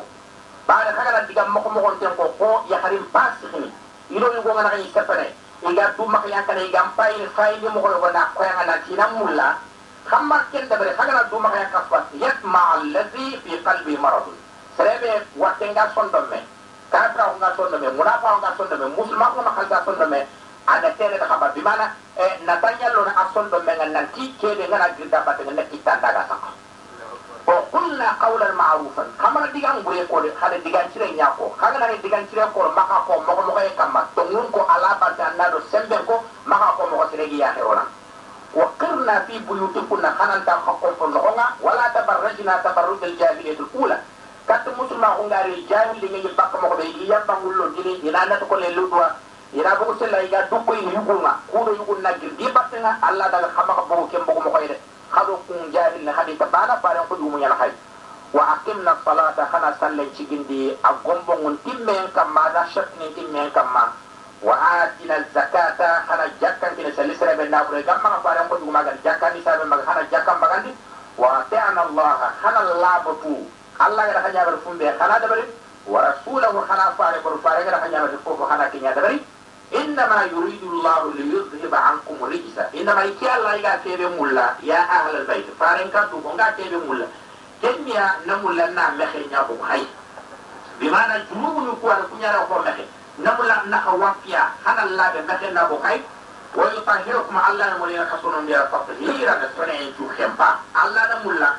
[0.62, 3.66] baare hagana diga mokh mokhonte ko ko ya harim pasihni
[4.14, 4.30] iro
[10.22, 14.24] ma ken da bare hagana du ma yanka fa yatma alladhi fi qalbi marad.
[14.76, 16.42] Serebe watenga sondomme
[16.90, 20.26] kafra nga sondomme munafa nga sondomme musulma nga khalta sondomme
[20.66, 25.20] ada tere da khaba bimana e natanya lo na asondo menga nanti kede ngana girda
[25.24, 26.48] batte ngana kita daga saka
[27.46, 29.08] o qulna qawlan ma'rufan.
[29.18, 31.50] Kamana digan gure ko de khale digan cire nyako.
[31.58, 34.94] Kaga na digan cire ko maka ko mo mo e kamma to ngun ko ala
[35.00, 37.82] banta na do sembe ko maka ko mo sire gi ya herona
[38.54, 43.98] وقرنا في بيوتكن خننتا تخقف هنا ولا تبرجنا تبرج الجاهلية الأولى.
[44.48, 49.06] كانت مسلمة هنغاري جاهل لن يبقى مخدي يبقى مولو جلي إلى نتكو للودوا
[49.54, 54.24] إلى بقول سلا إذا دكوا يهونا كورو يهونا جلدي بتنا ألا دل خمق بقول كم
[54.26, 54.76] بقول مخير
[55.12, 56.76] خذو كون جاهل نخدي تبانا.
[56.82, 57.72] فارن كل يوم ينخاي
[58.34, 59.38] وأقمنا الصلاة.
[59.52, 63.82] خنا سلا سلة دي أغنبون تمين كما ذا شرط نتيمين كما
[64.42, 69.86] وآتنا الزكاة حنا جاكا في شلسة لبنا أبرا جاكا فارا مقدو مغان جاكا نسا بمغ
[69.86, 70.74] حنا جاكا مغان
[71.18, 73.36] وآتعنا الله حنا الله بطو
[73.86, 75.44] الله يرحى نعمل فن بي خنا دبري.
[75.86, 79.24] ورسوله حنا فارا قرر فارا يرحى نعمل فن بي حنا كنا دبري.
[79.74, 85.46] إنما يريد الله ليذهب عنكم رجسا إنما يكي الله يكا كي بمولا يا أهل البيت.
[85.60, 87.06] فارا انكا دوبو انكا كي بمولا
[87.62, 89.86] كنيا نمولا نعمل خي نعمل خي
[90.80, 92.86] بمعنى جنوب يكوى لكنيا نعمل خي
[93.19, 96.01] نمولا نخا وفيا خنا الله بمخي نابو خي
[96.55, 100.49] ويطهركم الله نمولين خصونا بيا تطهيرا نسوني جو خمبا
[100.83, 101.49] الله نمولا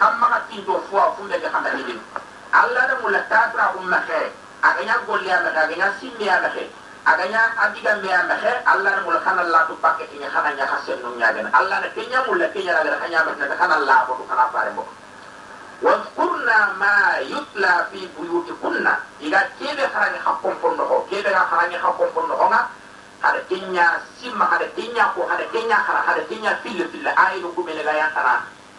[0.00, 2.00] خمّا تيجو فوا فوندك خمّا هيدين
[2.64, 4.24] الله نمولا تاترا أم مخي
[4.64, 6.66] أغنيا قوليا مخي أغنيا سيميا مخي
[7.10, 11.00] aganya adiga me amahe allah na mul khana la tu pakke ki khana nya khasen
[11.02, 13.76] no nya gan allah na kenya mul la kenya la khanya ba na khana
[15.81, 18.87] واذكرنا ما يتلى في بيوتكن.
[19.21, 22.67] إذا كيف خرج حقهم فنه كيف خرج حقهم فنه هنا
[23.23, 23.87] هذا كنيا
[24.21, 27.07] سيم هذا كنيا كو هذا كنيا خر هذا كنيا فيل فيل.
[27.07, 28.27] أي لو كم لعيا خر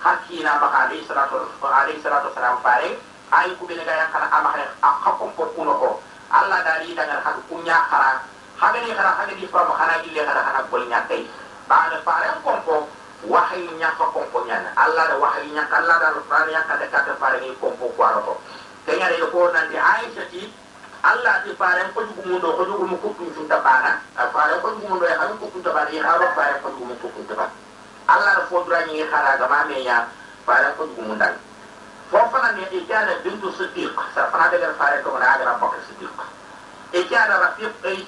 [0.05, 2.97] حكينا ما عليه سلامة عليه سلامة سلام فارين
[3.35, 8.19] أي كم لعيا خر أما خر حقهم فنه Allah dari dengan hak punya khara
[8.59, 11.23] hagani khara hagani fa khara illa khara khara bolnya tay
[11.71, 12.91] ba'da fa'ran kompo
[13.25, 17.41] wahinya ñaka kompo na alla da waxi ñaka alla da rufani ñaka da kata pare
[17.41, 18.41] ni kompo kwaro ko
[18.85, 20.53] kenya da ko nan di aisha ti
[21.03, 24.29] alla ti pare ko jugu mundo ko jugu mu juga tun ta bana a eh,
[24.33, 26.95] pare ko jugu mundo ya han kutu ta bana ya ro pare ko jugu mu
[27.01, 27.53] kutu ta bana
[28.07, 30.07] alla da fodra ni khara ga ma me ya
[30.45, 31.35] pare ko jugu mundal
[32.13, 35.81] fofa na ne di kana bintu siddiq sa fana da fare ko na ga bakar
[35.89, 36.13] siddiq
[36.93, 38.05] e kana rafiq e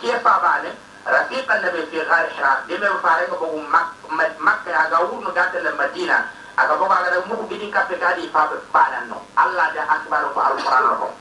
[0.00, 0.40] e fa
[1.07, 3.57] رفيق النبي في غار حراء دم فارق بقو
[4.39, 6.25] مكة أغاور نغات المدينة
[6.59, 11.11] أغاور أغاور مخ بدين كفي كادي فاب بانا نو الله ده أكبر فعل القرآن لكم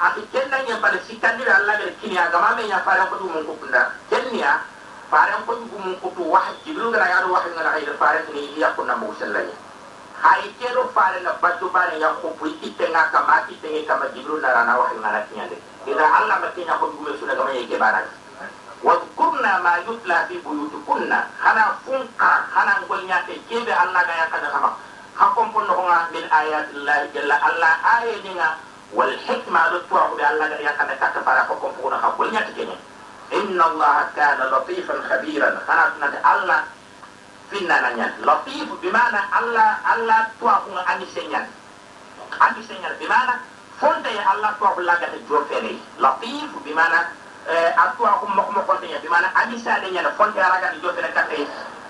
[0.00, 4.54] أخي كنا يبقى سيكاني الله غير كيني أغاما من يفارق بقو من كفنا كنيا
[5.14, 8.72] faran ko ngu mun kutu wahid jibril ngara yaro wahid ngara hayda faran ni ya
[8.74, 9.52] kunna musallani
[10.18, 14.10] hay kero faran na batu bare ya ko bu itte nga kama itte nga kama
[14.16, 15.46] jibril na rana wahid ngara tinya
[15.89, 18.05] Kita Allah mesti nakut sudah kami yang kebaran.
[18.85, 21.25] Wadkurna ma yutla fi buyutukunna.
[21.41, 22.45] Hana fungka,
[23.25, 24.77] ke jebe Allah gaya kada sama.
[25.17, 27.09] Hakum pun nukunga ayat Allah
[27.41, 27.73] Allah
[28.05, 28.61] ayat ninga.
[28.93, 30.93] Wal hikmah lutua kubi Allah gaya kada
[31.25, 32.69] para hukum pun ngolnya ke.
[33.33, 35.57] Inna Allah kana latifan khabiran.
[35.65, 36.59] Hana Allah
[37.49, 38.13] finna nanya.
[38.21, 40.29] Latif bimana Allah Allah
[43.79, 46.99] konteñe allah tooko laggata jofeereyi latif bi mana
[47.77, 48.27] a towaku
[48.67, 51.47] fonte ya bi mana amisade ñana fonte ragata jofere kate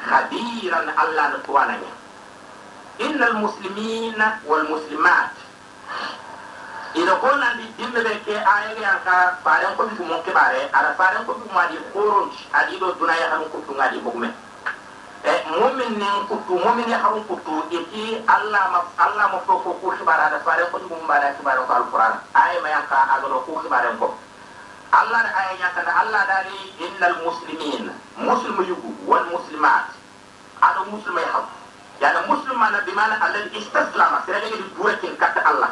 [0.07, 1.90] khadiran allah no tuwanañe
[2.99, 5.32] inna almuslimina walmuslimat
[6.95, 7.14] ina
[7.57, 12.88] di dimɓe be ke ayegeyan ka faren koɓitu mon keɓare aɗa faren koɓitumadi koronti aɗiɗo
[12.99, 14.34] dunaya hanum koɓitungaɗi bogmen
[15.25, 19.59] mu'min ne ko du mu'min ya harun ko du eti allah ma allah ma ko
[19.59, 22.13] ko khibara da faran ko du mo bara khibara ko alquran.
[22.33, 24.15] Aya ma yanka agalo ko khibara ko
[24.91, 27.91] allah da aya yanka da allah dari innal muslimin.
[28.17, 29.91] Muslimu yugu wal muslimat.
[30.61, 31.45] Ado muslimai ham
[31.99, 35.71] yana muslimana bimana alladhi istaslama sira ga di duwakin katta allah.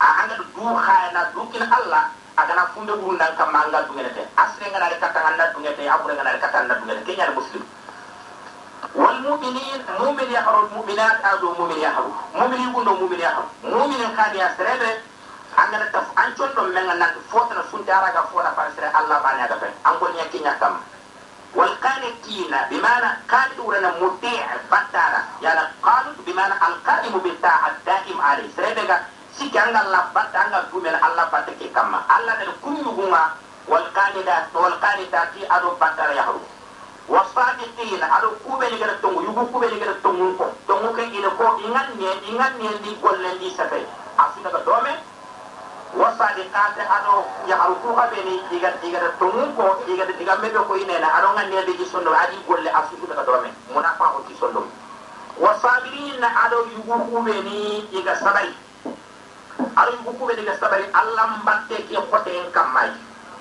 [0.00, 4.66] A anga du khayna du kin Allah agana funde wurundan kam manga du ngene asre
[4.70, 7.62] ngana de katanga nda dunga te abure ngana de katanga dunga ke nyar muslim
[8.94, 14.82] والمؤمنين مؤمن يحرو المؤمنات أزو مؤمن يحرو مؤمن يقول مؤمن يحرو مؤمن كان يسرب
[15.56, 19.56] angana taf an condo menga nan fotana funtara ga fona fansere Allah ba ne da
[19.62, 20.82] fe an gonya kinya kam
[21.54, 24.34] wal qanitina bimana qanitura na muti'
[24.70, 28.96] batara yana qanut bimana al qaimu bi ta'at da'im alayhi srebega
[29.38, 33.22] sikanga la batanga gumel Allah batake kama Allah da kunyu gunga
[33.70, 36.42] wal qanida wal qanitati adu batara yahru
[37.08, 42.08] wasabiqina aɗo kuɓeni gata tongu yugu kuɓeni gata tongun ko tongu ke ina ko iganne
[42.30, 43.84] igannendi gollendi sakay
[44.18, 44.92] a sinaga ɗome
[46.00, 47.14] wasadiqate aɗo
[47.48, 51.84] yaharu kuka ɓeni iga igata tongun ko igata diga meɓe ko inena aɗo ganneɓe ji
[51.86, 54.64] sondo aɗi golle a susudaga ɗome mona fahoti sondo
[55.38, 58.54] wasabirina aɗo yugu kuɓeni iga sabari
[59.76, 62.50] aɗo yugu kuɓeni iga sabari allah mbatte ke hote en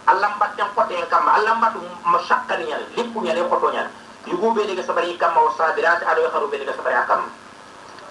[0.07, 3.88] allah mbatten kote en kamma allah mbatu mashakkani ñal lippu ñal e koto ñal
[4.27, 7.27] yugu be diga sabari kamma wa sabirat ado kharu be diga sabari kamma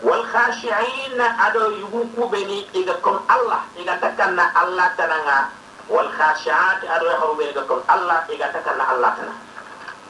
[0.03, 3.63] wal khashi'in ado yugu kube ni iga kom allah.
[3.79, 5.47] Iga takanna allah tananga
[5.89, 8.27] wal khashi'at ado kharu be diga kom allah.
[8.27, 9.35] Iga takanna allah tana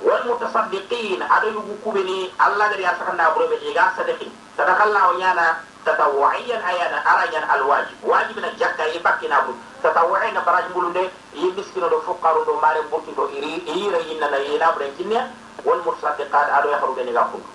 [0.00, 5.60] wal mutasaddiqin ado yugu kube ni allah gari asakanda buro be iga sadaqi sadakallahu nyana
[5.84, 7.96] tatawu'iyan ayana arayan alwajib.
[8.02, 13.22] Wajib na jakka ibakina bu tatawu'i tatawuhina baraj mbulunde yi miskinoɗo fukkaruɗo maare burtiɗo
[13.66, 15.22] yiira yinnana yinaɓuɗen kinniya
[15.64, 17.46] won mursadiqat aɗo yahruɓeni ga kundu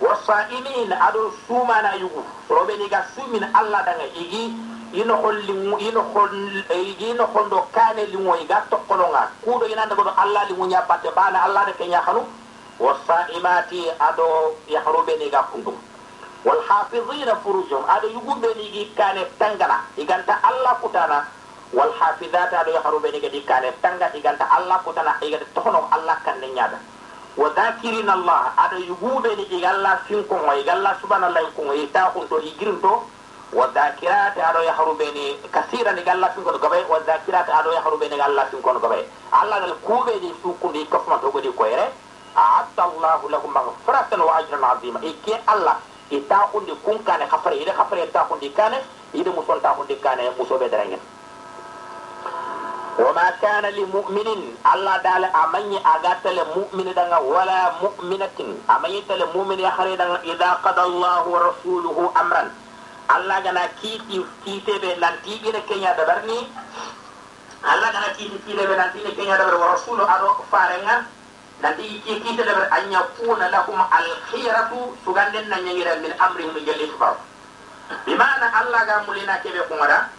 [0.00, 4.54] wasaimin aɗo suumana yugu soroɓeni ga sumin allah ɗanga igi
[4.92, 5.14] ino
[7.34, 12.00] holɗo kane liŋo iga tokkolonga kuuɗo inandagoɗo allah liŋu ña batte bana allah de keña
[12.06, 12.22] hanu
[12.80, 15.72] wasaimati aɗo yahruɓeni ga kundu
[16.44, 21.24] walhafidina furujum aɗo yuguɓeni igi kane tangana iganta allah kutana
[21.73, 24.07] khanu wasaimati ado ya haru ni ga kundu والحافظين فروجهم هذا يقول بني كان تنغنا
[24.13, 26.17] إذا الله كتانا والحافظات هذا يخرو بني كان تنغا إذا الله كتانا إذا تخنو الله
[26.25, 26.79] كان نيادا
[27.37, 32.37] وذاكرين الله هذا يقول بني إذا الله سينكم وإذا الله سبحانه الله يكون يتاقون تو
[32.37, 32.93] يجرم تو
[33.53, 35.25] والذاكرات هذا يخرو بني
[35.55, 39.01] كثيرا إذا الله سينكم قبي والذاكرات هذا يخرو بني الله سينكم قبي
[39.41, 41.87] الله الكوبي دي سوكون دي كفما تو دي كويره
[42.37, 45.75] أعد الله لهم مغفرة وأجرا عظيما إيكي الله
[46.13, 48.77] ita kundi kun kane khafare ida khafare ta kundi kane
[49.13, 50.99] ida muson ta kundi kane muso be darangen
[52.99, 54.27] وما كان لمؤمن
[54.73, 58.37] الله دال امني اغاتل مؤمن دغا ولا مؤمنة
[58.69, 62.43] امني تل مؤمن يخري دغا اذا قضى الله ورسوله امرا
[63.15, 66.39] الله غنا كيتي كيتي be lanti ina kenya dabarni
[67.65, 71.05] Allah gana kiti kile be lanti ina kenya dabar ورسوله ado farenga
[71.63, 77.15] nanti ki kita da an yakuna lahum alkhiratu suganden nan yangira min amrihim jalli tubar
[78.05, 80.11] bimana allah ga mulina kebe kumara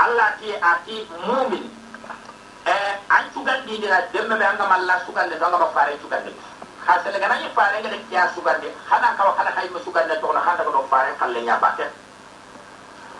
[0.00, 1.78] allah ti ati mumin eh
[2.65, 6.31] an sugandi dira demme be anga malla sugande to anga ba fare sugande
[6.85, 10.31] khasele gana ni fare ga de kiya sugande khana kawa kala kay ma sugande to
[10.33, 11.85] na khanda ko fare khalle nya batte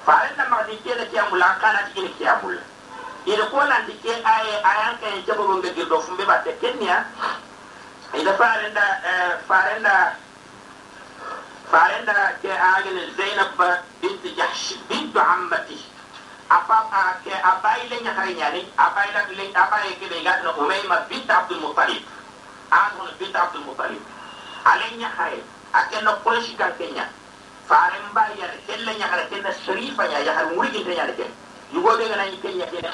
[0.05, 2.61] fare na ma di kele kiya mulla kana ti kiya mulla
[3.25, 7.05] ida ko nan di ke ay ayan kay jabo go ngir do fumbe batte kenya
[8.13, 8.83] ida farenda
[9.47, 10.15] farenda
[11.71, 13.59] farenda ke agene zainab
[14.01, 15.79] bint jahsh bint ammati
[16.53, 21.59] apa ke abai le nyakare nyani abai la le abai ke le gadno umayma abdul
[21.59, 22.03] muttalib.
[22.71, 24.01] Adon bint abdul muttalib.
[24.65, 25.41] Ale nyakare
[25.73, 27.09] akenno quraish kan kenya
[27.67, 31.25] faren ba ya kella nyakare kenna sharifa ya ya har muri ke nya ke
[31.73, 32.91] yugo be ngana kenya kenya